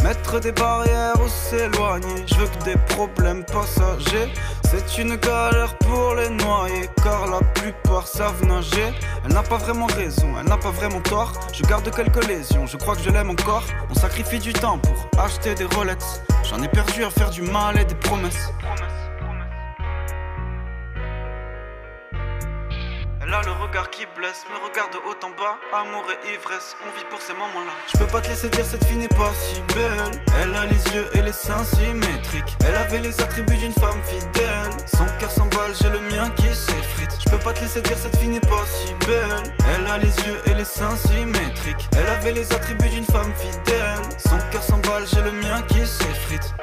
Mettre 0.04 0.38
des 0.38 0.52
barrières 0.52 1.14
ou 1.24 1.28
s'éloigner, 1.28 2.24
je 2.26 2.34
veux 2.34 2.46
que 2.46 2.64
des 2.64 2.76
problèmes 2.94 3.44
passagers. 3.44 4.30
C'est 4.70 4.98
une 4.98 5.16
galère 5.16 5.76
pour 5.78 6.14
les 6.14 6.28
noyer, 6.28 6.88
car 7.02 7.26
la 7.26 7.40
plupart 7.54 8.06
savent 8.06 8.44
nager. 8.44 8.92
Elle 9.24 9.32
n'a 9.32 9.42
pas 9.42 9.56
vraiment 9.56 9.86
raison, 9.86 10.28
elle 10.38 10.46
n'a 10.46 10.58
pas 10.58 10.70
vraiment 10.70 11.00
tort. 11.00 11.32
Je 11.52 11.62
garde 11.62 11.90
quelques 11.90 12.26
lésions, 12.26 12.66
je 12.66 12.76
crois 12.76 12.94
que 12.94 13.02
je 13.02 13.10
l'aime 13.10 13.30
encore. 13.30 13.64
On 13.90 13.94
sacrifie 13.94 14.38
du 14.38 14.52
temps 14.52 14.78
pour 14.78 15.20
acheter 15.20 15.54
des 15.54 15.64
Rolex. 15.64 16.20
J'en 16.50 16.62
ai 16.62 16.68
perdu 16.68 17.02
à 17.02 17.10
faire 17.10 17.30
du 17.30 17.42
mal 17.42 17.78
et 17.78 17.84
des 17.84 17.94
promesses. 17.94 18.52
Elle 23.26 23.32
a 23.32 23.40
le 23.42 23.52
regard 23.52 23.88
qui 23.88 24.04
blesse, 24.16 24.44
me 24.52 24.68
regarde 24.68 24.92
de 24.92 24.98
haut 24.98 25.16
en 25.24 25.30
bas. 25.30 25.56
Amour 25.72 26.04
et 26.12 26.34
ivresse, 26.34 26.76
on 26.84 26.90
vit 26.98 27.06
pour 27.08 27.22
ces 27.22 27.32
moments-là. 27.32 27.72
Je 27.90 27.96
peux 27.96 28.06
pas 28.06 28.20
te 28.20 28.28
laisser 28.28 28.50
dire 28.50 28.66
cette 28.66 28.84
fille 28.84 28.98
n'est 28.98 29.08
pas 29.08 29.32
si 29.32 29.62
belle. 29.74 30.20
Elle 30.42 30.54
a 30.54 30.66
les 30.66 30.84
yeux 30.94 31.08
et 31.14 31.22
les 31.22 31.32
seins 31.32 31.64
symétriques. 31.64 32.54
Elle 32.66 32.74
avait 32.74 33.00
les 33.00 33.18
attributs 33.22 33.56
d'une 33.56 33.72
femme 33.72 34.02
fidèle. 34.04 34.70
Son 34.86 35.06
cœur 35.18 35.30
s'emballe, 35.30 35.72
j'ai 35.80 35.88
le 35.88 36.00
mien 36.00 36.28
qui 36.36 36.54
s'effrite. 36.54 37.16
Je 37.24 37.30
peux 37.30 37.38
pas 37.38 37.54
te 37.54 37.60
laisser 37.60 37.80
dire 37.80 37.96
cette 37.96 38.16
fille 38.18 38.28
n'est 38.28 38.40
pas 38.40 38.64
si 38.66 38.92
belle. 39.06 39.54
Elle 39.72 39.86
a 39.86 39.96
les 39.96 40.14
yeux 40.28 40.40
et 40.44 40.54
les 40.54 40.66
seins 40.66 40.96
symétriques. 40.96 41.88
Elle 41.96 42.06
avait 42.06 42.32
les 42.32 42.52
attributs 42.52 42.90
d'une 42.90 43.06
femme 43.06 43.32
fidèle. 43.36 44.02
Son 44.18 44.36
cœur 44.50 44.62
s'emballe, 44.62 45.06
j'ai 45.06 45.22
le 45.22 45.32
mien 45.32 45.62
qui 45.68 45.86
s'effrite. 45.86 46.54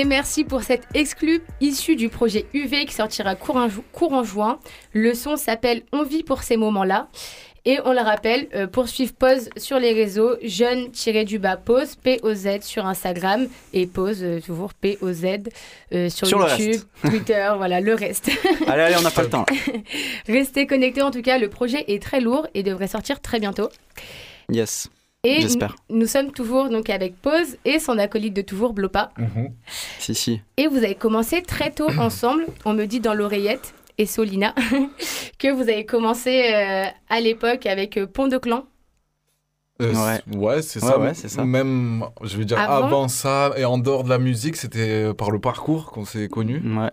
Et 0.00 0.06
merci 0.06 0.44
pour 0.44 0.62
cette 0.62 0.84
exclue 0.94 1.42
issue 1.60 1.94
du 1.94 2.08
projet 2.08 2.46
UV 2.54 2.86
qui 2.86 2.94
sortira 2.94 3.34
courant, 3.34 4.24
juin. 4.24 4.58
Le 4.94 5.12
son 5.12 5.36
s'appelle 5.36 5.82
On 5.92 6.04
vit 6.04 6.22
pour 6.22 6.42
ces 6.42 6.56
moments-là. 6.56 7.08
Et 7.66 7.80
on 7.84 7.92
le 7.92 8.00
rappelle, 8.00 8.48
euh, 8.54 8.66
poursuivre 8.66 9.12
Pause 9.12 9.50
sur 9.58 9.78
les 9.78 9.92
réseaux, 9.92 10.36
jeune-du-bas 10.42 11.58
Pause, 11.58 11.96
P-O-Z 11.96 12.62
sur 12.62 12.86
Instagram 12.86 13.46
et 13.74 13.86
Pause, 13.86 14.22
euh, 14.22 14.40
toujours 14.40 14.72
P-O-Z 14.72 15.50
euh, 15.92 16.08
sur, 16.08 16.26
YouTube, 16.30 16.80
Twitter, 17.04 17.52
voilà, 17.58 17.82
le 17.82 17.92
reste. 17.92 18.30
allez, 18.68 18.80
allez, 18.80 18.96
on 18.98 19.02
n'a 19.02 19.10
pas 19.10 19.24
le 19.24 19.28
temps. 19.28 19.44
Restez 20.26 20.66
connectés, 20.66 21.02
en 21.02 21.10
tout 21.10 21.20
cas, 21.20 21.36
le 21.36 21.50
projet 21.50 21.84
est 21.88 22.02
très 22.02 22.22
lourd 22.22 22.46
et 22.54 22.62
devrait 22.62 22.88
sortir 22.88 23.20
très 23.20 23.38
bientôt. 23.38 23.68
Yes. 24.48 24.88
Et 25.22 25.46
nous, 25.90 26.06
sommes 26.06 26.32
toujours 26.32 26.70
donc 26.70 26.88
avec 26.88 27.14
Pause 27.20 27.58
et 27.66 27.78
son 27.78 27.98
acolyte 27.98 28.32
de 28.32 28.40
toujours, 28.40 28.72
Blopa. 28.72 29.10
Mhm. 29.18 29.50
Si, 29.98 30.14
si. 30.14 30.40
Et 30.56 30.66
vous 30.66 30.78
avez 30.78 30.94
commencé 30.94 31.42
très 31.42 31.70
tôt 31.70 31.88
ensemble, 31.98 32.46
on 32.64 32.72
me 32.72 32.86
dit 32.86 33.00
dans 33.00 33.12
l'oreillette 33.12 33.74
et 33.98 34.06
Solina, 34.06 34.54
que 35.38 35.52
vous 35.52 35.62
avez 35.62 35.84
commencé 35.84 36.52
euh, 36.54 36.86
à 37.10 37.20
l'époque 37.20 37.66
avec 37.66 37.98
euh, 37.98 38.06
Pont 38.06 38.28
de 38.28 38.38
Clan. 38.38 38.64
Euh, 39.82 39.92
ouais, 40.34 40.62
c'est 40.62 40.80
ça. 40.80 40.98
Ouais, 40.98 41.12
ça. 41.12 41.44
Même, 41.44 42.04
je 42.22 42.36
veux 42.38 42.44
dire, 42.46 42.58
avant... 42.58 43.08
ça 43.08 43.52
et 43.56 43.64
en 43.66 43.76
dehors 43.76 44.04
de 44.04 44.10
la 44.10 44.18
musique, 44.18 44.56
c'était 44.56 45.12
par 45.14 45.30
le 45.30 45.38
parcours 45.38 45.90
qu'on 45.90 46.04
s'est 46.06 46.28
connus. 46.28 46.62
Ouais, 46.64 46.90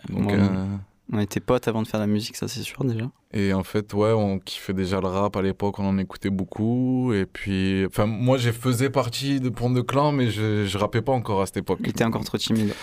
on 1.12 1.20
était 1.20 1.40
potes 1.40 1.68
avant 1.68 1.82
de 1.82 1.88
faire 1.88 2.00
la 2.00 2.08
musique, 2.08 2.36
ça 2.36 2.48
c'est 2.48 2.64
sûr 2.64 2.84
déjà. 2.84 3.10
Et 3.34 3.54
en 3.54 3.64
fait, 3.64 3.94
ouais, 3.94 4.12
on 4.12 4.40
kiffait 4.40 4.74
déjà 4.74 5.00
le 5.00 5.08
rap 5.08 5.36
à 5.36 5.42
l'époque, 5.42 5.80
on 5.80 5.86
en 5.86 5.98
écoutait 5.98 6.30
beaucoup. 6.30 7.14
Et 7.14 7.26
puis, 7.26 7.86
enfin, 7.86 8.06
moi, 8.06 8.38
je 8.38 8.52
faisais 8.52 8.90
partie 8.90 9.40
de 9.40 9.50
Pont 9.50 9.70
de 9.70 9.82
Clan, 9.82 10.12
mais 10.12 10.30
je, 10.30 10.66
je 10.66 10.78
rappais 10.78 11.02
pas 11.02 11.14
encore 11.14 11.42
à 11.42 11.46
cette 11.46 11.58
époque. 11.58 11.80
Il 11.84 11.90
était 11.90 12.04
encore 12.04 12.24
trop 12.24 12.38
timide. 12.38 12.74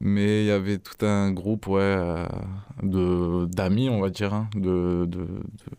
Mais 0.00 0.42
il 0.42 0.46
y 0.46 0.50
avait 0.50 0.78
tout 0.78 1.04
un 1.06 1.30
groupe, 1.30 1.66
ouais, 1.66 1.80
euh, 1.80 2.26
de 2.82 3.46
d'amis, 3.46 3.88
on 3.88 4.00
va 4.00 4.10
dire, 4.10 4.34
hein, 4.34 4.48
de, 4.54 5.08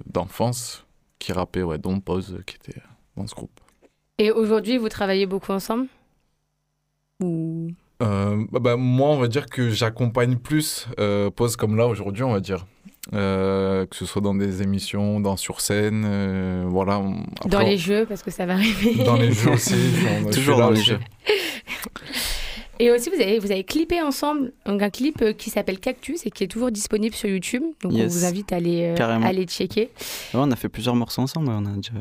d'enfance 0.08 0.86
qui 1.20 1.34
rappaient, 1.34 1.64
ouais, 1.64 1.78
dont 1.78 1.99
Pose 1.99 2.39
qui 2.45 2.56
était 2.56 2.82
dans 3.18 3.28
ce 3.28 3.36
groupe. 3.36 3.60
Et 4.18 4.32
aujourd'hui, 4.32 4.78
vous 4.78 4.89
travaillez 4.89 5.26
beaucoup 5.26 5.51
ensemble? 5.51 5.88
Ou 7.22 7.72
euh, 8.01 8.43
bah, 8.51 8.59
bah, 8.59 8.75
moi, 8.75 9.09
on 9.09 9.17
va 9.17 9.27
dire 9.27 9.47
que 9.47 9.69
j'accompagne 9.69 10.35
plus 10.37 10.87
euh, 10.99 11.29
Pause 11.29 11.55
comme 11.55 11.75
là 11.77 11.87
aujourd'hui, 11.87 12.23
on 12.23 12.33
va 12.33 12.39
dire. 12.39 12.65
Euh, 13.13 13.85
que 13.85 13.95
ce 13.95 14.05
soit 14.05 14.21
dans 14.21 14.33
des 14.33 14.63
émissions, 14.63 15.19
dans 15.19 15.37
sur 15.37 15.61
scène, 15.61 16.05
euh, 16.07 16.65
voilà. 16.67 17.03
dans 17.45 17.59
les 17.59 17.77
jeux, 17.77 18.05
parce 18.07 18.23
que 18.23 18.31
ça 18.31 18.47
va 18.47 18.53
arriver. 18.53 19.03
Dans 19.03 19.15
les 19.15 19.31
jeux 19.31 19.51
aussi. 19.51 19.75
Toujours 20.31 20.57
dans 20.57 20.71
les 20.71 20.81
jeux. 20.81 20.99
Et 22.79 22.91
aussi, 22.91 23.09
vous 23.09 23.21
avez, 23.21 23.39
vous 23.39 23.51
avez 23.51 23.63
clippé 23.63 24.01
ensemble 24.01 24.51
un 24.65 24.89
clip 24.89 25.37
qui 25.37 25.49
s'appelle 25.49 25.79
Cactus 25.79 26.25
et 26.25 26.31
qui 26.31 26.43
est 26.43 26.47
toujours 26.47 26.71
disponible 26.71 27.15
sur 27.15 27.29
YouTube. 27.29 27.63
Donc, 27.81 27.93
on 27.93 28.05
vous 28.05 28.25
invite 28.25 28.51
à 28.51 28.57
aller, 28.57 28.93
aller 28.99 29.45
checker. 29.45 29.91
on 30.33 30.51
a 30.51 30.57
fait 30.57 30.67
plusieurs 30.67 30.93
morceaux 30.93 31.21
ensemble. 31.21 31.51
On 31.51 31.65
a 31.65 31.69
déjà... 31.69 31.93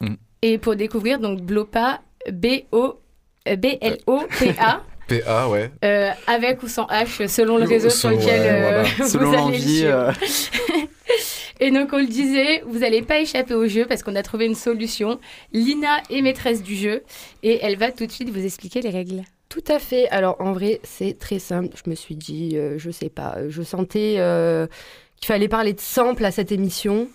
Mm. 0.00 0.14
Et 0.42 0.58
pour 0.58 0.74
découvrir, 0.74 1.20
donc, 1.20 1.42
Blopa, 1.42 2.00
B-O... 2.28 2.98
B-L-O-P-A. 3.46 4.82
PA, 5.10 5.48
ouais. 5.48 5.70
Euh, 5.84 6.10
avec 6.28 6.62
ou 6.62 6.68
sans 6.68 6.86
H, 6.86 7.26
selon 7.26 7.58
le 7.58 7.64
réseau 7.64 7.90
sur 7.90 8.10
lequel 8.10 8.40
euh, 8.44 8.84
vous 8.98 9.34
allez 9.34 9.82
euh. 9.84 10.12
Et 11.62 11.70
donc 11.70 11.90
on 11.92 11.98
le 11.98 12.06
disait, 12.06 12.62
vous 12.66 12.78
n'allez 12.78 13.02
pas 13.02 13.18
échapper 13.18 13.54
au 13.54 13.66
jeu 13.66 13.84
parce 13.86 14.02
qu'on 14.02 14.14
a 14.14 14.22
trouvé 14.22 14.46
une 14.46 14.54
solution. 14.54 15.18
Lina 15.52 16.00
est 16.08 16.22
maîtresse 16.22 16.62
du 16.62 16.76
jeu 16.76 17.02
et 17.42 17.58
elle 17.62 17.76
va 17.76 17.90
tout 17.90 18.06
de 18.06 18.12
suite 18.12 18.30
vous 18.30 18.44
expliquer 18.44 18.80
les 18.80 18.90
règles. 18.90 19.22
Tout 19.48 19.64
à 19.68 19.78
fait. 19.78 20.08
Alors 20.10 20.36
en 20.38 20.52
vrai, 20.52 20.80
c'est 20.84 21.18
très 21.18 21.40
simple. 21.40 21.76
Je 21.84 21.90
me 21.90 21.96
suis 21.96 22.14
dit, 22.14 22.56
je 22.78 22.90
sais 22.90 23.10
pas, 23.10 23.36
je 23.48 23.62
sentais 23.62 24.14
qu'il 25.16 25.26
fallait 25.26 25.48
parler 25.48 25.74
de 25.74 25.80
sample 25.80 26.24
à 26.24 26.30
cette 26.30 26.52
émission. 26.52 27.08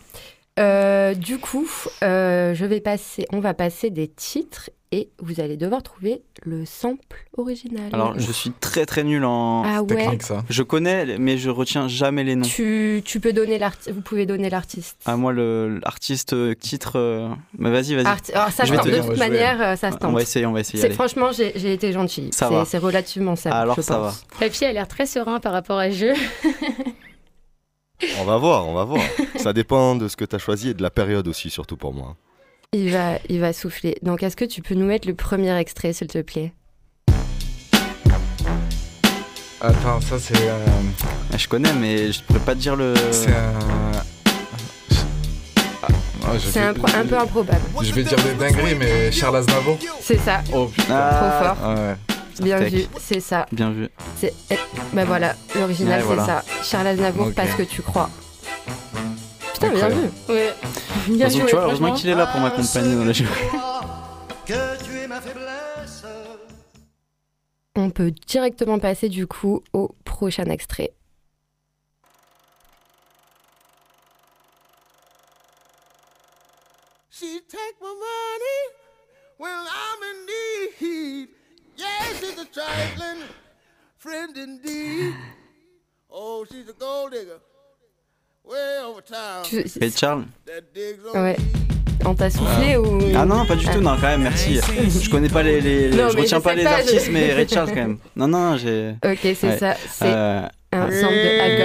du 0.57 1.37
coup, 1.39 1.67
je 2.01 2.65
vais 2.65 2.81
passer, 2.81 3.25
on 3.31 3.39
va 3.39 3.55
passer 3.55 3.89
des 3.89 4.09
titres 4.09 4.69
et 4.91 5.09
vous 5.19 5.39
allez 5.41 5.57
devoir 5.57 5.83
trouver 5.83 6.21
le 6.43 6.65
sample 6.65 7.25
original. 7.37 7.89
Alors, 7.91 8.17
je 8.17 8.31
suis 8.31 8.51
très 8.51 8.85
très 8.85 9.03
nul 9.03 9.25
en 9.25 9.63
ah 9.63 9.83
technique, 9.85 10.23
ça. 10.23 10.43
Je 10.49 10.63
connais, 10.63 11.17
mais 11.17 11.37
je 11.37 11.49
retiens 11.49 11.87
jamais 11.87 12.23
les 12.23 12.35
noms. 12.35 12.47
Tu, 12.47 13.01
tu 13.03 13.19
peux 13.19 13.33
donner 13.33 13.57
l'artiste. 13.57 13.91
Vous 13.91 14.01
pouvez 14.01 14.25
donner 14.25 14.49
l'artiste. 14.49 14.97
Ah 15.05 15.17
moi, 15.17 15.33
l'artiste 15.33 16.33
euh, 16.33 16.53
titre. 16.53 16.93
Euh, 16.95 17.29
mais 17.57 17.71
vas-y, 17.71 17.95
vas-y. 17.95 18.05
Alors, 18.05 18.51
ça 18.51 18.65
se 18.65 18.73
tente. 18.73 18.87
De 18.87 18.99
toute 18.99 19.17
manière, 19.17 19.61
euh, 19.61 19.75
ça 19.75 19.91
se 19.91 19.97
tente. 19.97 20.11
On 20.11 20.13
va 20.13 20.21
essayer, 20.21 20.45
on 20.45 20.53
va 20.53 20.61
essayer. 20.61 20.89
Franchement, 20.91 21.31
j'ai 21.31 21.73
été 21.73 21.91
gentille. 21.91 22.29
C'est 22.31 22.77
relativement 22.77 23.35
simple. 23.35 23.55
Alors 23.55 23.81
ça 23.81 23.99
va. 23.99 24.13
La 24.39 24.49
fille 24.49 24.67
a 24.67 24.73
l'air 24.73 24.87
très 24.87 25.05
serein 25.05 25.39
par 25.39 25.53
rapport 25.53 25.77
à 25.77 25.89
jeu. 25.89 26.13
on 28.19 28.25
va 28.25 28.37
voir, 28.37 28.67
on 28.67 28.73
va 28.73 28.83
voir. 28.83 29.03
Ça 29.37 29.53
dépend 29.53 29.95
de 29.95 30.07
ce 30.07 30.15
que 30.15 30.25
tu 30.25 30.35
as 30.35 30.39
choisi 30.39 30.69
et 30.69 30.73
de 30.73 30.81
la 30.81 30.89
période 30.89 31.27
aussi, 31.27 31.49
surtout 31.49 31.77
pour 31.77 31.93
moi. 31.93 32.15
Il 32.77 32.91
va, 32.91 33.19
il 33.29 33.39
va 33.39 33.53
souffler. 33.53 33.95
Donc, 34.01 34.21
est-ce 34.21 34.35
que 34.35 34.43
tu 34.43 34.61
peux 34.61 34.75
nous 34.75 34.85
mettre 34.85 35.07
le 35.07 35.15
premier 35.15 35.57
extrait, 35.57 35.93
s'il 35.93 36.07
te 36.07 36.21
plaît? 36.21 36.51
Attends, 39.61 40.01
ça 40.01 40.19
c'est. 40.19 40.35
Euh, 40.35 40.65
ah, 41.31 41.37
je 41.37 41.47
connais, 41.47 41.71
mais 41.71 42.11
je 42.11 42.21
pourrais 42.21 42.41
pas 42.41 42.53
te 42.53 42.59
dire 42.59 42.75
le. 42.75 42.93
C'est 43.11 43.31
un. 43.31 43.53
Ah, 46.27 46.33
c'est 46.37 46.59
un, 46.59 46.71
un, 46.71 47.05
peu 47.05 47.17
improbable. 47.17 47.61
Je 47.81 47.93
vais 47.93 48.03
dire 48.03 48.17
des 48.21 48.33
dingueries, 48.33 48.75
mais 48.75 49.09
Charles 49.09 49.37
Aznavour 49.37 49.77
C'est 50.01 50.17
ça. 50.17 50.41
Oh 50.51 50.65
putain. 50.65 51.09
Trop 51.11 51.45
fort. 51.45 51.75
Ouais. 51.77 51.95
Bien 52.41 52.59
vu, 52.59 52.87
c'est 52.99 53.21
ça. 53.21 53.45
Bien 53.53 53.71
vu. 53.71 53.87
C'est... 54.19 54.33
Ben 54.91 55.05
voilà, 55.05 55.35
l'original 55.55 56.03
c'est 56.05 56.17
ça. 56.17 56.43
Charles 56.61 56.87
Aznavour, 56.87 57.31
parce 57.33 57.53
que 57.53 57.63
tu 57.63 57.81
crois. 57.81 58.09
Putain, 59.55 59.71
bien 59.71 59.87
vu. 59.87 60.09
Ouais. 60.27 60.53
Bien 61.07 61.29
joué, 61.29 61.45
tu 61.45 61.51
vois, 61.55 61.63
heureusement 61.63 61.93
qu'il 61.93 62.09
est 62.09 62.15
là 62.15 62.27
pour 62.27 62.41
m'accompagner 62.41 62.93
dans 62.93 63.05
la 63.05 63.13
jeu. 63.13 63.25
On 67.77 67.89
peut 67.89 68.11
directement 68.11 68.79
passer 68.79 69.07
du 69.07 69.27
coup 69.27 69.63
au 69.71 69.95
prochain 70.03 70.43
extrait. 70.45 70.91
She 77.09 77.39
take 77.47 77.77
my 77.81 77.93
money 77.93 78.61
when 79.37 79.51
I'm 79.51 80.03
in 80.03 80.25
need. 80.25 81.29
Yeah, 81.77 81.87
she's 82.19 82.37
a 82.37 82.45
trifling 82.45 83.23
friend 83.97 84.37
indeed. 84.37 85.15
Oh, 86.09 86.45
she's 86.51 86.67
a 86.67 86.73
gold 86.73 87.13
digger. 87.13 87.39
Et 89.81 89.91
Charles 89.91 90.25
Ouais. 91.13 91.35
On 92.05 92.13
t'a 92.13 92.29
soufflé 92.29 92.77
ou 92.77 92.99
Ah 93.15 93.25
non, 93.25 93.45
pas 93.45 93.55
du 93.55 93.65
tout, 93.65 93.81
non, 93.81 93.95
quand 93.99 94.07
même, 94.07 94.23
merci. 94.23 94.59
Je 94.59 95.09
connais 95.09 95.29
pas 95.29 95.41
les. 95.43 95.61
les... 95.61 95.91
je 95.91 96.17
retiens 96.17 96.41
pas 96.41 96.53
les 96.53 96.65
artistes, 96.65 97.09
mais 97.11 97.33
Ray 97.33 97.47
Charles 97.47 97.69
quand 97.69 97.75
même. 97.75 97.97
Non, 98.15 98.27
non, 98.27 98.57
j'ai. 98.57 98.95
Ok, 99.03 99.19
c'est 99.21 99.57
ça. 99.57 99.75
C'est 99.89 100.05
euh... 100.05 100.47
un 100.71 100.91
son 100.91 101.07
de 101.07 101.41
I've 101.41 101.57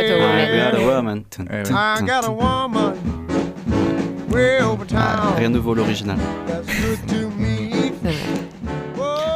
Got 0.72 0.78
a 0.78 0.86
Woman. 0.86 1.24
I 1.38 2.02
got 2.02 2.24
a 2.24 2.30
woman. 2.30 2.94
Ah, 4.96 5.34
rien 5.36 5.48
ne 5.48 5.58
vaut 5.58 5.74
l'original. 5.74 6.16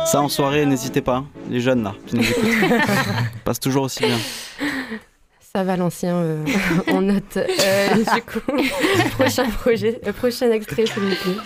Ça 0.06 0.20
en 0.20 0.28
soirée, 0.28 0.64
n'hésitez 0.66 1.00
pas, 1.00 1.24
les 1.50 1.60
jeunes 1.60 1.82
là, 1.82 1.94
qui 2.06 2.16
nous 2.16 2.22
écoutent. 2.22 2.44
Passe 3.44 3.58
toujours 3.58 3.84
aussi 3.84 4.04
bien. 4.04 4.16
Ça 5.56 5.62
va 5.62 5.76
l'ancien, 5.76 6.16
euh, 6.16 6.44
on 6.88 7.00
note. 7.00 7.36
Euh, 7.36 7.94
du 7.94 8.22
coup, 8.22 8.40
prochain 9.12 9.48
projet, 9.50 10.00
euh, 10.04 10.12
prochain 10.12 10.50
extrait 10.50 10.84
s'il 10.84 11.00
vous 11.00 11.14
plaît. 11.14 11.36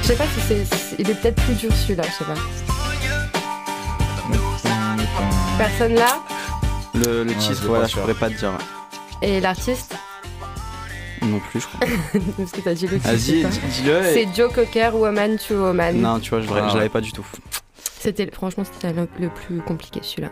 Je 0.00 0.06
sais 0.08 0.16
pas 0.16 0.24
si 0.24 0.40
c'est. 0.48 0.96
Il 0.98 1.10
est 1.10 1.14
peut-être 1.20 1.42
plus 1.42 1.54
dur 1.56 1.70
celui-là, 1.74 2.04
je 2.04 2.12
sais 2.12 2.24
pas. 2.24 2.40
Personne 5.58 5.94
là? 5.96 6.20
Le, 6.94 7.24
le 7.24 7.34
titre, 7.34 7.64
voilà, 7.66 7.86
je 7.86 7.98
pourrais 7.98 8.14
pas 8.14 8.30
te 8.30 8.38
dire. 8.38 8.52
Et 9.20 9.40
l'artiste? 9.40 9.94
Non 11.24 11.40
plus, 11.40 11.60
je 11.60 11.66
crois. 11.66 11.80
Parce 12.36 12.52
que 12.52 12.60
t'as 12.60 12.74
dit 12.74 12.86
le 12.86 12.98
Vas-y, 12.98 13.44
dis-le. 13.44 14.02
C'est 14.02 14.28
Joe 14.34 14.52
Cocker, 14.52 14.90
Woman 14.94 15.36
to 15.36 15.54
Woman. 15.54 16.00
Non, 16.00 16.20
tu 16.20 16.30
vois, 16.30 16.40
je, 16.40 16.48
ah, 16.50 16.74
l'avais 16.74 16.88
pas 16.88 17.00
du 17.00 17.12
tout. 17.12 17.26
C'était, 18.00 18.30
franchement, 18.30 18.64
c'était 18.64 18.92
le, 18.92 19.28
plus 19.28 19.60
compliqué 19.60 20.00
celui-là. 20.02 20.30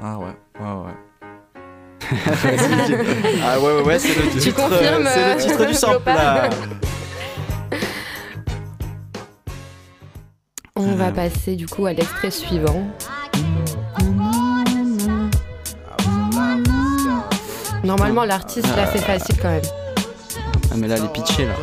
Ah 0.00 0.18
ouais, 0.18 0.36
ouais, 0.60 0.66
ouais. 0.66 0.92
ah 3.42 3.60
ouais, 3.60 3.74
ouais, 3.76 3.82
ouais, 3.82 3.98
c'est 3.98 4.14
le 4.14 4.28
titre. 4.30 4.44
Tu 4.44 4.52
confirmes 4.52 5.08
C'est 5.12 5.34
le 5.34 5.40
titre 5.40 5.66
du 5.66 5.74
sample 5.74 6.06
là. 6.06 6.50
On 10.74 10.94
va 10.96 11.12
passer 11.12 11.54
du 11.54 11.66
coup 11.66 11.86
à 11.86 11.92
l'extrait 11.92 12.30
suivant. 12.30 12.84
Normalement, 17.84 18.24
l'artiste, 18.24 18.68
là, 18.76 18.86
c'est 18.92 19.02
facile 19.02 19.36
quand 19.40 19.50
même. 19.50 19.62
Ah, 20.70 20.74
mais 20.76 20.88
là, 20.88 20.96
elle 20.98 21.04
est 21.04 21.12
pitchée, 21.12 21.46
là. 21.46 21.54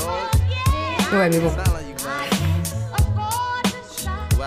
Ouais, 1.18 1.30
mais 1.30 1.40
bon, 1.40 1.52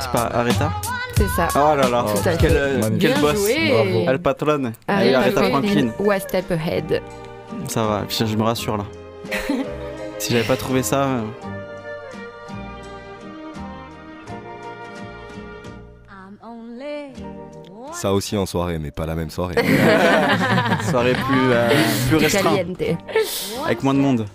C'est 0.01 0.11
pas 0.13 0.31
Aretha 0.35 0.71
c'est 1.15 1.29
ça. 1.29 1.49
Oh 1.55 1.77
là 1.77 1.89
là, 1.89 2.05
Tout 2.07 2.29
à 2.29 2.37
quel, 2.37 2.51
fait. 2.51 2.57
euh, 2.57 2.79
Magnifique. 2.81 3.01
quel 3.01 3.13
Bien 3.13 3.21
boss 3.21 3.37
joué. 3.37 4.05
Elle 4.09 4.19
patronne. 4.19 4.73
Aretha 4.89 5.05
Et 5.11 5.15
Aretha 5.15 5.43
Franklin. 5.51 5.89
One 5.99 6.21
Step 6.21 6.51
Ahead. 6.51 7.03
Ça 7.69 7.83
va, 7.85 8.03
je 8.09 8.37
me 8.37 8.43
rassure 8.43 8.77
là. 8.79 8.85
si 10.19 10.33
j'avais 10.33 10.45
pas 10.45 10.57
trouvé 10.57 10.83
ça. 10.83 11.03
euh, 11.03 11.21
Ça 18.03 18.13
aussi 18.13 18.37
en 18.37 18.47
soirée, 18.47 18.81
mais 18.81 18.91
pas 18.91 19.07
la 19.07 19.15
même 19.15 19.31
soirée. 19.31 19.55
soirée 20.91 21.13
plus, 21.13 21.53
euh, 21.53 21.69
plus 22.09 22.17
restreinte, 22.17 22.77
Caliente. 22.77 22.99
avec 23.65 23.85
moins 23.85 23.95
de 23.95 24.01
monde. 24.01 24.27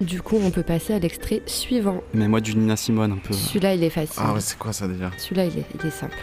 Du 0.00 0.20
coup, 0.22 0.36
on 0.42 0.50
peut 0.50 0.64
passer 0.64 0.92
à 0.92 0.98
l'extrait 0.98 1.40
suivant. 1.46 2.02
Mais 2.14 2.26
moi, 2.26 2.40
du 2.40 2.56
Nina 2.56 2.74
Simone 2.74 3.12
un 3.12 3.18
peu. 3.18 3.32
Celui-là, 3.32 3.74
il 3.74 3.84
est 3.84 3.90
facile. 3.90 4.20
Ah 4.26 4.32
ouais, 4.32 4.40
c'est 4.40 4.58
quoi 4.58 4.72
ça 4.72 4.88
déjà 4.88 5.12
Celui-là, 5.18 5.44
il 5.44 5.56
est, 5.56 5.66
il 5.80 5.86
est 5.86 5.90
simple. 5.92 6.18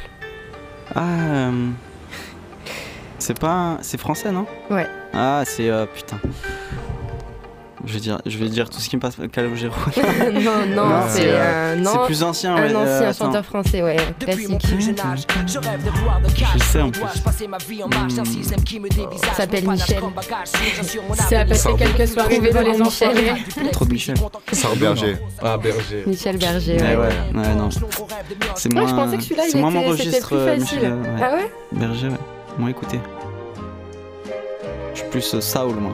Ah. 0.94 1.04
euh, 1.24 1.70
C'est 3.18 3.40
pas. 3.40 3.78
C'est 3.82 3.98
français, 3.98 4.34
non? 4.34 4.46
Ouais. 4.70 4.88
Ah, 5.14 5.44
c'est. 5.46 5.70
euh, 5.70 5.86
putain. 5.86 6.20
Je 7.86 7.94
vais, 7.94 8.00
dire, 8.00 8.22
je 8.26 8.38
vais 8.38 8.50
dire 8.50 8.70
tout 8.70 8.80
ce 8.80 8.90
qui 8.90 8.96
me 8.96 9.02
passe. 9.02 9.16
Calogero. 9.32 9.74
non, 10.34 10.66
non, 10.76 10.90
Non, 10.90 11.02
c'est 11.10 11.22
c'est, 11.22 11.28
euh, 11.30 11.76
non, 11.76 11.92
c'est 11.94 12.06
plus 12.06 12.24
ancien, 12.24 12.56
ouais. 12.56 12.62
un 12.62 12.76
euh, 12.76 12.98
ancien 12.98 13.10
attends. 13.10 13.26
chanteur 13.26 13.46
français, 13.46 13.82
ouais, 13.82 13.96
classique. 14.20 14.48
Je 16.54 16.60
sais 16.64 16.82
en 16.82 16.92
plus. 16.92 17.02
Ça 17.02 17.34
s'appelle 19.36 19.68
Michel. 19.68 20.02
Ça 21.30 21.40
a 21.42 21.46
passé 21.46 21.70
quelques 21.78 22.08
soirées 22.08 22.40
dans 22.52 22.62
le 22.62 22.72
les 22.72 22.82
enfoirés. 22.82 23.34
Trop 23.72 23.86
de 23.86 23.94
Michel. 23.94 24.16
Sardou, 24.52 24.80
Berger. 24.80 25.18
Ah, 25.42 25.58
Berger. 25.58 26.04
Michel 26.06 26.38
Berger, 26.38 26.78
Ouais, 26.78 26.82
ouais. 26.82 26.96
ouais, 26.98 27.40
ouais, 27.40 27.56
non. 27.56 27.70
C'est 28.56 28.72
Moi, 28.74 28.82
moins. 28.84 28.90
je 28.90 28.96
pensais 28.96 29.18
que 29.18 29.24
celui-là, 29.24 29.44
il 29.48 29.52
c'est 29.52 29.60
moins 29.60 29.72
mon 29.72 29.82
était, 29.94 30.04
c'était 30.04 30.10
registre. 30.10 30.28
plus 30.28 30.38
euh, 30.38 30.58
facile. 30.60 30.78
Michel, 30.78 30.92
euh, 30.92 31.16
ouais. 31.16 31.22
Ah 31.24 31.36
ouais? 31.36 31.52
Berger, 31.72 32.08
ouais. 32.10 32.18
Moins 32.58 32.70
écouté. 32.70 33.00
Je 34.94 35.00
suis 35.00 35.10
plus 35.10 35.34
euh, 35.36 35.42
Saul, 35.42 35.76
moi. 35.76 35.94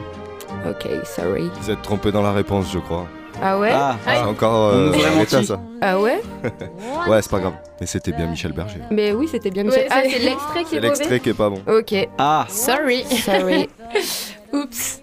Ok, 0.66 0.86
sorry. 1.04 1.50
Vous 1.60 1.70
êtes 1.70 1.82
trompé 1.82 2.10
dans 2.12 2.22
la 2.22 2.32
réponse, 2.32 2.70
je 2.72 2.78
crois. 2.78 3.06
Ah 3.40 3.58
ouais 3.58 3.70
Ah, 3.72 3.96
C'est 4.04 4.18
encore 4.18 4.72
On 4.74 4.76
euh, 4.92 5.24
ça. 5.26 5.60
Ah 5.80 6.00
ouais 6.00 6.20
Ouais, 7.08 7.22
c'est 7.22 7.30
pas 7.30 7.38
grave. 7.38 7.54
Mais 7.80 7.86
c'était 7.86 8.12
bien 8.12 8.26
Michel 8.26 8.52
Berger. 8.52 8.80
Mais 8.90 9.12
oui, 9.12 9.28
c'était 9.30 9.50
bien 9.50 9.62
Michel. 9.64 9.82
Ouais, 9.82 9.88
ah, 9.90 10.00
c'est- 10.02 10.18
l'extrait 10.18 10.64
qui 10.64 10.74
est 10.74 10.80
mauvais 10.80 10.88
l'extrait 10.88 11.20
qui 11.20 11.28
est 11.28 11.34
pas 11.34 11.48
bon. 11.48 11.62
Ok, 11.68 11.94
ah, 12.18 12.46
Sorry. 12.48 13.04
sorry. 13.04 13.68
Oups. 14.52 15.02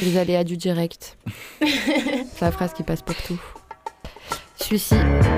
Les 0.00 0.16
aléas 0.16 0.44
du 0.44 0.56
direct. 0.56 1.18
c'est 1.60 2.40
la 2.40 2.52
phrase 2.52 2.72
qui 2.72 2.82
passe 2.82 3.02
pour 3.02 3.16
tout. 3.16 3.38
Celui-ci, 4.56 4.94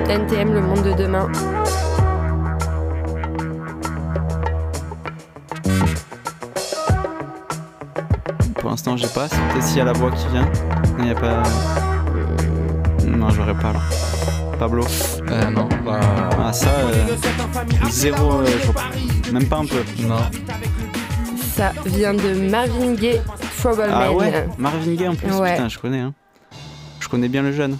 NTM, 0.08 0.52
le 0.52 0.60
monde 0.60 0.82
de 0.82 0.92
demain. 0.92 1.30
L'instant, 8.74 8.96
j'ai 8.96 9.06
pas. 9.08 9.28
C'est 9.28 9.36
peut-être 9.52 9.62
s'il 9.64 9.78
y 9.78 9.80
a 9.80 9.84
la 9.84 9.92
voix 9.92 10.10
qui 10.10 10.26
vient. 10.28 10.48
Non, 10.98 11.04
y 11.06 11.10
a 11.10 11.14
pas. 11.14 11.42
Non, 13.06 13.30
j'aurais 13.30 13.54
pas 13.54 13.72
là. 13.72 13.80
Pablo. 14.58 14.84
Euh, 15.28 15.50
non. 15.50 15.68
Bah, 15.84 16.00
Ah, 16.44 16.52
ça, 16.52 16.68
euh, 16.70 17.16
zéro. 17.90 18.40
euh. 18.40 18.46
Même 19.32 19.46
pas 19.46 19.58
un 19.58 19.66
peu. 19.66 19.82
non. 20.00 20.16
Ça 21.56 21.72
vient 21.86 22.14
de 22.14 22.34
Marvin 22.50 22.94
Gaye, 22.94 23.20
Trouble 23.58 23.84
Ah 23.88 23.98
Man. 24.08 24.14
ouais 24.16 24.48
Marvin 24.58 24.94
Gaye 24.94 25.08
en 25.08 25.14
plus. 25.14 25.30
Ouais. 25.32 25.52
Putain, 25.52 25.68
je 25.68 25.78
connais. 25.78 26.00
Hein. 26.00 26.12
Je 27.00 27.08
connais 27.08 27.28
bien 27.28 27.42
le 27.42 27.52
jeune. 27.52 27.78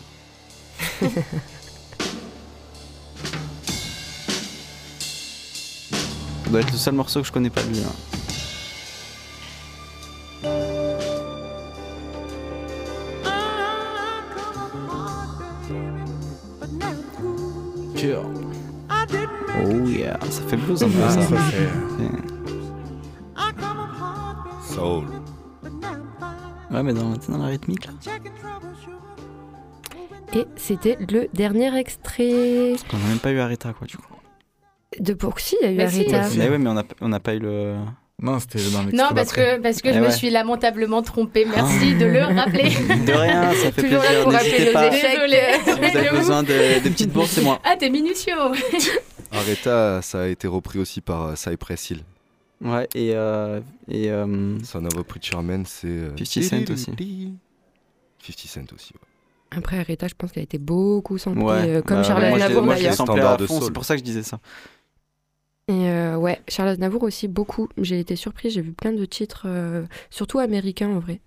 Ça 6.45 6.51
doit 6.51 6.61
être 6.61 6.71
le 6.73 6.79
seul 6.79 6.95
morceau 6.95 7.21
que 7.21 7.27
je 7.27 7.33
connais 7.33 7.51
pas 7.51 7.63
de 7.63 7.69
lui. 7.71 7.81
hein. 7.81 8.14
Un 20.83 20.89
peu 20.89 20.99
Ah, 23.37 23.51
ça. 24.69 24.75
Soul. 24.75 25.05
Ouais, 26.71 26.83
mais 26.83 26.93
dans, 26.93 27.15
dans 27.29 27.39
la 27.39 27.47
rythmique 27.47 27.87
là. 27.87 27.93
Et 30.35 30.47
c'était 30.57 30.99
le 31.09 31.29
dernier 31.33 31.77
extrait 31.79 32.73
On 32.93 32.97
a 32.97 33.09
même 33.09 33.19
pas 33.19 33.31
eu 33.31 33.39
Aretha 33.39 33.73
quoi 33.73 33.87
du 33.87 33.97
coup. 33.97 34.03
de 34.99 35.15
Pourxy. 35.15 35.57
Il 35.63 35.67
y 35.67 35.69
a 35.69 35.73
eu 35.73 35.77
Bah 35.77 35.89
si. 35.89 36.01
Aretha. 36.13 36.31
Si. 36.31 36.39
Mais 36.39 36.49
ouais, 36.49 36.59
mais 36.59 36.71
on 36.71 36.77
a, 36.77 36.83
on 37.01 37.13
a 37.13 37.21
pas 37.21 37.35
eu 37.35 37.39
le. 37.39 37.77
Non, 38.23 38.39
c'était 38.41 38.59
dans 38.73 38.83
Non, 38.85 39.15
parce 39.15 39.33
que, 39.33 39.59
parce 39.61 39.81
que 39.83 39.89
Eh 39.89 39.93
je 39.95 39.99
me 40.01 40.07
ouais. 40.07 40.11
suis 40.11 40.31
lamentablement 40.31 41.03
trompée. 41.03 41.47
Merci 41.49 41.95
de 41.95 42.07
le 42.07 42.23
rappeler. 42.23 42.71
De 43.07 43.13
rien, 43.13 43.53
ça 43.53 43.71
fait 43.73 43.83
Toujours 43.83 43.99
là 43.99 44.05
plaisir. 44.07 44.23
pour 44.25 44.33
rappeler 44.33 44.73
nos 44.73 44.83
échecs. 44.83 45.63
Si 45.65 45.71
vous 45.71 45.99
avez 45.99 46.11
besoin 46.19 46.43
de, 46.43 46.81
des 46.83 46.91
petites 46.91 47.13
bourses, 47.13 47.31
c'est 47.31 47.43
moi. 47.43 47.61
Ah, 47.65 47.77
t'es 47.79 47.91
minutieux. 47.91 48.35
Aretha, 49.35 50.03
ça 50.03 50.23
a 50.23 50.27
été 50.27 50.47
repris 50.47 50.79
aussi 50.79 51.01
par 51.01 51.23
euh, 51.23 51.35
Cypress 51.37 51.91
Hill. 51.91 52.03
Ouais, 52.61 52.89
et. 52.95 53.13
Euh, 53.15 53.61
et 53.89 54.11
euh, 54.11 54.59
Son 54.65 54.85
of 54.87 54.97
a 54.99 55.05
Preacher 55.05 55.41
Man, 55.43 55.65
c'est. 55.67 55.87
euh, 55.89 56.11
50 56.17 56.43
Cent 56.69 56.73
aussi. 56.73 57.35
50 58.21 58.39
Cent 58.49 58.75
aussi. 58.75 58.95
ouais. 58.95 59.59
Après 59.59 59.79
Aretha, 59.79 60.09
je 60.09 60.15
pense 60.15 60.33
qu'elle 60.33 60.41
a 60.43 60.45
été 60.45 60.59
beaucoup 60.59 61.17
samplée, 61.19 61.43
ouais. 61.45 61.77
euh, 61.77 61.83
comme 61.83 61.99
Bah, 61.99 62.03
Charlotte 62.03 62.39
Navour 62.39 62.63
moi, 62.65 62.75
je 62.75 62.79
l'ai 62.81 62.85
d'ailleurs. 62.87 63.37
de. 63.37 63.47
C'est 63.47 63.73
pour 63.73 63.85
ça 63.85 63.95
que 63.95 64.01
je 64.01 64.05
disais 64.05 64.23
ça. 64.25 64.41
Et 65.69 65.89
euh, 65.91 66.17
ouais, 66.17 66.41
Charlotte 66.49 66.79
Navour 66.79 67.05
aussi 67.05 67.29
beaucoup. 67.29 67.69
J'ai 67.79 68.01
été 68.01 68.17
surprise, 68.17 68.53
j'ai 68.55 68.61
vu 68.63 68.73
plein 68.73 68.93
de 68.93 69.05
titres, 69.05 69.45
euh, 69.47 69.85
surtout 70.11 70.39
américains 70.39 70.89
en 70.91 70.99
vrai. 70.99 71.21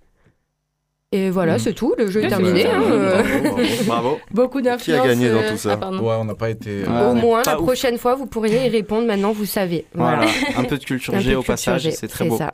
Et 1.14 1.30
voilà, 1.30 1.54
Mhm. 1.54 1.60
c'est 1.60 1.74
tout, 1.74 1.96
le 1.98 2.08
jeu 2.12 2.22
est 2.24 2.28
terminé. 2.28 2.64
c'est 2.64 2.70
hein, 2.70 2.82
euh. 2.84 3.24
Bravo. 3.86 4.20
Beaucoup 4.32 4.62
d'influence. 4.62 5.06
gagné 5.08 5.30
dans 5.30 5.38
euh, 5.38 5.52
tout 5.52 5.58
ça 5.58 5.80
ah. 5.82 5.90
Ouais, 5.92 6.16
on 6.16 6.26
n'a 6.26 6.36
pas 6.36 6.50
été. 6.50 6.82
Ouais. 6.82 6.88
euh, 6.90 7.12
Au 7.12 7.14
moins, 7.14 7.44
la 7.46 7.58
ouf. 7.58 7.64
prochaine 7.64 7.98
fois, 7.98 8.16
vous 8.16 8.26
pourriez 8.26 8.66
y 8.66 8.70
répondre. 8.70 9.08
Maintenant, 9.08 9.32
vous 9.32 9.46
savez. 9.46 9.86
Voilà. 9.94 10.26
Voilà. 10.26 10.60
Un 10.60 10.64
peu 10.66 10.78
de 10.78 10.84
culture 10.84 11.14
G 11.20 11.34
au 11.34 11.40
culture 11.40 11.44
passage, 11.54 11.90
c'est 11.92 12.10
très 12.10 12.28
beau. 12.28 12.38
ça. 12.38 12.54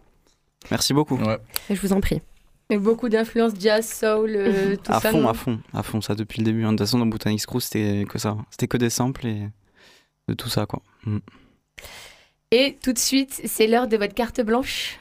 Merci 0.70 0.94
beaucoup. 0.94 1.18
Ouais. 1.18 1.40
Et 1.70 1.76
je 1.76 1.82
vous 1.82 1.94
en 1.94 2.00
prie. 2.00 2.22
Et 2.70 2.78
beaucoup 2.78 3.10
d'influence 3.10 3.54
jazz, 3.60 3.88
soul, 3.92 4.32
euh, 4.36 4.76
tout 4.84 4.92
À 4.92 5.00
ça. 5.00 5.10
fond, 5.12 5.22
non 5.22 5.30
à 5.30 5.34
fond, 5.34 5.60
à 5.74 5.82
fond, 5.84 6.00
ça 6.02 6.14
depuis 6.14 6.40
le 6.40 6.46
début. 6.46 6.64
hein. 6.64 6.74
De 6.74 6.78
toute 6.78 6.86
façon, 6.88 7.00
dans 7.00 7.06
Botanics 7.08 7.46
Crew, 7.48 7.60
c'était 7.60 8.06
que 8.08 8.20
ça. 8.20 8.38
C'était 8.52 8.68
que 8.68 8.78
des 8.78 8.92
samples 8.92 9.26
et 9.26 9.50
de 10.28 10.34
tout 10.36 10.50
ça, 10.50 10.68
quoi. 10.68 10.82
Mm. 11.06 11.18
Et 12.52 12.78
tout 12.84 12.94
de 12.94 13.00
suite, 13.00 13.42
c'est 13.46 13.66
l'heure 13.66 13.88
de 13.88 13.98
votre 13.98 14.14
carte 14.14 14.40
blanche. 14.42 15.00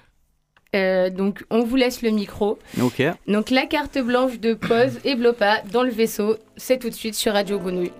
Euh, 0.74 1.10
donc, 1.10 1.44
on 1.50 1.64
vous 1.64 1.76
laisse 1.76 2.00
le 2.02 2.10
micro. 2.10 2.58
Ok. 2.80 3.02
Donc, 3.28 3.50
la 3.50 3.66
carte 3.66 3.98
blanche 3.98 4.40
de 4.40 4.54
pause 4.54 4.98
et 5.04 5.14
Blopa 5.16 5.60
dans 5.70 5.82
le 5.82 5.90
vaisseau, 5.90 6.36
c'est 6.56 6.78
tout 6.78 6.88
de 6.88 6.94
suite 6.94 7.14
sur 7.14 7.32
Radio 7.34 7.58
Grenouille. 7.58 7.92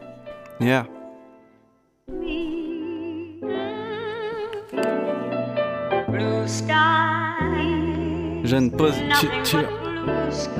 Yeah. 0.60 0.86
Jeune 8.44 8.70
pause. 8.70 8.94
Tu- 9.20 9.28
tu- 9.44 9.56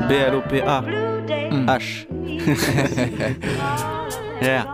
B-L-O-P-A. 0.08 0.80
Mm. 1.50 1.66
H. 1.66 2.06
yeah. 4.42 4.66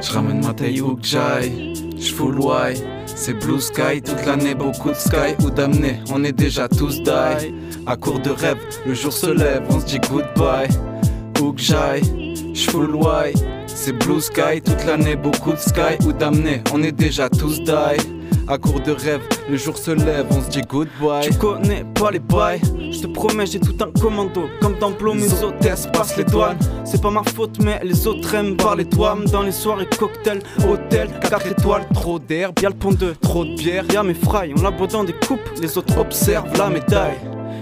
Je 0.00 0.12
ramène 0.12 0.44
ma 0.44 0.54
taille 0.54 0.80
où 0.80 0.96
que 0.96 1.06
j'aille, 1.06 1.74
je. 1.98 2.74
C'est 3.14 3.34
blue 3.34 3.60
sky 3.60 4.02
toute 4.04 4.24
l'année, 4.26 4.54
beaucoup 4.54 4.90
de 4.90 4.94
sky 4.94 5.36
ou 5.44 5.50
d'amener. 5.50 6.00
On 6.12 6.24
est 6.24 6.32
déjà 6.32 6.68
tous 6.68 7.02
die. 7.02 7.54
À 7.86 7.96
court 7.96 8.20
de 8.20 8.30
rêve, 8.30 8.58
le 8.86 8.94
jour 8.94 9.12
se 9.12 9.26
lève, 9.26 9.62
on 9.70 9.80
se 9.80 9.86
dit 9.86 10.00
goodbye. 10.00 10.68
Où 11.40 11.52
que 11.52 11.60
j'aille, 11.60 12.02
je 12.54 12.70
full 12.70 12.94
why. 12.94 13.32
C'est 13.66 13.92
blue 13.92 14.20
sky 14.20 14.60
toute 14.64 14.84
l'année, 14.86 15.16
beaucoup 15.16 15.52
de 15.52 15.58
sky 15.58 15.96
ou 16.06 16.12
d'amener. 16.12 16.62
On 16.72 16.82
est 16.82 16.92
déjà 16.92 17.28
tous 17.28 17.60
die. 17.62 17.72
À 18.48 18.58
court 18.58 18.80
de 18.80 18.92
rêve, 18.92 19.22
le 19.48 19.56
jour 19.56 19.76
se 19.76 19.90
lève, 19.90 20.26
on 20.30 20.42
se 20.42 20.48
dit 20.48 20.62
goodbye. 20.62 21.22
Tu 21.22 21.34
connais 21.34 21.84
pas 21.94 22.10
les 22.10 22.18
bails, 22.18 22.60
je 22.90 23.00
te 23.00 23.06
promets, 23.06 23.46
j'ai 23.46 23.60
tout 23.60 23.76
un 23.80 23.90
commando. 24.00 24.42
Comme 24.60 24.78
dans 24.78 24.92
Plom, 24.92 25.18
mes 25.18 25.42
hôtesses 25.42 25.88
passent 25.92 26.16
les 26.16 26.24
douanes. 26.24 26.58
C'est 26.84 27.00
pas 27.00 27.10
ma 27.10 27.22
faute, 27.22 27.58
mais 27.62 27.80
les 27.82 28.06
autres 28.06 28.34
aiment 28.34 28.56
parler 28.56 28.84
toi. 28.84 29.16
Dans 29.30 29.42
les 29.42 29.52
soirées 29.52 29.88
cocktails, 29.98 30.42
hôtel, 30.68 31.08
4 31.28 31.46
étoiles, 31.46 31.86
trop 31.94 32.18
d'herbe, 32.18 32.58
y'a 32.60 32.68
le 32.68 32.74
pont 32.74 32.92
de 32.92 33.14
trop 33.20 33.44
de 33.44 33.54
bière. 33.54 33.84
Y'a 33.92 34.02
mes 34.02 34.14
frailles, 34.14 34.54
on 34.58 34.62
la 34.62 34.70
boit 34.70 34.86
dans 34.86 35.04
des 35.04 35.14
coupes, 35.14 35.40
les 35.60 35.76
autres 35.76 35.98
observent 35.98 36.56
la 36.56 36.68
médaille. 36.68 37.18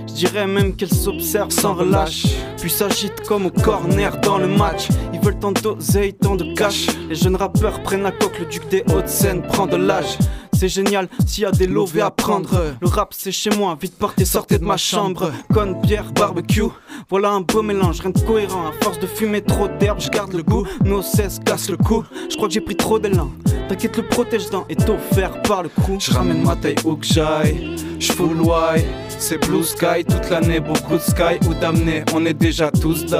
Je 0.09 0.26
dirais 0.26 0.47
même 0.47 0.74
qu'elle 0.74 0.93
s'observe 0.93 1.51
sans 1.51 1.74
relâche. 1.74 2.26
Puis 2.59 2.70
s'agite 2.70 3.20
comme 3.26 3.47
au 3.47 3.51
corner 3.51 4.18
dans 4.20 4.39
le 4.39 4.49
match. 4.49 4.89
Ils 5.14 5.20
veulent 5.20 5.39
tant 5.39 5.53
d'oseille, 5.53 6.12
tant 6.14 6.35
de 6.35 6.53
cash. 6.55 6.89
Les 7.09 7.14
jeunes 7.14 7.37
rappeurs 7.37 7.81
prennent 7.83 8.03
la 8.03 8.11
coque, 8.11 8.39
le 8.41 8.47
duc 8.47 8.68
des 8.68 8.83
Hauts-de-Seine 8.93 9.43
prend 9.43 9.66
de 9.66 9.76
l'âge. 9.76 10.18
C'est 10.61 10.68
génial 10.68 11.08
s'il 11.26 11.44
y 11.44 11.46
a 11.46 11.52
des 11.52 11.66
lovés 11.66 12.02
à 12.02 12.11
prendre. 12.11 12.50
Le 12.82 12.86
rap 12.86 13.14
c'est 13.16 13.32
chez 13.32 13.48
moi, 13.48 13.78
vite 13.80 13.96
partez, 13.96 14.26
sortez 14.26 14.58
de 14.58 14.64
ma 14.66 14.76
chambre. 14.76 15.32
Conne, 15.54 15.80
bière, 15.80 16.12
barbecue. 16.12 16.64
Voilà 17.08 17.30
un 17.30 17.40
beau 17.40 17.62
mélange, 17.62 18.00
rien 18.00 18.11
de 18.11 18.20
cohérent. 18.20 18.66
À 18.66 18.72
force 18.84 18.98
de 18.98 19.06
fumer 19.06 19.40
trop 19.40 19.68
d'herbe, 19.68 20.00
je 20.02 20.11
garde 20.11 20.34
le 20.34 20.42
goût. 20.42 20.66
Nos 20.84 21.00
16 21.00 21.40
casse 21.46 21.70
le 21.70 21.78
cou. 21.78 22.04
Je 22.28 22.36
crois 22.36 22.48
que 22.48 22.52
j'ai 22.52 22.61
pris 22.61 22.76
trop 22.76 22.98
d'élan. 22.98 23.30
T'inquiète, 23.70 23.96
le 23.96 24.06
protège-dents 24.06 24.66
est 24.68 24.86
offert 24.90 25.40
par 25.40 25.62
le 25.62 25.70
crew. 25.70 25.98
Je 25.98 26.12
ramène 26.12 26.42
ma 26.42 26.56
taille 26.56 26.74
où 26.84 26.94
que 26.94 27.06
j'aille. 27.06 27.76
J'full 27.98 28.42
why, 28.42 28.84
c'est 29.18 29.38
blue 29.38 29.64
sky 29.64 30.04
toute 30.06 30.28
l'année, 30.28 30.61
beaucoup 30.61 30.96
de 30.96 31.00
sky 31.00 31.40
ou 31.48 31.54
d'amener. 31.54 32.04
On 32.12 32.26
est 32.26 32.34
déjà 32.34 32.70
tous 32.70 33.06
die. 33.06 33.14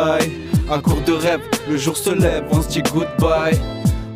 À 0.71 0.79
court 0.79 1.01
de 1.07 1.13
rêve, 1.13 1.41
le 1.71 1.79
jour 1.79 1.97
se 1.97 2.11
lève, 2.11 2.45
on 2.51 2.61
se 2.61 2.69
dit 2.69 2.83
goodbye. 2.83 3.59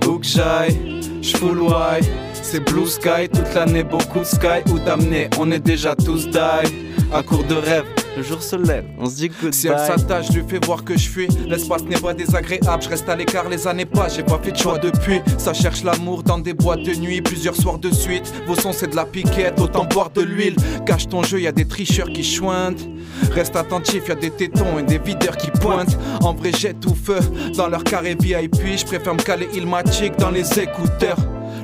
Où 0.06 0.18
que 0.18 0.26
j'aille, 0.26 1.00
j'full 1.22 1.58
why, 1.58 2.02
c'est 2.44 2.60
blue 2.60 2.86
sky 2.86 3.28
toute 3.32 3.54
l'année, 3.54 3.82
beaucoup 3.82 4.20
de 4.20 4.24
sky 4.24 4.62
ou 4.70 4.78
d'amener. 4.78 5.28
On 5.38 5.50
est 5.50 5.58
déjà 5.58 5.96
tous 5.96 6.28
die. 6.28 6.84
À 7.12 7.22
court 7.22 7.44
de 7.44 7.54
rêve, 7.54 7.84
le 8.16 8.22
jour 8.24 8.42
se 8.42 8.56
lève, 8.56 8.84
on 8.98 9.06
se 9.06 9.16
dit 9.16 9.28
goodbye. 9.28 9.52
Si 9.52 9.68
elle 9.68 9.78
s'attache, 9.78 10.30
lui 10.30 10.42
fais 10.48 10.58
voir 10.64 10.82
que 10.82 10.98
je 10.98 11.08
fuis. 11.08 11.28
L'espace 11.46 11.84
n'est 11.84 11.98
pas 11.98 12.12
désagréable, 12.12 12.82
je 12.82 12.88
reste 12.88 13.08
à 13.08 13.14
l'écart, 13.14 13.48
les 13.48 13.68
années 13.68 13.84
passent, 13.84 14.16
j'ai 14.16 14.24
pas 14.24 14.40
fait 14.42 14.50
de 14.50 14.56
choix 14.56 14.78
depuis. 14.78 15.20
Ça 15.38 15.52
cherche 15.52 15.84
l'amour 15.84 16.24
dans 16.24 16.38
des 16.38 16.54
boîtes 16.54 16.82
de 16.82 16.92
nuit, 16.94 17.22
plusieurs 17.22 17.54
soirs 17.54 17.78
de 17.78 17.92
suite. 17.92 18.32
Vos 18.48 18.56
sons 18.56 18.72
c'est 18.72 18.88
de 18.88 18.96
la 18.96 19.04
piquette, 19.04 19.60
autant 19.60 19.84
boire 19.84 20.10
de 20.10 20.22
l'huile. 20.22 20.56
Cache 20.86 21.08
ton 21.08 21.22
jeu, 21.22 21.40
y 21.40 21.46
a 21.46 21.52
des 21.52 21.68
tricheurs 21.68 22.08
qui 22.08 22.24
chointent. 22.24 22.88
Reste 23.30 23.54
attentif, 23.54 24.08
y 24.08 24.12
a 24.12 24.16
des 24.16 24.30
tétons 24.30 24.78
et 24.80 24.82
des 24.82 24.98
videurs 24.98 25.36
qui 25.36 25.52
pointent. 25.52 25.96
En 26.22 26.34
vrai, 26.34 26.50
j'ai 26.56 26.74
tout 26.74 26.96
feu 26.96 27.20
dans 27.56 27.68
leur 27.68 27.84
carré 27.84 28.16
VIP. 28.18 28.76
Je 28.76 28.84
préfère 28.84 29.14
me 29.14 29.22
caler 29.22 29.48
Ilmatic 29.54 30.16
dans 30.16 30.30
les 30.30 30.58
écouteurs. 30.58 31.18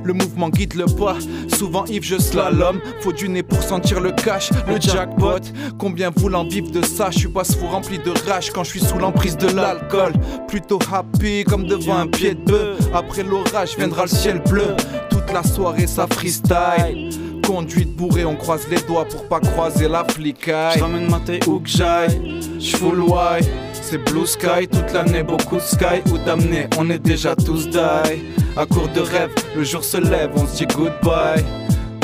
Le 0.04 0.12
mouvement 0.12 0.48
guide 0.48 0.74
le 0.74 0.86
pas. 0.86 1.16
Souvent 1.48 1.84
Yves, 1.86 2.04
je 2.04 2.18
slalom. 2.18 2.80
Faut 3.00 3.12
du 3.12 3.28
nez 3.28 3.42
pour 3.42 3.62
sentir 3.62 4.00
le 4.00 4.12
cash, 4.12 4.50
le 4.66 4.80
jackpot. 4.80 5.40
Combien 5.78 6.10
voulant 6.14 6.44
vivre 6.44 6.70
de 6.70 6.82
ça? 6.82 7.10
Je 7.10 7.18
suis 7.18 7.28
pas 7.28 7.44
fou 7.44 7.66
rempli 7.66 7.98
de 7.98 8.12
rage 8.28 8.50
quand 8.50 8.64
je 8.64 8.70
suis 8.70 8.80
sous 8.80 8.98
l'emprise 8.98 9.36
de 9.36 9.48
l'alcool. 9.48 10.12
Plutôt 10.48 10.78
happy 10.92 11.44
comme 11.44 11.66
devant 11.66 11.98
un 11.98 12.06
pied 12.06 12.34
de 12.34 12.40
bœuf. 12.40 12.78
Après 12.94 13.22
l'orage 13.22 13.76
viendra 13.76 14.02
le 14.02 14.08
ciel 14.08 14.42
bleu. 14.48 14.74
Toute 15.10 15.32
la 15.32 15.42
soirée, 15.42 15.86
ça 15.86 16.06
freestyle. 16.10 17.10
Conduite 17.46 17.96
bourrée, 17.96 18.24
on 18.24 18.36
croise 18.36 18.66
les 18.70 18.80
doigts 18.82 19.06
pour 19.06 19.26
pas 19.26 19.40
croiser 19.40 19.88
la 19.88 20.04
flicaille. 20.04 20.78
J'ramène 20.78 21.10
ma 21.10 21.18
taille 21.18 21.40
où 21.48 21.58
que 21.58 21.68
j'aille. 21.68 22.40
J'full 22.60 23.00
why, 23.00 23.40
c'est 23.72 23.98
blue 23.98 24.26
sky 24.26 24.68
toute 24.70 24.92
l'année, 24.92 25.24
beaucoup 25.24 25.56
de 25.56 25.60
sky 25.60 26.00
ou 26.12 26.18
d'amener. 26.18 26.68
On 26.78 26.88
est 26.90 27.00
déjà 27.00 27.34
tous 27.34 27.68
die. 27.68 28.22
À 28.60 28.66
court 28.66 28.88
de 28.88 29.00
rêve, 29.00 29.30
le 29.56 29.64
jour 29.64 29.82
se 29.82 29.96
lève, 29.96 30.32
on 30.36 30.46
se 30.46 30.56
dit 30.58 30.66
goodbye. 30.66 31.42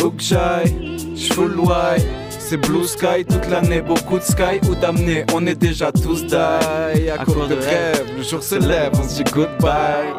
Où 0.03 0.09
que 0.09 0.23
j'aille. 0.23 0.97
C'est 2.31 2.57
blue 2.57 2.85
sky 2.85 3.27
toute 3.29 3.47
l'année, 3.51 3.83
beaucoup 3.83 4.17
de 4.19 4.23
sky 4.23 4.59
ou 4.67 4.75
d'amener. 4.75 5.27
On 5.35 5.47
est 5.47 5.55
déjà 5.55 5.93
tous 5.93 6.25
die. 6.25 6.35
À, 6.35 7.25
court 7.27 7.49
de 7.49 7.57
rêve, 7.57 8.07
le 8.17 8.23
jour 8.23 8.43
se 8.43 8.55
lève, 8.55 8.91
on 8.95 9.07
se 9.07 9.23
dit 9.23 9.31
goodbye. 9.31 10.15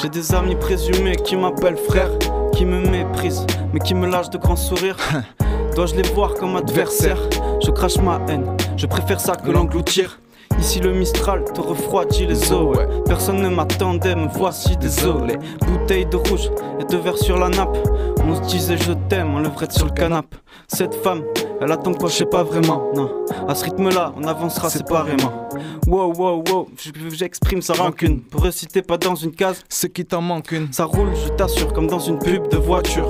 J'ai 0.00 0.08
des 0.08 0.34
amis 0.34 0.56
présumés 0.56 1.16
qui 1.16 1.36
m'appellent 1.36 1.76
frère, 1.76 2.10
qui 2.54 2.64
me 2.64 2.80
méprisent, 2.80 3.46
mais 3.74 3.80
qui 3.80 3.92
me 3.92 4.06
lâchent 4.06 4.30
de 4.30 4.38
grands 4.38 4.56
sourires. 4.56 4.96
Dois-je 5.76 5.96
les 5.96 6.08
voir 6.14 6.32
comme 6.32 6.56
adversaires 6.56 7.28
Je 7.62 7.70
crache 7.72 7.98
ma 7.98 8.18
haine, 8.26 8.56
je 8.78 8.86
préfère 8.86 9.20
ça 9.20 9.34
que 9.34 9.50
l'engloutir. 9.50 10.18
Ici 10.60 10.78
le 10.80 10.92
Mistral 10.92 11.42
te 11.54 11.60
refroidit 11.60 12.26
les 12.26 12.52
os. 12.52 12.76
ouais. 12.76 12.86
Personne 13.06 13.40
ne 13.40 13.48
m'attendait, 13.48 14.14
me 14.14 14.28
voici 14.28 14.76
désolé. 14.76 15.36
Bouteille 15.66 16.04
de 16.04 16.16
rouge 16.16 16.50
et 16.78 16.84
de 16.84 16.96
verre 16.98 17.16
sur 17.16 17.38
la 17.38 17.48
nappe. 17.48 17.78
On 18.22 18.34
se 18.36 18.42
disait 18.42 18.76
je 18.76 18.92
t'aime, 19.08 19.34
on 19.34 19.38
levrette 19.40 19.72
sur 19.72 19.86
le 19.86 19.92
canapé. 19.92 20.36
Cette 20.68 20.94
femme, 20.94 21.22
elle 21.60 21.72
attend 21.72 21.94
quoi, 21.94 22.10
je 22.10 22.14
sais 22.16 22.26
pas 22.26 22.42
vraiment. 22.42 22.90
Non, 22.94 23.10
à 23.48 23.54
ce 23.54 23.64
rythme-là, 23.64 24.12
on 24.16 24.24
avancera 24.24 24.68
séparément. 24.68 25.48
Wow, 25.86 26.12
wow, 26.14 26.44
wow, 26.48 26.68
j'exprime 27.10 27.62
sa 27.62 27.72
rancune. 27.72 28.20
Pour 28.20 28.42
réciter 28.42 28.82
pas 28.82 28.98
dans 28.98 29.14
une 29.14 29.32
case, 29.32 29.62
Ce 29.68 29.86
qui 29.86 30.04
t'en 30.04 30.20
manque 30.20 30.52
une. 30.52 30.70
ça 30.72 30.84
roule, 30.84 31.08
je 31.24 31.30
t'assure, 31.30 31.72
comme 31.72 31.86
dans 31.86 31.98
une 31.98 32.18
pub 32.18 32.48
de 32.48 32.58
voiture. 32.58 33.08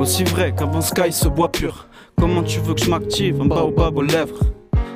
Aussi 0.00 0.24
vrai 0.24 0.52
bon 0.52 0.80
sky 0.80 1.12
se 1.12 1.28
boit 1.28 1.52
pur. 1.52 1.86
Comment 2.18 2.42
tu 2.42 2.58
veux 2.58 2.74
que 2.74 2.82
je 2.82 2.90
m'active? 2.90 3.40
Un 3.40 3.46
baobab 3.46 3.96
aux 3.96 4.02
lèvres 4.02 4.40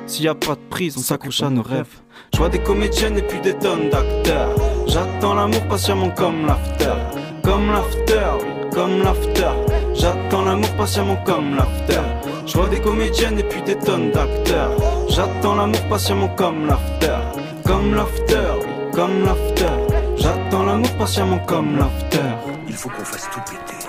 S'il 0.09 0.25
y 0.25 0.27
a 0.27 0.33
pas 0.33 0.55
de 0.55 0.69
prise, 0.71 0.97
on 0.97 1.01
s'accroche 1.01 1.43
à 1.43 1.51
nos 1.51 1.61
rêves. 1.61 2.01
Je 2.33 2.39
vois 2.39 2.49
des 2.49 2.57
comédiennes 2.57 3.19
et 3.19 3.21
puis 3.21 3.39
des 3.41 3.53
tonnes 3.53 3.91
d'acteurs. 3.91 4.55
J'attends 4.87 5.35
l'amour 5.35 5.61
patiemment 5.67 6.09
comme 6.09 6.47
l'after. 6.47 6.95
Comme 7.43 7.71
l'after, 7.71 8.31
oui, 8.41 8.69
comme 8.73 9.03
l'after. 9.03 9.51
J'attends 9.93 10.45
l'amour 10.45 10.71
patiemment 10.77 11.17
comme 11.17 11.55
l'after. 11.55 12.01
Je 12.47 12.57
vois 12.57 12.69
des 12.69 12.81
comédiennes 12.81 13.37
et 13.37 13.43
puis 13.43 13.61
des 13.61 13.77
tonnes 13.77 14.09
d'acteurs. 14.09 14.71
J'attends 15.09 15.53
l'amour 15.53 15.87
patiemment 15.87 16.29
comme 16.29 16.65
l'after. 16.65 17.19
Comme 17.63 17.93
l'after, 17.93 18.49
oui, 18.61 18.91
comme 18.91 19.23
l'after. 19.23 19.95
J'attends 20.17 20.63
l'amour 20.63 20.91
patiemment 20.97 21.39
comme 21.45 21.77
l'after. 21.77 22.17
Il 22.67 22.73
faut 22.73 22.89
qu'on 22.89 23.05
fasse 23.05 23.29
tout 23.31 23.41
péter. 23.41 23.85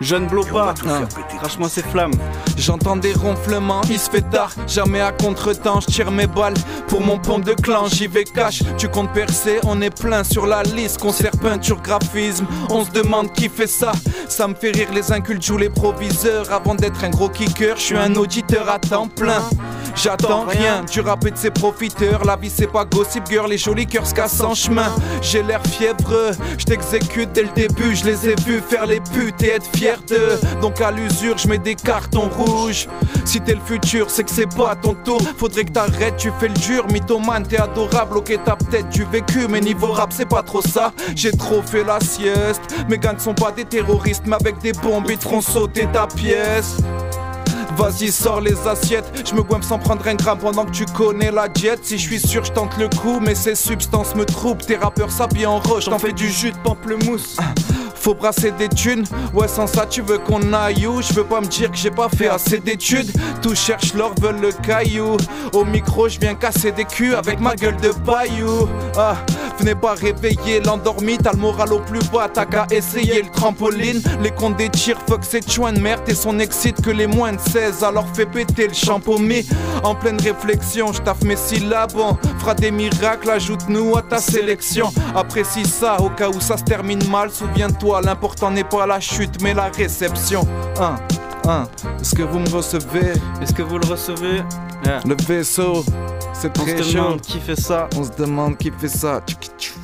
Va 0.00 0.18
blopa, 0.18 0.74
tout 0.78 0.88
faire 0.88 1.08
péter. 1.08 1.36
crache-moi 1.38 1.68
ces 1.68 1.82
flammes. 1.82 2.14
J'entends 2.56 2.96
des 2.96 3.12
ronflements, 3.12 3.82
il 3.90 3.98
se 3.98 4.10
fait 4.10 4.22
tard, 4.22 4.52
jamais 4.66 5.00
à 5.00 5.12
contre-temps, 5.12 5.80
je 5.80 5.86
tire 5.86 6.10
mes 6.10 6.26
balles 6.26 6.54
pour 6.88 7.00
mon 7.00 7.18
pompe 7.18 7.44
de 7.44 7.52
clan, 7.52 7.86
j'y 7.86 8.06
vais 8.06 8.24
cash, 8.24 8.62
tu 8.78 8.88
comptes 8.88 9.12
percer, 9.12 9.60
on 9.64 9.80
est 9.82 9.94
plein 9.94 10.24
sur 10.24 10.46
la 10.46 10.62
liste, 10.62 10.98
concert, 11.00 11.32
peinture, 11.40 11.80
graphisme, 11.80 12.46
on 12.70 12.84
se 12.84 12.90
demande 12.90 13.32
qui 13.32 13.48
fait 13.48 13.66
ça, 13.66 13.92
ça 14.28 14.48
me 14.48 14.54
fait 14.54 14.70
rire 14.70 14.88
les 14.92 15.12
incultes 15.12 15.44
jouent 15.44 15.58
les 15.58 15.70
proviseurs, 15.70 16.50
avant 16.52 16.74
d'être 16.74 17.04
un 17.04 17.10
gros 17.10 17.28
kicker, 17.28 17.76
je 17.76 17.82
suis 17.82 17.96
un 17.96 18.14
auditeur 18.16 18.68
à 18.68 18.78
temps 18.78 19.08
plein. 19.08 19.42
J'attends 19.96 20.46
rien 20.46 20.84
du 20.84 21.00
rap 21.00 21.26
et 21.26 21.30
de 21.32 21.36
ses 21.36 21.50
profiteurs. 21.50 22.24
La 22.24 22.36
vie 22.36 22.48
c'est 22.48 22.68
pas 22.68 22.84
gossip 22.84 23.24
girl, 23.28 23.50
les 23.50 23.58
jolis 23.58 23.86
cœurs 23.86 24.06
se 24.06 24.14
cassent 24.14 24.40
en 24.40 24.54
chemin. 24.54 24.90
J'ai 25.20 25.42
l'air 25.42 25.60
fiévreux, 25.66 26.30
je 26.56 26.64
t'exécute 26.64 27.32
dès 27.32 27.42
le 27.42 27.48
début. 27.48 27.94
Je 27.94 28.04
les 28.04 28.28
ai 28.28 28.34
vus 28.46 28.62
faire 28.66 28.86
les 28.86 29.00
putes 29.00 29.42
et 29.42 29.48
être 29.50 29.66
fier 29.76 29.89
Donc 30.60 30.80
à 30.80 30.90
l'usure, 30.90 31.38
je 31.38 31.48
mets 31.48 31.58
des 31.58 31.74
cartons 31.74 32.28
rouges. 32.28 32.88
Si 33.24 33.40
t'es 33.40 33.54
le 33.54 33.60
futur, 33.64 34.10
c'est 34.10 34.24
que 34.24 34.30
c'est 34.30 34.54
pas 34.54 34.74
ton 34.74 34.94
tour. 34.94 35.20
Faudrait 35.36 35.64
que 35.64 35.72
t'arrêtes, 35.72 36.16
tu 36.16 36.32
fais 36.38 36.48
le 36.48 36.54
dur. 36.54 36.86
Mythomane, 36.90 37.46
t'es 37.46 37.58
adorable. 37.58 38.18
Ok, 38.18 38.38
t'as 38.44 38.56
peut-être 38.56 38.88
du 38.88 39.04
vécu, 39.04 39.46
mais 39.48 39.60
niveau 39.60 39.92
rap, 39.92 40.12
c'est 40.12 40.28
pas 40.28 40.42
trop 40.42 40.62
ça. 40.62 40.92
J'ai 41.14 41.32
trop 41.32 41.62
fait 41.62 41.84
la 41.84 42.00
sieste. 42.00 42.62
Mes 42.88 42.98
gars 42.98 43.12
ne 43.12 43.18
sont 43.18 43.34
pas 43.34 43.52
des 43.52 43.64
terroristes, 43.64 44.24
mais 44.26 44.36
avec 44.36 44.58
des 44.58 44.72
bombes, 44.72 45.06
ils 45.08 45.18
te 45.18 45.22
feront 45.22 45.40
sauter 45.40 45.86
ta 45.92 46.06
pièce. 46.06 46.76
Vas-y, 47.76 48.12
sors 48.12 48.40
les 48.40 48.56
assiettes. 48.66 49.10
Je 49.26 49.34
me 49.34 49.42
sans 49.62 49.78
prendre 49.78 50.06
un 50.06 50.14
gramme 50.14 50.38
pendant 50.38 50.64
que 50.64 50.70
tu 50.70 50.84
connais 50.86 51.30
la 51.30 51.48
diète. 51.48 51.80
Si 51.82 51.98
je 51.98 52.02
suis 52.02 52.20
sûr, 52.20 52.44
je 52.44 52.52
tente 52.52 52.76
le 52.78 52.88
coup, 52.88 53.20
mais 53.20 53.34
ces 53.34 53.54
substances 53.54 54.14
me 54.14 54.24
troublent. 54.24 54.64
Tes 54.64 54.76
rappeurs 54.76 55.10
s'habillent 55.10 55.46
en 55.46 55.60
roche, 55.60 55.86
t'en 55.86 55.98
fais 55.98 56.12
du 56.12 56.28
jus 56.28 56.52
de 56.52 56.58
pamplemousse. 56.58 57.36
Faut 58.00 58.14
brasser 58.14 58.50
des 58.52 58.70
thunes, 58.70 59.04
ouais 59.34 59.46
sans 59.46 59.66
ça 59.66 59.84
tu 59.84 60.00
veux 60.00 60.16
qu'on 60.16 60.54
aille 60.54 60.86
où? 60.86 61.02
Je 61.02 61.12
veux 61.12 61.24
pas 61.24 61.42
me 61.42 61.46
dire 61.46 61.70
que 61.70 61.76
j'ai 61.76 61.90
pas 61.90 62.08
fait 62.08 62.28
assez 62.28 62.58
d'études. 62.58 63.12
Tout 63.42 63.54
cherche 63.54 63.92
l'or, 63.92 64.14
veulent 64.18 64.40
le 64.40 64.52
caillou. 64.52 65.18
Au 65.52 65.66
micro 65.66 66.08
je 66.08 66.18
viens 66.18 66.34
casser 66.34 66.72
des 66.72 66.86
culs 66.86 67.14
avec 67.14 67.40
ma 67.40 67.54
gueule 67.54 67.76
de 67.76 67.90
paillou. 67.90 68.66
Ah, 68.96 69.16
venez 69.58 69.74
pas 69.74 69.92
réveiller 69.92 70.60
l'endormi. 70.64 71.18
T'as 71.18 71.32
le 71.32 71.38
moral 71.38 71.74
au 71.74 71.80
plus 71.80 72.02
bas, 72.10 72.28
t'as 72.32 72.46
qu'à 72.46 72.66
essayer 72.70 73.20
le 73.22 73.28
trampoline. 73.28 74.00
Les 74.22 74.30
comptes 74.30 74.56
des 74.56 74.70
tirs, 74.70 74.96
fuck 75.06 75.22
cette 75.22 75.50
chouin 75.52 75.74
de 75.74 75.80
merde. 75.80 76.00
Et 76.08 76.14
son 76.14 76.38
excite 76.38 76.80
que 76.80 76.90
les 76.90 77.06
moins 77.06 77.32
de 77.32 77.40
16 77.40 77.84
Alors 77.84 78.06
fais 78.14 78.24
péter 78.26 78.68
le 78.68 78.74
champomis 78.74 79.46
En 79.84 79.94
pleine 79.94 80.20
réflexion, 80.20 80.92
je 80.94 81.02
taffe 81.02 81.22
mes 81.22 81.36
syllabes. 81.36 81.92
On 81.96 82.16
fera 82.38 82.54
des 82.54 82.70
miracles, 82.70 83.28
ajoute-nous 83.28 83.94
à 83.98 84.02
ta 84.02 84.18
sélection. 84.18 84.90
Apprécie 85.14 85.66
ça 85.66 86.00
au 86.00 86.08
cas 86.08 86.30
où 86.30 86.40
ça 86.40 86.56
se 86.56 86.64
termine 86.64 87.06
mal. 87.10 87.30
Souviens-toi, 87.30 87.89
l'important 87.98 88.50
n'est 88.50 88.64
pas 88.64 88.86
la 88.86 89.00
chute 89.00 89.42
mais 89.42 89.54
la 89.54 89.68
réception 89.68 90.46
Hein, 90.80 90.96
hein, 91.48 91.64
est-ce 92.00 92.14
que 92.14 92.22
vous 92.22 92.38
me 92.38 92.48
recevez? 92.48 93.12
Est-ce 93.42 93.52
que 93.52 93.62
vous 93.62 93.78
le 93.78 93.86
recevez? 93.86 94.42
Yeah. 94.84 95.00
Le 95.06 95.16
vaisseau, 95.26 95.84
c'est 96.32 96.56
On 96.58 96.62
très 96.64 96.78
se 96.78 96.82
chaud 96.92 96.98
demande 96.98 97.20
qui 97.20 97.40
fait 97.40 97.60
ça. 97.60 97.88
On 97.96 98.04
se 98.04 98.10
demande 98.10 98.56
qui 98.56 98.70
fait 98.70 98.88
ça 98.88 99.20
Tchou, 99.26 99.36
tchou. 99.58 99.79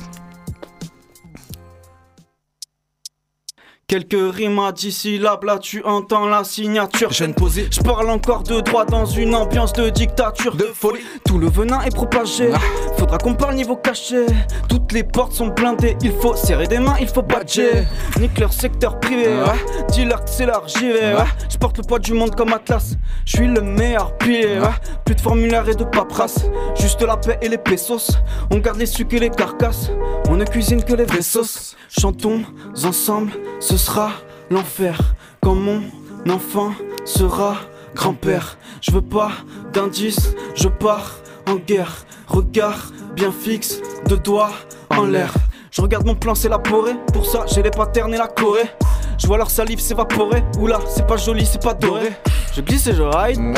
Quelques 3.89 4.35
rimes 4.35 4.59
à 4.59 4.73
10 4.73 4.91
syllabes, 4.91 5.45
là 5.45 5.59
tu 5.59 5.81
entends 5.85 6.25
la 6.25 6.43
signature. 6.43 7.13
Je 7.13 7.23
posé, 7.23 7.69
je 7.71 7.79
parle 7.79 8.09
encore 8.09 8.43
de 8.43 8.59
droit 8.59 8.83
dans 8.83 9.05
une 9.05 9.33
ambiance 9.33 9.71
de 9.71 9.89
dictature. 9.89 10.57
De 10.57 10.65
folie, 10.65 10.99
tout 11.25 11.37
le 11.37 11.47
venin 11.47 11.79
est 11.83 11.95
propagé. 11.95 12.51
Faudra 12.97 13.17
qu'on 13.17 13.33
parle 13.33 13.55
niveau 13.55 13.77
caché. 13.77 14.25
Toutes 14.67 14.91
les 14.91 15.05
portes 15.05 15.31
sont 15.31 15.47
blindées, 15.47 15.95
il 16.01 16.11
faut 16.11 16.35
serrer 16.35 16.67
des 16.67 16.79
mains, 16.79 16.97
il 16.99 17.07
faut 17.07 17.21
badger. 17.21 17.85
Nique 18.19 18.37
leur 18.37 18.51
secteur 18.51 18.99
privé, 18.99 19.27
ouais. 19.27 19.85
Dis-leur 19.91 20.25
que 20.25 20.29
c'est 20.31 20.49
j'y 20.65 20.87
vais, 20.87 21.13
ouais. 21.13 21.23
Je 21.49 21.57
porte 21.57 21.77
le 21.77 21.83
poids 21.83 21.99
du 21.99 22.11
monde 22.11 22.35
comme 22.35 22.51
Atlas. 22.51 22.97
Je 23.23 23.37
suis 23.37 23.47
le 23.47 23.61
meilleur 23.61 24.17
pilier, 24.17 24.59
ouais. 24.59 24.67
Plus 25.05 25.15
de 25.15 25.21
formulaire 25.21 25.69
et 25.69 25.75
de 25.75 25.85
paperasse. 25.85 26.43
Juste 26.77 27.01
la 27.03 27.15
paix 27.15 27.39
et 27.41 27.47
les 27.47 27.57
pesos. 27.57 28.17
On 28.51 28.57
garde 28.57 28.79
les 28.79 28.85
sucres 28.85 29.15
et 29.15 29.19
les 29.19 29.29
carcasses. 29.29 29.91
On 30.27 30.35
ne 30.35 30.43
cuisine 30.43 30.83
que 30.83 30.93
les 30.93 31.05
vaisseaux. 31.05 31.71
Chantons 31.89 32.41
ensemble, 32.83 33.31
ce 33.61 33.76
sera 33.77 34.11
l'enfer. 34.49 34.97
Quand 35.41 35.55
mon 35.55 35.81
enfant 36.29 36.73
sera 37.05 37.57
grand-père. 37.95 38.57
Je 38.81 38.91
veux 38.91 39.01
pas 39.01 39.31
d'indices, 39.73 40.33
je 40.55 40.67
pars 40.67 41.15
en 41.47 41.55
guerre. 41.55 42.05
Regard 42.27 42.91
bien 43.15 43.31
fixe, 43.31 43.81
deux 44.07 44.17
doigts 44.17 44.51
en 44.89 45.03
l'air. 45.05 45.33
Je 45.71 45.81
regarde 45.81 46.05
mon 46.05 46.15
plan 46.15 46.35
s'élaborer, 46.35 46.95
pour 47.13 47.25
ça 47.25 47.45
j'ai 47.47 47.61
les 47.61 47.71
patterns 47.71 48.13
et 48.13 48.17
la 48.17 48.27
Corée. 48.27 48.69
Je 49.17 49.27
vois 49.27 49.37
leur 49.37 49.49
salive 49.49 49.79
s'évaporer, 49.79 50.43
oula, 50.59 50.79
c'est 50.87 51.07
pas 51.07 51.17
joli, 51.17 51.45
c'est 51.45 51.61
pas 51.61 51.73
doré. 51.73 52.11
Je 52.53 52.61
glisse 52.61 52.87
et 52.87 52.93
je 52.93 53.03
ride. 53.03 53.57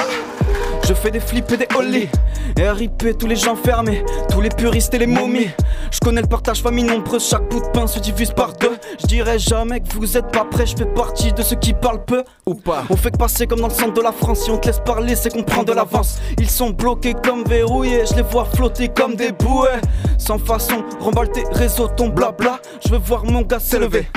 Je 0.90 0.96
fais 0.96 1.12
des 1.12 1.20
flips 1.20 1.52
et 1.52 1.58
des 1.58 1.68
ollies. 1.78 2.10
RIP, 2.58 3.16
tous 3.16 3.28
les 3.28 3.36
gens 3.36 3.56
fermés, 3.56 4.04
tous 4.32 4.42
les 4.42 4.50
puristes 4.50 4.92
et 4.96 4.98
les 4.98 5.06
momies. 5.06 5.52
Je 5.92 6.00
connais 6.00 6.22
le 6.22 6.28
partage 6.28 6.64
famille 6.64 6.84
nombreuse, 6.84 7.30
chaque 7.30 7.48
bout 7.48 7.60
de 7.60 7.68
pain 7.68 7.86
se 7.86 8.00
divise 8.00 8.32
par 8.32 8.54
deux. 8.54 8.76
Je 9.00 9.06
dirais 9.06 9.38
jamais 9.38 9.82
que 9.82 9.94
vous 9.94 10.18
êtes 10.18 10.32
pas 10.32 10.46
prêts, 10.46 10.66
je 10.66 10.76
fais 10.76 10.88
partie 10.88 11.32
de 11.32 11.44
ceux 11.44 11.58
qui 11.58 11.74
parlent 11.74 12.04
peu 12.04 12.24
ou 12.48 12.56
pas. 12.56 12.86
On 12.90 12.96
fait 12.96 13.12
que 13.12 13.18
passer 13.18 13.46
comme 13.46 13.60
dans 13.60 13.68
le 13.68 13.74
centre 13.74 13.94
de 13.94 14.02
la 14.02 14.12
France, 14.12 14.46
si 14.46 14.50
on 14.50 14.58
te 14.58 14.66
laisse 14.66 14.82
parler, 14.84 15.16
c'est 15.16 15.32
qu'on 15.32 15.44
prend 15.44 15.62
de 15.62 15.74
l'avance. 15.74 16.18
Ils 16.40 16.50
sont 16.50 16.72
bloqués 16.72 17.14
comme 17.14 17.44
verrouillés, 17.44 18.08
je 18.10 18.16
les 18.16 18.24
vois 18.24 18.46
flotter 18.46 18.88
comme 18.88 19.14
des 19.14 19.32
bouées. 19.32 19.70
Sans 20.18 20.40
façon, 20.40 20.84
remballe 21.00 21.30
tes 21.30 21.44
réseaux, 21.52 21.88
ton 21.88 22.10
blabla. 22.10 22.60
Je 22.84 22.90
veux 22.92 22.98
voir 22.98 23.26
mon 23.26 23.44
gars 23.44 23.60
s'élever 23.60 24.08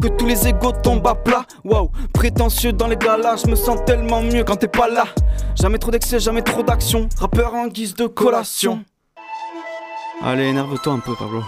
que 0.00 0.08
tous 0.08 0.26
les 0.26 0.48
égaux 0.48 0.72
tombent 0.72 1.06
à 1.06 1.14
plat. 1.14 1.44
Waouh, 1.64 1.90
prétentieux 2.14 2.72
dans 2.72 2.88
les 2.88 2.96
galas, 2.96 3.42
je 3.44 3.50
me 3.50 3.54
sens 3.54 3.78
tellement 3.84 4.22
mieux 4.22 4.44
quand 4.44 4.56
t'es 4.56 4.68
pas 4.68 4.88
là. 4.88 5.04
Jamais 5.60 5.78
trop 5.78 5.90
d'excès, 5.90 6.19
jamais 6.20 6.42
trop 6.42 6.62
d'action. 6.62 7.08
Rappeur 7.18 7.54
en 7.54 7.66
guise 7.66 7.94
de 7.94 8.06
collation. 8.06 8.84
Allez, 10.22 10.44
énerve-toi 10.44 10.92
un 10.92 10.98
peu, 10.98 11.14
Pablo. 11.14 11.42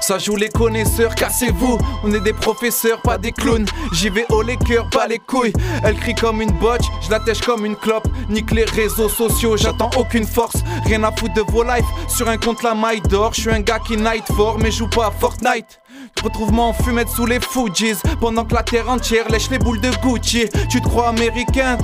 Ça 0.00 0.18
joue 0.18 0.36
les 0.36 0.48
connaisseurs, 0.48 1.14
cassez-vous. 1.14 1.78
On 2.02 2.12
est 2.12 2.20
des 2.20 2.32
professeurs, 2.32 3.02
pas 3.02 3.18
des 3.18 3.32
clowns. 3.32 3.66
J'y 3.92 4.08
vais 4.08 4.24
haut 4.30 4.42
les 4.42 4.56
cœurs, 4.56 4.88
pas 4.90 5.06
les 5.06 5.18
couilles. 5.18 5.52
Elle 5.84 5.96
crie 5.96 6.14
comme 6.14 6.40
une 6.40 6.52
botch, 6.52 6.84
je 7.02 7.10
la 7.10 7.20
tèche 7.20 7.40
comme 7.40 7.66
une 7.66 7.76
clope. 7.76 8.08
Nique 8.28 8.52
les 8.52 8.64
réseaux 8.64 9.08
sociaux, 9.08 9.56
j'attends 9.56 9.90
aucune 9.96 10.26
force. 10.26 10.56
Rien 10.84 11.02
à 11.04 11.12
foutre 11.12 11.34
de 11.34 11.42
vos 11.42 11.62
lives. 11.62 11.84
Sur 12.08 12.28
un 12.28 12.38
compte 12.38 12.62
la 12.62 12.74
maille 12.74 13.02
d'or, 13.02 13.34
je 13.34 13.42
suis 13.42 13.50
un 13.50 13.60
gars 13.60 13.80
qui 13.80 13.96
night 13.96 14.24
fort, 14.34 14.58
mais 14.58 14.70
joue 14.70 14.88
pas 14.88 15.08
à 15.08 15.10
Fortnite. 15.10 15.80
Retrouve-moi 16.22 16.64
en 16.64 16.72
fumette 16.72 17.08
sous 17.08 17.26
les 17.26 17.40
Fujis 17.40 17.96
Pendant 18.20 18.44
que 18.44 18.54
la 18.54 18.62
terre 18.62 18.88
entière 18.88 19.28
lèche 19.28 19.50
les 19.50 19.58
boules 19.58 19.80
de 19.80 19.90
Gucci 20.02 20.46
Tu 20.70 20.80
te 20.80 20.88
crois 20.88 21.08
américain? 21.08 21.76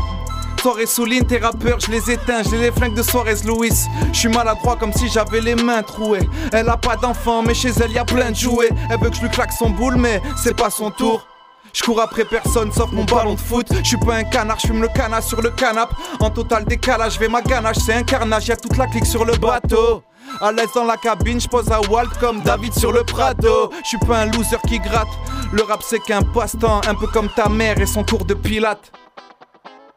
Soirée 0.65 0.87
souligne 0.87 1.27
tes 1.27 1.37
rappeurs, 1.37 1.79
je 1.79 1.91
les 1.91 2.11
éteins, 2.11 2.43
j'ai 2.43 2.57
les 2.57 2.73
flingues 2.73 2.95
de 2.95 3.03
Suarez 3.03 3.35
Louis. 3.45 3.69
Je 4.15 4.19
suis 4.19 4.31
maladroit 4.31 4.77
comme 4.77 4.95
si 4.95 5.11
j'avais 5.11 5.43
les 5.43 5.55
mains 5.55 5.83
trouées. 5.83 6.27
Elle 6.55 6.71
a 6.71 6.79
pas 6.79 6.97
d'enfant, 6.97 7.43
mais 7.43 7.53
chez 7.53 7.69
elle 7.83 7.93
y 7.93 7.99
a 7.99 8.05
plein 8.07 8.31
de 8.31 8.35
jouets. 8.37 8.71
Elle 8.89 8.99
veut 8.99 9.11
que 9.11 9.17
je 9.17 9.21
lui 9.21 9.29
claque 9.29 9.53
son 9.53 9.69
boule, 9.69 9.97
mais 9.97 10.23
c'est 10.43 10.57
pas 10.57 10.71
son 10.71 10.91
tour. 10.91 11.27
Je 11.75 11.83
cours 11.83 12.01
après 12.01 12.25
personne 12.25 12.73
sauf 12.73 12.91
mon 12.93 13.05
ballon 13.05 13.35
de 13.35 13.41
foot. 13.41 13.67
Je 13.77 13.85
suis 13.87 13.99
pas 13.99 14.15
un 14.15 14.25
canard, 14.25 14.59
je 14.59 14.69
fume 14.69 14.81
le 14.81 14.89
canard 14.89 15.23
sur 15.23 15.43
le 15.43 15.51
canap. 15.51 15.93
En 16.19 16.31
total 16.31 16.65
décalage, 16.65 17.19
vais 17.19 17.29
ma 17.29 17.43
ganache, 17.43 17.77
c'est 17.85 17.93
un 17.93 18.03
carnage, 18.03 18.49
y'a 18.49 18.57
toute 18.57 18.79
la 18.79 18.87
clique 18.87 19.05
sur 19.05 19.27
le 19.27 19.37
bateau. 19.37 20.03
À 20.41 20.51
l'aise 20.51 20.71
dans 20.75 20.85
la 20.85 20.97
cabine, 20.97 21.43
je 21.43 21.47
pose 21.47 21.71
à 21.71 21.83
Walt 21.91 22.09
comme 22.21 22.41
David 22.41 22.73
sur 22.73 22.91
le 22.91 23.05
Prado. 23.05 23.71
Je 23.83 23.89
suis 23.89 23.99
pas 23.99 24.21
un 24.21 24.27
loser 24.33 24.57
qui 24.67 24.79
gratte. 24.79 25.09
Le 25.53 25.63
rap 25.63 25.83
c'est 25.83 26.01
qu'un 26.01 26.23
passe-temps, 26.23 26.81
un 26.89 26.95
peu 26.95 27.07
comme 27.09 27.29
ta 27.29 27.51
mère 27.51 27.79
et 27.79 27.87
son 27.87 28.03
tour 28.03 28.25
de 28.25 28.33
pilate. 28.33 28.91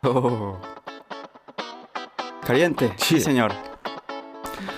Oh. 0.04 0.56
Caliente, 2.46 2.94
sí, 2.98 3.20
señor. 3.20 3.52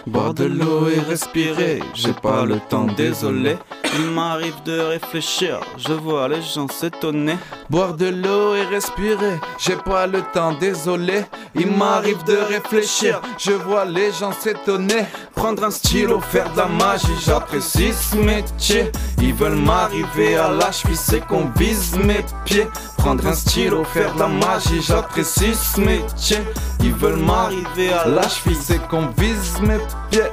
Boire 0.07 0.34
de 0.34 0.45
l'eau 0.45 0.88
et 0.88 0.99
respirer, 0.99 1.84
j'ai 1.93 2.13
pas 2.13 2.45
le 2.45 2.59
temps, 2.70 2.86
désolé. 2.86 3.57
Il 3.97 4.11
m'arrive 4.11 4.61
de 4.63 4.80
réfléchir, 4.80 5.59
je 5.78 5.93
vois 5.93 6.28
les 6.30 6.41
gens 6.41 6.67
s'étonner. 6.67 7.38
Boire 7.70 7.95
de 7.95 8.07
l'eau 8.07 8.55
et 8.55 8.63
respirer, 8.63 9.39
j'ai 9.57 9.76
pas 9.76 10.07
le 10.07 10.22
temps, 10.34 10.53
désolé. 10.53 11.26
Il 11.53 11.72
m'arrive 11.72 12.24
de 12.24 12.38
réfléchir, 12.38 13.22
je 13.38 13.51
vois 13.51 13.86
les 13.86 14.11
gens 14.11 14.32
s'étonner. 14.32 15.05
Prendre 15.36 15.63
un 15.65 15.72
stylo, 15.72 16.20
faire 16.22 16.51
de 16.53 16.57
la 16.57 16.67
magie, 16.67 17.07
j'apprécie 17.26 17.91
ce 17.93 18.15
métier. 18.15 18.91
Ils 19.22 19.34
veulent 19.34 19.55
m'arriver 19.55 20.38
à 20.38 20.49
la 20.49 20.72
cheville, 20.72 20.95
c'est 20.95 21.26
qu'on 21.28 21.49
vise 21.55 21.97
mes 21.97 22.24
pieds. 22.45 22.67
Prendre 23.00 23.26
un 23.28 23.34
stylo, 23.34 23.86
faire 23.86 24.14
de 24.14 24.20
la 24.20 24.28
magie, 24.28 24.82
j'apprécie 24.82 25.56
ce 25.56 25.80
métier. 25.80 26.39
Ils 26.82 26.93
veulent 26.93 27.16
m'arriver 27.16 27.93
à 27.93 28.06
la 28.06 28.28
cheville, 28.28 28.58
c'est 28.62 28.86
qu'on 28.88 29.08
vise 29.18 29.60
mes 29.62 29.80
pieds. 30.12 30.30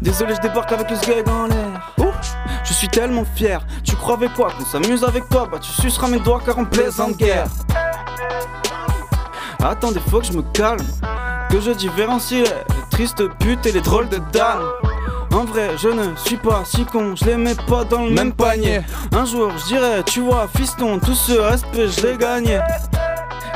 Désolé, 0.00 0.34
je 0.36 0.40
débarque 0.40 0.70
avec 0.70 0.88
le 0.90 0.96
sgeg 0.96 1.28
en 1.28 1.46
l'air. 1.46 1.94
Je 2.64 2.72
suis 2.72 2.88
tellement 2.88 3.24
fier. 3.34 3.60
Tu 3.82 3.96
croyais 3.96 4.28
quoi? 4.36 4.52
Qu'on 4.56 4.64
s'amuse 4.64 5.02
avec 5.02 5.28
toi? 5.28 5.48
Bah 5.50 5.58
tu 5.60 5.70
suceras 5.72 6.06
mes 6.08 6.20
doigts 6.20 6.40
car 6.44 6.56
on 6.58 6.64
plaisante 6.64 7.16
guerre. 7.16 7.48
Attendez, 9.62 10.00
faut 10.08 10.20
que 10.20 10.26
je 10.26 10.32
me 10.32 10.42
calme. 10.52 10.86
Que 11.50 11.60
je 11.60 11.72
différencie 11.72 12.44
les 12.44 12.88
tristes 12.90 13.26
putes 13.40 13.66
et 13.66 13.72
les 13.72 13.80
drôles 13.80 14.08
de 14.08 14.18
dames. 14.32 14.62
En 15.32 15.44
vrai, 15.44 15.70
je 15.76 15.88
ne 15.88 16.16
suis 16.16 16.36
pas 16.36 16.62
si 16.64 16.84
con, 16.84 17.14
je 17.14 17.24
les 17.26 17.36
mets 17.36 17.54
pas 17.54 17.84
dans 17.84 18.04
le 18.04 18.10
même 18.10 18.32
panier. 18.32 18.80
Un 19.12 19.24
jour, 19.24 19.50
je 19.56 19.66
dirais, 19.66 20.02
tu 20.04 20.20
vois, 20.20 20.48
fiston, 20.56 20.98
tout 20.98 21.14
ce 21.14 21.32
respect, 21.32 21.88
je 21.88 22.06
l'ai 22.06 22.16
gagné. 22.16 22.58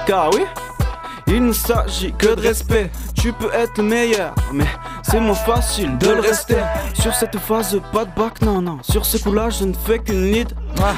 Car 0.07 0.31
oui, 0.35 0.43
il 1.33 1.47
ne 1.47 1.53
s'agit 1.53 2.13
que 2.13 2.35
de 2.35 2.41
respect. 2.41 2.91
Tu 3.15 3.33
peux 3.33 3.53
être 3.53 3.79
le 3.79 3.85
meilleur, 3.85 4.35
mais 4.53 4.67
c'est 5.03 5.21
moins 5.21 5.35
facile 5.35 5.97
de 5.99 6.09
le 6.11 6.21
rester. 6.21 6.57
Sur 6.95 7.15
cette 7.15 7.39
phase, 7.39 7.81
pas 7.93 8.05
de 8.05 8.11
bac, 8.17 8.41
non, 8.43 8.61
non. 8.61 8.79
Sur 8.83 9.05
ce 9.07 9.17
coup-là, 9.19 9.49
je 9.51 9.65
ne 9.65 9.73
fais 9.73 9.99
qu'une 9.99 10.33
lead. 10.33 10.53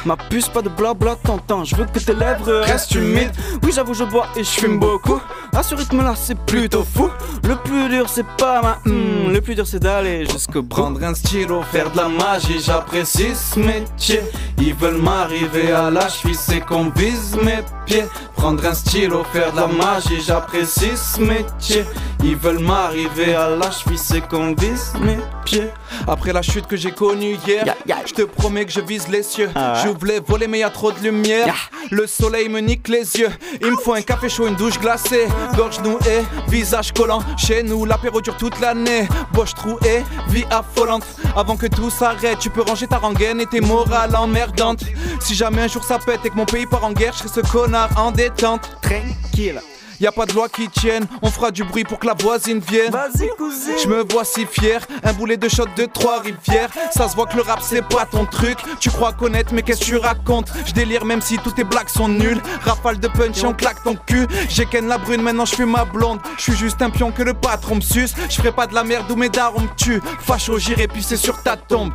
Ma 0.07 0.17
puce, 0.17 0.49
pas 0.49 0.63
de 0.63 0.69
blabla, 0.71 1.17
t'entends. 1.23 1.65
Je 1.65 1.77
veux 1.77 1.85
que 1.85 1.99
tes 1.99 2.15
lèvres 2.15 2.63
restent 2.65 2.95
humides. 2.95 3.33
Oui, 3.63 3.71
j'avoue, 3.75 3.93
je 3.95 4.05
bois 4.05 4.27
et 4.37 4.43
je 4.43 4.49
fume 4.49 4.79
beaucoup. 4.79 5.21
À 5.55 5.63
ce 5.63 5.75
rythme-là, 5.75 6.15
c'est 6.17 6.39
plutôt 6.39 6.85
fou. 6.85 7.11
Le 7.43 7.57
plus 7.57 7.89
dur, 7.89 8.09
c'est 8.09 8.27
pas 8.39 8.63
ma. 8.63 8.79
hmm, 8.87 9.31
le 9.33 9.41
plus 9.41 9.55
dur, 9.55 9.67
c'est 9.67 9.81
d'aller 9.81 10.27
jusqu'au 10.27 10.63
bout. 10.63 10.75
Prendre 10.75 11.05
un 11.05 11.15
stylo, 11.15 11.63
faire 11.71 11.91
de 11.91 11.99
la 11.99 12.09
magie, 12.09 12.61
j'apprécie 12.61 13.35
ce 13.35 13.61
métier. 13.61 14.21
Ils 14.59 14.75
veulent 14.75 15.03
m'arriver 15.03 15.71
à 15.73 15.91
la 15.91 16.09
cheville, 16.09 16.35
c'est 16.35 16.61
qu'on 16.61 16.91
vise 16.91 17.37
mes 17.37 17.63
pieds. 17.85 18.05
Prendre 18.45 18.67
un 18.67 18.75
stylo, 18.75 19.25
faire 19.33 19.53
de 19.53 19.57
la 19.57 19.67
magie, 19.67 20.21
j'apprécie 20.21 20.99
ce 20.99 21.19
métier. 21.19 21.87
Ils 22.27 22.37
veulent 22.37 22.59
m'arriver 22.61 23.35
à 23.35 23.51
la 23.51 23.71
cheville, 23.71 23.99
c'est 23.99 24.23
qu'on 24.23 24.55
vise 24.55 24.95
mes 24.99 25.19
pieds. 25.45 25.69
Après 26.09 26.33
la 26.33 26.41
chute 26.41 26.67
que 26.67 26.75
j'ai 26.75 26.91
connue 26.91 27.37
hier, 27.47 27.65
je 28.07 28.15
te 28.15 28.23
promets 28.23 28.65
que 28.65 28.73
je 28.73 28.81
vise 28.81 29.09
les 29.09 29.23
cieux. 29.23 29.51
Je 29.55 29.89
voulais 29.91 30.21
voler, 30.27 30.47
mais 30.47 30.61
y 30.61 30.63
a 30.63 30.71
trop 30.71 30.91
de 30.91 30.99
lumière. 31.01 31.55
Le 31.91 32.07
soleil 32.07 32.49
me 32.49 32.61
nique 32.61 32.89
les 32.89 33.15
yeux. 33.17 33.29
Il 33.61 33.73
me 33.73 33.77
faut 33.77 33.93
un 33.93 34.01
café 34.01 34.31
chaud, 34.31 34.47
une 34.47 34.55
douche 34.55 34.81
glacée. 34.81 35.29
Gorge 35.55 35.81
nouée, 35.81 36.25
visage 36.49 36.93
collant. 36.93 37.21
Chez 37.37 37.63
nous, 37.63 37.85
l'apéro 37.85 38.23
dure 38.23 38.39
toute 38.39 38.59
l'année. 38.59 39.07
Boche 39.35 39.53
trouée, 39.53 40.03
vie 40.29 40.47
affolante. 40.51 41.05
Avant 41.37 41.59
que 41.59 41.67
tout 41.67 41.91
s'arrête, 41.91 42.39
tu 42.39 42.49
peux 42.49 42.63
ranger 42.63 42.87
ta 42.87 42.97
rengaine 42.97 43.43
et 43.43 43.47
tes 43.47 43.61
morales 43.61 44.17
emmerdantes. 44.17 44.83
Si 45.21 45.35
jamais 45.35 45.61
un 45.61 45.69
jour 45.69 45.85
ça 45.85 45.99
pète 45.99 46.21
et 46.25 46.31
que 46.31 46.37
mon 46.37 46.47
pays 46.47 46.65
part 46.65 46.85
en 46.85 46.93
guerre, 46.93 47.13
je 47.13 47.29
serai 47.29 47.43
ce 47.43 47.53
connard 47.53 47.91
en 47.99 48.13
détente. 48.13 48.79
Tranquille. 48.81 49.61
Y 50.05 50.07
a 50.07 50.13
pas 50.13 50.27
de 50.27 50.35
loi 50.35 50.51
qui 50.51 50.69
tienne, 50.69 51.07
on 51.23 51.31
fera 51.31 51.51
du 51.51 51.65
bruit 51.65 51.83
pour 51.83 51.99
que 51.99 52.07
la 52.07 52.13
voisine 52.13 52.59
vienne. 52.59 52.91
Vas-y, 52.91 53.27
cousin. 53.39 53.73
Je 53.83 53.89
me 53.89 54.03
vois 54.13 54.27
si 54.27 54.45
fier, 54.45 54.87
un 55.03 55.15
boulet 55.15 55.39
de 55.39 55.49
shot 55.49 55.65
de 55.79 55.87
trois 55.87 56.21
rivières. 56.21 56.69
Ça 56.93 57.09
se 57.09 57.17
voit 57.17 57.25
que 57.25 57.37
le 57.37 57.41
rap 57.41 57.61
c'est 57.63 57.81
pas 57.81 58.05
ton 58.05 58.27
truc. 58.27 58.59
Tu 58.81 58.91
crois 58.91 59.15
connaître, 59.15 59.55
mais 59.55 59.63
qu'est-ce 59.63 59.81
que 59.81 59.87
tu 59.87 59.97
racontes? 59.97 60.53
Je 60.67 60.75
délire 60.75 61.07
même 61.07 61.23
si 61.23 61.39
toutes 61.39 61.55
tes 61.55 61.65
blagues 61.65 61.89
sont 61.89 62.09
nulles. 62.09 62.43
Rafale 62.61 63.01
de 63.01 63.09
punch 63.09 63.43
et 63.43 63.47
on 63.47 63.55
claque 63.55 63.83
ton 63.83 63.97
cul. 63.97 64.27
J'ai 64.51 64.67
ken 64.67 64.89
la 64.89 64.99
brune, 64.99 65.23
maintenant 65.23 65.47
je 65.47 65.55
suis 65.55 65.65
ma 65.65 65.87
blonde. 65.87 66.21
Je 66.37 66.43
suis 66.43 66.57
juste 66.57 66.83
un 66.83 66.91
pion 66.91 67.11
que 67.11 67.23
le 67.23 67.33
patron 67.33 67.77
me 67.77 67.81
suce. 67.81 68.13
Je 68.29 68.35
ferai 68.35 68.53
pas 68.53 68.67
de 68.67 68.75
la 68.75 68.85
merde 68.85 69.11
où 69.11 69.17
mes 69.17 69.31
darons 69.31 69.63
me 69.63 69.75
tuent. 69.75 70.03
Facho, 70.21 70.59
j'irai 70.59 70.87
pisser 70.87 71.17
sur 71.17 71.43
ta 71.43 71.57
tombe. 71.57 71.95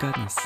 Goodness. 0.00 0.36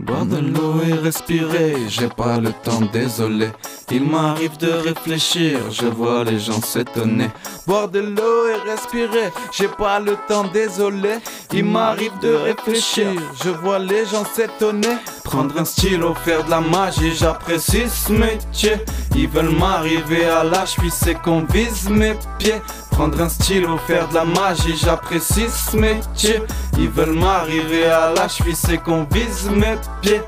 Boire 0.00 0.26
de 0.26 0.36
l'eau 0.36 0.80
et 0.86 0.92
respirer, 0.92 1.74
j'ai 1.88 2.06
pas 2.08 2.38
le 2.38 2.52
temps, 2.52 2.82
désolé. 2.92 3.48
Il 3.90 4.04
m'arrive 4.04 4.56
de 4.56 4.70
réfléchir, 4.70 5.58
je 5.72 5.86
vois 5.86 6.22
les 6.22 6.38
gens 6.38 6.62
s'étonner. 6.62 7.30
Boire 7.66 7.88
de 7.88 7.98
l'eau 7.98 8.46
et 8.46 8.70
respirer, 8.70 9.32
j'ai 9.50 9.66
pas 9.66 9.98
le 9.98 10.16
temps, 10.28 10.44
désolé. 10.52 11.18
Il 11.52 11.64
m'arrive 11.64 12.16
de 12.22 12.32
réfléchir, 12.32 13.08
je 13.42 13.50
vois 13.50 13.80
les 13.80 14.06
gens 14.06 14.24
s'étonner. 14.24 14.98
Prendre 15.24 15.58
un 15.58 15.64
stylo, 15.64 16.14
faire 16.14 16.44
de 16.44 16.50
la 16.50 16.60
magie, 16.60 17.12
j'apprécie 17.16 17.88
ce 17.88 18.12
métier. 18.12 18.76
Ils 19.16 19.28
veulent 19.28 19.50
m'arriver 19.50 20.26
à 20.26 20.44
la 20.44 20.64
cheville, 20.64 20.92
c'est 20.92 21.20
qu'on 21.20 21.42
vise 21.42 21.88
mes 21.90 22.14
pieds. 22.38 22.62
Prendre 22.90 23.20
un 23.20 23.28
stylo, 23.28 23.78
faire 23.78 24.08
de 24.08 24.14
la 24.14 24.24
magie, 24.24 24.76
j'apprécie 24.76 25.48
ce 25.48 25.76
métier. 25.76 26.42
Ils 26.78 26.88
veulent 26.88 27.12
m'arriver 27.18 27.86
à 27.86 28.12
la 28.12 28.28
cheville, 28.28 28.56
c'est 28.56 28.78
qu'on 28.78 29.04
vise 29.04 29.48
mes 29.50 29.76
pieds. 30.02 30.22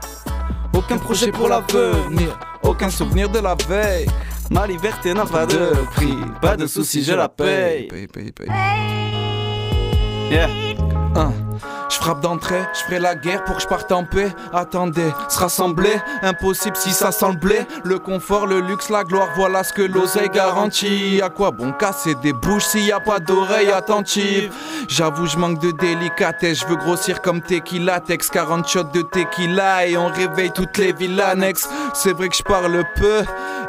Aucun 0.73 0.99
projet 0.99 1.33
pour 1.33 1.49
l'avenir, 1.49 2.39
aucun 2.63 2.91
souvenir 2.91 3.29
de 3.29 3.41
la 3.41 3.57
veille. 3.69 4.07
Ma 4.51 4.67
liberté 4.67 5.15
n'a 5.15 5.27
pas 5.27 5.47
de 5.47 5.73
prix, 5.95 6.17
pas 6.41 6.57
de 6.57 6.67
soucis, 6.67 7.03
je 7.03 7.13
la 7.13 7.29
paye. 7.29 7.89
Yeah. 10.31 10.49
Hein. 11.17 11.33
Je 11.91 11.97
frappe 11.97 12.21
d'entrée, 12.21 12.63
je 12.73 12.85
ferai 12.85 13.01
la 13.01 13.17
guerre 13.17 13.43
pour 13.45 13.57
que 13.57 13.63
je 13.63 13.67
parte 13.67 13.91
en 13.91 14.05
paix. 14.05 14.33
Attendez, 14.53 15.13
se 15.29 15.39
rassembler, 15.39 16.01
impossible 16.23 16.77
si 16.77 16.93
ça 16.93 17.11
sent 17.11 17.27
le 17.85 17.99
confort, 17.99 18.47
le 18.47 18.61
luxe, 18.61 18.91
la 18.91 19.05
gloire, 19.05 19.29
voilà 19.37 19.65
ce 19.65 19.73
que 19.73 19.83
l'oseille 19.83 20.29
garantit. 20.29 21.21
À 21.23 21.29
quoi 21.29 21.51
bon 21.51 21.73
casser 21.73 22.15
des 22.17 22.33
bouches 22.33 22.65
s'il 22.65 22.85
y 22.85 22.93
a 22.93 23.01
pas 23.01 23.19
d'oreilles 23.19 23.71
attentives? 23.71 24.53
J'avoue, 24.89 25.27
je 25.27 25.37
manque 25.37 25.61
de 25.61 25.71
délicatesse, 25.71 26.61
je 26.61 26.67
veux 26.67 26.77
grossir 26.77 27.23
comme 27.23 27.41
tequila, 27.41 28.01
texte 28.01 28.33
40 28.33 28.69
shots 28.69 28.85
de 28.85 29.03
tequila 29.03 29.87
et 29.87 29.97
on 29.97 30.09
réveille 30.09 30.53
toutes 30.53 30.77
les 30.79 30.93
villes 30.93 31.21
annexes. 31.21 31.69
C'est 31.95 32.13
vrai 32.13 32.29
que 32.29 32.37
je 32.37 32.43
parle 32.43 32.85
peu 32.97 33.23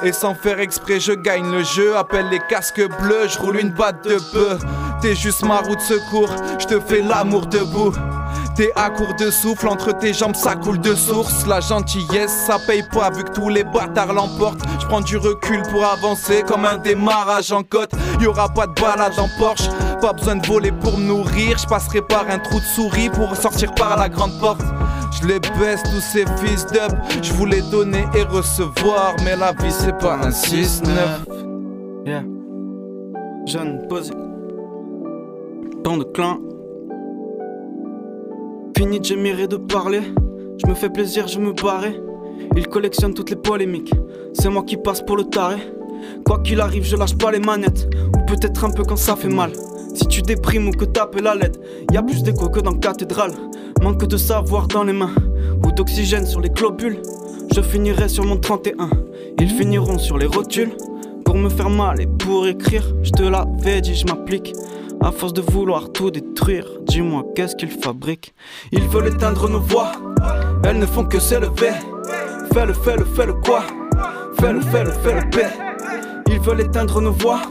et 0.04 0.12
sans 0.12 0.34
faire 0.34 0.60
exprès, 0.60 1.00
je 1.00 1.14
gagne 1.14 1.52
le 1.52 1.64
jeu. 1.64 1.96
Appelle 1.96 2.30
les 2.30 2.42
casques 2.50 2.88
bleus, 3.00 3.28
je 3.28 3.40
roule 3.40 3.60
une 3.60 3.72
batte 3.72 4.04
de 4.04 4.18
peu. 4.32 4.58
T'es 5.02 5.16
juste 5.16 5.44
ma 5.44 5.58
roue 5.62 5.76
de 5.76 5.82
secours, 5.82 6.30
je 6.60 6.66
te 6.68 6.80
fais 6.80 7.02
l'amour 7.02 7.48
debout. 7.48 7.92
T'es 8.56 8.72
à 8.76 8.90
court 8.90 9.16
de 9.18 9.32
souffle, 9.32 9.68
entre 9.68 9.98
tes 9.98 10.14
jambes 10.14 10.36
ça 10.36 10.56
coule 10.56 10.80
de 10.80 10.94
source. 10.94 11.48
La 11.48 11.60
gentillesse 11.60 12.32
ça 12.46 12.58
paye 12.68 12.84
pas 12.94 13.10
vu 13.10 13.24
que 13.24 13.32
tous 13.32 13.50
les 13.50 13.64
bâtards 13.64 14.14
l'emportent. 14.14 14.62
Je 14.80 14.86
prends 14.86 15.02
du 15.02 15.18
recul 15.18 15.64
pour 15.72 15.84
avancer 15.84 16.44
comme 16.48 16.66
un 16.66 16.78
démarrage 16.78 17.52
en 17.52 17.64
côte. 17.64 17.92
Y 18.20 18.28
aura 18.28 18.50
pas 18.50 18.68
de 18.68 18.80
balade 18.80 19.18
en 19.18 19.28
Porsche, 19.40 19.70
pas 20.02 20.14
besoin 20.14 20.36
de 20.36 20.46
voler 20.46 20.72
pour 20.72 20.98
me 20.98 21.06
nourrir. 21.06 21.58
Je 21.58 21.66
passerai 21.66 22.02
par 22.02 22.26
un 22.30 22.38
trou 22.38 22.60
de 22.60 22.66
souris 22.66 23.10
pour 23.10 23.36
sortir 23.36 23.74
par 23.74 23.98
la 23.98 24.08
grande 24.08 24.38
porte. 24.40 24.62
Je 25.20 25.28
les 25.28 25.40
baisse 25.40 25.82
tous 25.84 26.02
ces 26.02 26.26
fils 26.44 26.66
d'up. 26.68 26.94
Je 27.24 27.34
voulais 27.34 27.62
donner 27.72 28.06
et 28.14 28.24
recevoir, 28.24 29.16
mais 29.24 29.36
la 29.36 29.52
vie 29.54 29.72
c'est 29.72 29.98
pas 29.98 30.20
un 30.22 30.30
6-9. 30.30 30.84
Yeah. 32.06 32.24
Jeune. 33.48 33.88
Pan 35.84 35.98
de 35.98 36.04
clan. 36.04 36.40
Fini 38.78 39.00
de 39.00 39.46
de 39.48 39.58
parler. 39.58 40.02
Je 40.58 40.68
me 40.68 40.76
fais 40.76 40.90
plaisir, 40.90 41.28
je 41.28 41.40
me 41.40 41.54
barrais. 41.54 42.00
Il 42.56 42.68
collectionne 42.68 43.16
toutes 43.16 43.32
les 43.32 43.36
polémiques. 43.36 43.94
C'est 44.34 44.50
moi 44.50 44.62
qui 44.64 44.78
passe 44.78 45.02
pour 45.02 45.18
le 45.18 45.24
taré. 45.24 45.58
Quoi 46.24 46.40
qu'il 46.40 46.62
arrive, 46.62 46.84
je 46.84 46.96
lâche 46.96 47.18
pas 47.18 47.32
les 47.32 47.40
manettes. 47.40 47.90
Ou 48.16 48.26
peut-être 48.28 48.64
un 48.64 48.70
peu 48.70 48.84
quand 48.84 48.96
ça 48.96 49.16
fait 49.16 49.28
mal. 49.28 49.54
Si 49.96 50.06
tu 50.06 50.22
déprimes 50.22 50.68
ou 50.68 50.72
que 50.72 50.86
tapes 50.86 51.20
la 51.20 51.34
lettre, 51.34 51.60
y 51.92 51.98
a 51.98 52.04
plus 52.04 52.22
d'écho 52.22 52.50
que 52.50 52.60
dans 52.60 52.74
cathédrale. 52.74 53.34
Manque 53.82 54.06
de 54.06 54.18
savoir 54.18 54.68
dans 54.68 54.84
les 54.84 54.94
mains 54.94 55.16
ou 55.66 55.72
d'oxygène 55.72 56.28
sur 56.28 56.42
les 56.42 56.50
globules. 56.50 57.02
Je 57.56 57.62
finirai 57.62 58.08
sur 58.08 58.24
mon 58.24 58.38
31. 58.38 58.90
Ils 59.40 59.50
finiront 59.50 59.98
sur 59.98 60.20
les 60.20 60.28
rotules. 60.28 60.76
Pour 61.26 61.38
me 61.38 61.50
faire 61.50 61.70
mal 61.70 62.02
et 62.02 62.08
pour 62.08 62.46
écrire, 62.46 62.84
je 63.02 63.12
te 63.12 63.24
l'avais 63.24 63.82
dit, 63.82 63.96
je 63.96 64.06
m'applique. 64.06 64.54
À 65.04 65.12
force 65.12 65.34
de 65.34 65.42
vouloir 65.42 65.92
tout 65.92 66.12
détruire, 66.12 66.66
dis-moi 66.84 67.26
qu'est-ce 67.36 67.56
qu'ils 67.56 67.72
fabriquent? 67.72 68.36
Ils 68.72 68.88
veulent 68.88 69.08
éteindre 69.08 69.50
nos 69.50 69.60
voix, 69.60 69.94
elles 70.64 70.78
ne 70.78 70.86
font 70.86 71.06
que 71.06 71.20
s'élever. 71.20 71.72
Fais-le, 72.54 72.74
fais-le, 72.74 73.04
fais-le 73.06 73.34
quoi? 73.34 73.64
Fais-le, 74.40 74.62
fais-le, 74.62 74.92
fais-le 74.92 75.30
paix. 75.32 75.50
Ils 76.28 76.40
veulent 76.40 76.62
éteindre 76.62 77.02
nos 77.02 77.12
voix, 77.12 77.42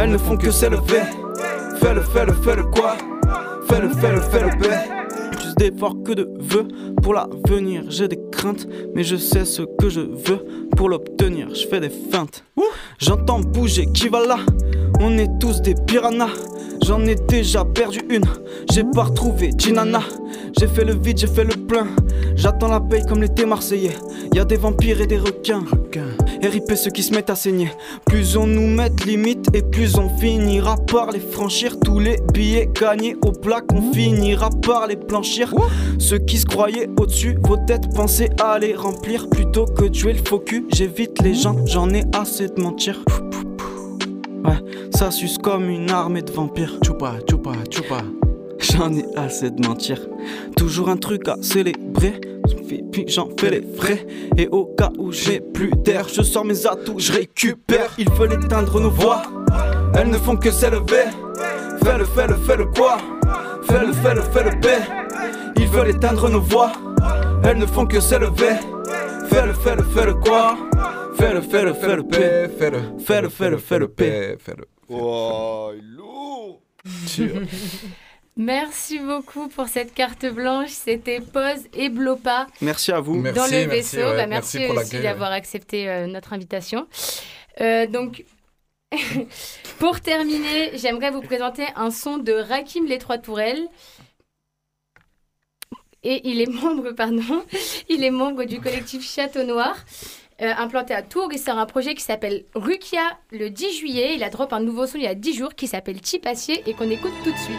elles 0.00 0.10
ne 0.10 0.18
font 0.18 0.36
que 0.36 0.50
s'élever. 0.50 1.02
Fais-le, 1.80 2.00
fais-le, 2.00 2.32
fais-le 2.32 2.64
quoi? 2.64 2.96
Fais-le, 3.68 3.88
fais-le, 3.88 4.20
fais-le 4.20 4.58
paix. 4.58 4.88
Plus 5.30 5.54
d'efforts 5.54 6.02
que 6.04 6.12
de 6.12 6.28
vœux 6.40 6.66
pour 7.00 7.14
l'avenir, 7.14 7.84
j'ai 7.90 8.08
des 8.08 8.18
mais 8.94 9.04
je 9.04 9.16
sais 9.16 9.44
ce 9.44 9.62
que 9.62 9.88
je 9.88 10.00
veux 10.00 10.68
pour 10.76 10.88
l'obtenir. 10.88 11.54
Je 11.54 11.66
fais 11.66 11.80
des 11.80 11.90
feintes. 11.90 12.44
J'entends 12.98 13.40
bouger 13.40 13.86
qui 13.92 14.08
va 14.08 14.26
là 14.26 14.38
On 15.00 15.16
est 15.18 15.38
tous 15.40 15.62
des 15.62 15.74
piranhas. 15.74 16.30
J'en 16.84 17.04
ai 17.06 17.14
déjà 17.14 17.64
perdu 17.64 18.00
une, 18.10 18.24
j'ai 18.72 18.82
pas 18.82 19.04
retrouvé 19.04 19.52
Ginana. 19.56 20.00
J'ai 20.58 20.66
fait 20.66 20.84
le 20.84 20.94
vide, 20.94 21.16
j'ai 21.16 21.28
fait 21.28 21.44
le 21.44 21.54
plein. 21.54 21.86
J'attends 22.34 22.68
la 22.68 22.80
paye 22.80 23.04
comme 23.08 23.22
l'été 23.22 23.46
marseillais. 23.46 23.96
Y 24.34 24.40
a 24.40 24.44
des 24.44 24.56
vampires 24.56 25.00
et 25.00 25.06
des 25.06 25.18
requins. 25.18 25.62
RIP 26.42 26.72
ceux 26.74 26.90
qui 26.90 27.04
se 27.04 27.14
mettent 27.14 27.30
à 27.30 27.36
saigner. 27.36 27.70
Plus 28.06 28.36
on 28.36 28.48
nous 28.48 28.66
met 28.66 28.90
de 28.90 29.56
et 29.56 29.62
plus 29.62 29.96
on 29.96 30.08
finira 30.18 30.76
par 30.76 31.12
les 31.12 31.20
franchir. 31.20 31.78
Tous 31.78 32.00
les 32.00 32.16
billets 32.32 32.68
gagnés 32.72 33.16
au 33.22 33.30
plaque, 33.30 33.72
on 33.72 33.92
finira 33.92 34.50
par 34.50 34.88
les 34.88 34.96
blanchir. 34.96 35.54
Ceux 35.98 36.18
qui 36.18 36.38
se 36.38 36.46
croyaient 36.46 36.88
au-dessus, 36.98 37.36
vos 37.42 37.58
têtes 37.58 37.94
pensez 37.94 38.28
les 38.60 38.74
remplir. 38.74 39.28
Plutôt 39.28 39.66
que 39.66 39.84
de 39.84 39.94
jouer 39.94 40.14
le 40.14 40.22
faux 40.24 40.38
cul, 40.38 40.66
j'évite 40.72 41.22
les 41.22 41.34
gens, 41.34 41.56
j'en 41.66 41.90
ai 41.90 42.02
assez 42.12 42.48
de 42.48 42.60
mentir. 42.60 43.02
Ouais, 44.44 44.58
ça 44.94 45.10
suce 45.10 45.38
comme 45.38 45.68
une 45.68 45.90
armée 45.90 46.22
de 46.22 46.32
vampires. 46.32 46.78
Chupa, 46.84 47.14
chupa, 47.28 47.52
chupa. 47.70 47.98
J'en 48.58 48.92
ai 48.94 49.04
assez 49.16 49.50
de 49.50 49.66
mentir. 49.66 49.98
Toujours 50.56 50.88
un 50.88 50.96
truc 50.96 51.28
à 51.28 51.36
célébrer. 51.42 52.20
Puis 52.90 53.04
j'en 53.08 53.28
fais 53.38 53.50
les 53.50 53.66
frais. 53.76 54.06
Et 54.36 54.48
au 54.48 54.66
cas 54.66 54.90
où 54.98 55.12
j'ai 55.12 55.40
plus 55.40 55.70
d'air, 55.70 56.08
je 56.08 56.22
sors 56.22 56.44
mes 56.44 56.66
atouts, 56.66 56.98
je 56.98 57.12
récupère. 57.12 57.92
Ils 57.98 58.10
veulent 58.10 58.34
éteindre 58.34 58.80
nos 58.80 58.90
voix. 58.90 59.22
Elles 59.94 60.08
ne 60.08 60.18
font 60.18 60.36
que 60.36 60.50
s'élever. 60.50 61.10
Fais-le, 61.84 62.04
fais-le, 62.04 62.34
fais-le 62.34 62.66
quoi? 62.66 62.98
Fais-le, 63.68 63.92
fais-le, 63.92 64.22
fais-le 64.22 64.60
paix. 64.60 64.82
Ils 65.56 65.68
veulent 65.68 65.90
éteindre 65.90 66.28
nos 66.28 66.40
voix. 66.40 66.72
Elles 67.44 67.58
ne 67.58 67.66
font 67.66 67.86
que 67.86 68.00
s'élever. 68.00 68.56
Fais-le, 69.28 69.52
fais-le, 69.54 69.82
fais-le 69.82 70.14
quoi? 70.14 70.56
Fais-le, 71.16 71.40
fais-le, 71.42 71.74
fais-le 71.74 72.02
paix. 72.04 72.48
Fais-le, 72.58 72.80
Fais-le, 73.04 73.28
fais-le, 73.28 73.58
fais-le 73.58 73.88
paix. 73.88 74.36
Fais-le. 74.38 74.64
Oh, 74.88 75.72
lourd 75.82 76.60
Merci 78.36 78.98
beaucoup 78.98 79.48
pour 79.48 79.68
cette 79.68 79.92
carte 79.92 80.24
blanche. 80.26 80.70
C'était 80.70 81.20
Pause 81.20 81.64
et 81.74 81.88
Blopa 81.90 82.46
Merci 82.60 82.92
à 82.92 83.00
vous. 83.00 83.20
dans 83.22 83.46
le 83.46 83.66
vaisseau. 83.68 83.98
ouais, 83.98 84.16
Bah, 84.16 84.26
merci 84.26 84.58
merci 84.58 84.78
aussi 84.78 85.00
d'avoir 85.02 85.32
accepté 85.32 85.88
euh, 85.88 86.06
notre 86.06 86.32
invitation. 86.32 86.86
Euh, 87.60 87.86
donc, 87.86 88.24
pour 89.78 90.00
terminer, 90.00 90.70
j'aimerais 90.78 91.10
vous 91.10 91.20
présenter 91.22 91.66
un 91.76 91.90
son 91.90 92.18
de 92.18 92.32
Rakim 92.32 92.86
Les 92.86 92.98
Trois 92.98 93.18
Tourelles. 93.18 93.66
Et 96.04 96.28
il 96.28 96.40
est 96.40 96.46
membre, 96.46 96.90
pardon, 96.96 97.44
il 97.88 98.02
est 98.04 98.10
membre 98.10 98.44
du 98.44 98.60
collectif 98.60 99.08
Château 99.08 99.44
Noir, 99.44 99.76
euh, 100.40 100.52
implanté 100.56 100.94
à 100.94 101.02
Tours. 101.02 101.28
Il 101.32 101.38
sort 101.38 101.58
un 101.58 101.66
projet 101.66 101.94
qui 101.94 102.02
s'appelle 102.02 102.44
Rukia 102.54 103.18
le 103.30 103.50
10 103.50 103.76
juillet. 103.78 104.14
Il 104.16 104.24
a 104.24 104.30
drop 104.30 104.52
un 104.52 104.60
nouveau 104.60 104.86
son 104.86 104.98
il 104.98 105.04
y 105.04 105.06
a 105.06 105.14
10 105.14 105.34
jours 105.34 105.54
qui 105.54 105.66
s'appelle 105.66 106.00
Tipassier 106.00 106.62
et 106.66 106.74
qu'on 106.74 106.90
écoute 106.90 107.12
tout 107.22 107.30
de 107.30 107.36
suite. 107.36 107.56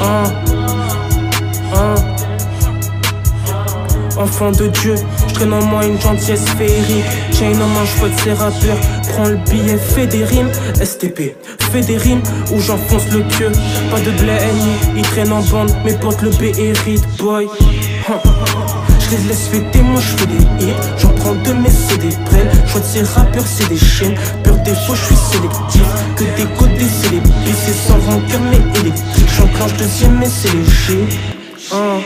Un. 0.00 0.47
Enfant 4.18 4.50
de 4.50 4.66
Dieu, 4.66 4.96
je 5.28 5.34
traîne 5.34 5.52
en 5.52 5.64
moi 5.64 5.84
une 5.84 6.00
gentillesse 6.00 6.44
féerique. 6.58 7.04
Chain 7.32 7.52
en 7.52 7.68
main, 7.68 7.84
je 7.84 8.06
de 8.06 8.20
ces 8.20 8.32
rappeurs. 8.32 8.76
Prends 9.12 9.26
le 9.26 9.36
billet, 9.48 9.78
fais 9.78 10.06
des 10.08 10.24
rimes. 10.24 10.50
STP, 10.82 11.36
fais 11.70 11.80
des 11.82 11.96
rimes 11.96 12.22
où 12.52 12.60
j'enfonce 12.60 13.08
le 13.12 13.20
queue. 13.38 13.52
Pas 13.90 14.00
de 14.00 14.10
blé 14.10 14.36
ils 14.96 15.02
traînent 15.02 15.32
en 15.32 15.42
bande. 15.42 15.70
Mes 15.84 15.92
potes 15.92 16.22
le 16.22 16.30
B 16.30 16.56
hérite, 16.58 17.06
boy. 17.18 17.48
Je 19.00 19.16
les 19.16 19.22
laisse 19.28 19.48
fêter, 19.48 19.82
moi 19.82 20.00
je 20.00 20.16
fais 20.16 20.26
des 20.26 20.66
hits. 20.66 20.74
J'en 20.98 21.10
prends 21.10 21.34
deux, 21.34 21.54
mais 21.54 21.70
c'est 21.70 21.98
des 21.98 22.14
prêts. 22.26 22.50
Choix 22.66 22.80
de 22.80 22.86
ces 22.86 23.02
rappeurs, 23.02 23.46
c'est 23.46 23.68
des 23.68 23.78
chiennes. 23.78 24.16
Peur 24.42 24.56
des 24.64 24.74
faux, 24.74 24.94
je 24.94 25.04
suis 25.04 25.16
sélectif. 25.16 25.82
Que 26.16 26.24
des 26.24 26.48
côtés, 26.58 26.86
c'est 27.00 27.10
les. 27.12 27.22
C'est 27.64 27.72
sans 27.72 27.98
rancœur, 28.00 28.40
mais 28.50 28.80
électrique. 28.80 29.28
J'enclenche 29.36 29.74
deuxième, 29.74 30.18
mais 30.18 30.28
c'est 30.28 30.52
léger. 30.52 31.06
Hein. 31.72 32.00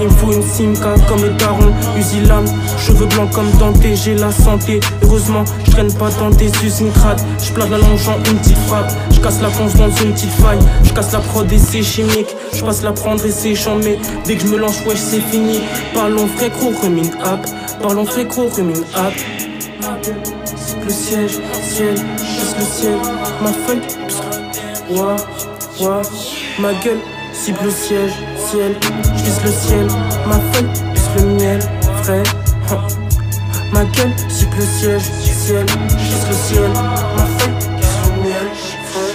Il 0.00 0.04
me 0.04 0.10
faut 0.10 0.32
une 0.32 0.42
simca 0.42 0.94
comme 1.08 1.22
le 1.22 1.30
daron, 1.30 1.72
Usilam. 1.96 2.44
Cheveux 2.78 3.06
blancs 3.06 3.30
comme 3.32 3.50
Dante, 3.58 3.82
j'ai 3.94 4.14
la 4.14 4.30
santé. 4.30 4.80
Heureusement, 5.02 5.44
je 5.64 5.70
traîne 5.72 5.92
pas 5.94 6.10
dans 6.10 6.30
des 6.30 6.50
usines 6.64 6.92
crades. 6.92 7.20
Je 7.42 7.52
plane 7.52 7.70
la 7.70 7.78
longe 7.78 8.08
en 8.08 8.16
une 8.30 8.38
petite 8.38 8.58
frappe. 8.68 8.92
Je 9.10 9.20
casse 9.20 9.40
la 9.40 9.48
conce 9.50 9.74
dans 9.74 9.90
une 9.90 10.12
petite 10.12 10.30
faille. 10.30 10.58
Je 10.84 10.92
casse 10.92 11.12
la 11.12 11.18
prod 11.18 11.50
et 11.52 11.58
c'est 11.58 11.82
chimique. 11.82 12.28
Je 12.52 12.64
passe 12.64 12.82
la 12.82 12.92
prendre 12.92 13.24
et 13.26 13.30
c'est 13.30 13.54
chambé. 13.54 13.98
Dès 14.24 14.36
que 14.36 14.46
je 14.46 14.52
me 14.52 14.58
lance, 14.58 14.80
wesh, 14.86 14.98
c'est 14.98 15.20
fini. 15.20 15.60
Parlons 15.94 16.26
vrai 16.26 16.50
gros, 16.50 16.72
remine 16.82 17.10
app. 17.24 17.46
Parlons 17.82 18.04
vrai 18.04 18.24
gros, 18.24 18.48
remine 18.56 18.84
app. 18.94 19.14
Le 20.84 20.90
siège, 20.90 21.38
ciel, 21.62 21.96
juste 21.96 22.56
le 22.58 22.64
ciel. 22.64 22.98
Ma 23.42 23.52
feuille, 23.52 23.80
ouah, 24.90 25.16
ouah. 25.80 26.02
Ma 26.60 26.72
gueule, 26.74 26.98
cible 27.32 27.58
le 27.64 27.70
siège, 27.70 28.12
ciel, 28.50 28.74
juste 29.24 29.44
le 29.44 29.50
ciel. 29.50 29.86
Ma 30.26 30.38
feuille, 30.52 30.68
juste 30.94 31.10
le 31.16 31.24
miel, 31.34 31.60
frais. 32.02 32.22
Hein. 32.70 32.78
Ma 33.72 33.84
gueule, 33.84 34.12
cible 34.28 34.56
le 34.58 34.64
siège, 34.64 35.02
ciel, 35.22 35.66
juste 35.98 36.28
le 36.28 36.34
ciel. 36.34 36.70
Ma 37.16 37.26
feuille, 37.36 37.54
juste 37.76 37.98
le 38.04 38.22
miel, 38.22 38.48
frais. 38.90 39.12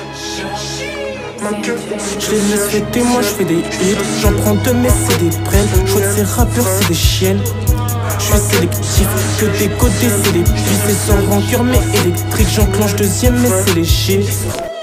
Ma 1.43 1.51
gueule, 1.61 1.79
je 2.19 2.31
les 2.31 2.41
laisse 2.51 2.67
fêter, 2.69 3.01
moi 3.01 3.21
je 3.21 3.27
fais 3.27 3.45
des 3.45 3.59
hits. 3.59 3.97
J'en 4.21 4.33
prends 4.33 4.55
deux, 4.55 4.73
mais 4.73 4.89
c'est 4.89 5.19
des 5.19 5.35
prêles. 5.45 5.67
Je 5.85 6.15
ces 6.15 6.23
rappeurs, 6.23 6.67
c'est 6.67 6.87
des 6.87 6.93
chiennes. 6.93 7.41
Je 8.19 8.37
sélectif, 8.37 9.07
que 9.39 9.45
des 9.57 9.69
côtés 9.69 10.09
c'est 10.23 10.31
des 10.31 10.43
puces 10.43 10.97
sans 11.07 11.19
rancœur 11.29 11.63
mais 11.63 11.79
électrique 11.99 12.47
J'enclenche 12.53 12.95
deuxième 12.95 13.35
mais 13.39 13.49
c'est 13.65 13.75
léger 13.75 14.25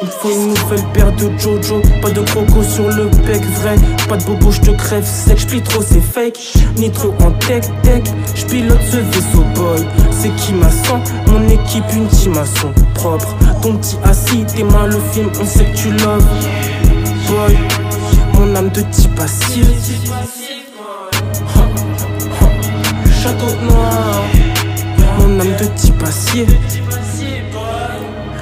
il 0.03 0.09
faut 0.09 0.31
une 0.31 0.49
nouvelle 0.49 0.85
paire 0.93 1.13
de 1.13 1.31
Jojo 1.39 1.81
Pas 2.01 2.11
de 2.11 2.21
croco 2.23 2.63
sur 2.63 2.89
le 2.89 3.05
bec 3.27 3.43
vrai. 3.61 3.77
Pas 4.09 4.17
de 4.17 4.25
bobo 4.25 4.51
je 4.51 4.61
te 4.61 4.71
crève 4.71 5.05
sec 5.05 5.39
J'plie 5.39 5.63
trop 5.63 5.83
c'est 5.83 6.01
fake. 6.01 6.39
Ni 6.77 6.91
trop 6.91 7.15
en 7.23 7.31
tech 7.33 7.65
tech 7.83 8.05
J'pilote 8.35 8.81
ce 8.91 8.97
vaisseau 8.97 9.45
boy 9.55 9.87
C'est 10.11 10.35
qui 10.37 10.55
m'a 10.55 10.71
sang 10.71 11.01
Mon 11.27 11.47
équipe 11.49 11.85
une 11.95 12.09
team 12.09 12.37
à 12.37 12.47
son 12.47 12.73
propre. 12.95 13.35
Ton 13.63 13.77
petit 13.77 13.97
assis 14.05 14.45
tes 14.45 14.65
mains 14.65 14.87
le 14.87 14.99
film 15.13 15.31
On 15.41 15.45
sait 15.45 15.65
que 15.65 15.77
tu 15.77 15.91
love 15.91 16.25
Boy 17.29 17.57
Mon 18.35 18.55
âme 18.57 18.71
de 18.71 18.83
type 18.93 19.15
passif 19.15 19.67
château 23.23 23.55
noir 23.65 24.23
Mon 25.19 25.41
âme 25.41 25.57
de 25.59 25.67
type 25.77 26.03
acier 26.03 26.47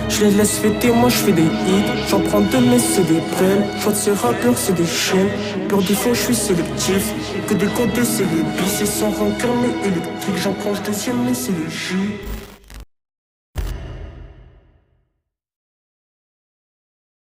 Je 0.08 0.24
les 0.24 0.30
laisse 0.32 0.58
fêter, 0.58 0.90
moi 0.90 1.08
je 1.08 1.16
fais 1.16 1.32
des 1.32 1.42
hits. 1.42 2.08
J'en 2.08 2.20
prends 2.20 2.40
deux 2.40 2.60
mais 2.60 2.78
c'est 2.78 3.06
des 3.06 3.20
prêles 3.32 3.64
J'vois 3.78 3.92
de 3.92 3.96
ces 3.96 4.12
rappeurs 4.12 4.56
c'est 4.56 4.74
des 4.74 4.86
chiens 4.86 5.26
Peur 5.68 5.82
des 5.82 5.94
fois 5.94 6.12
je 6.14 6.22
suis 6.22 6.34
sélectif. 6.34 7.12
Que 7.46 7.54
des 7.54 7.66
côtés 7.66 8.04
c'est 8.04 8.24
des 8.24 8.42
bis. 8.56 8.80
Et 8.82 8.86
sans 8.86 9.10
rancœur 9.10 9.50
mais 9.62 9.86
électrique 9.86 10.36
J'en 10.42 10.52
prends 10.54 10.72
deuxième 10.84 11.16
mais 11.24 11.34
c'est 11.34 11.52
les 11.52 11.70
jus 11.70 12.14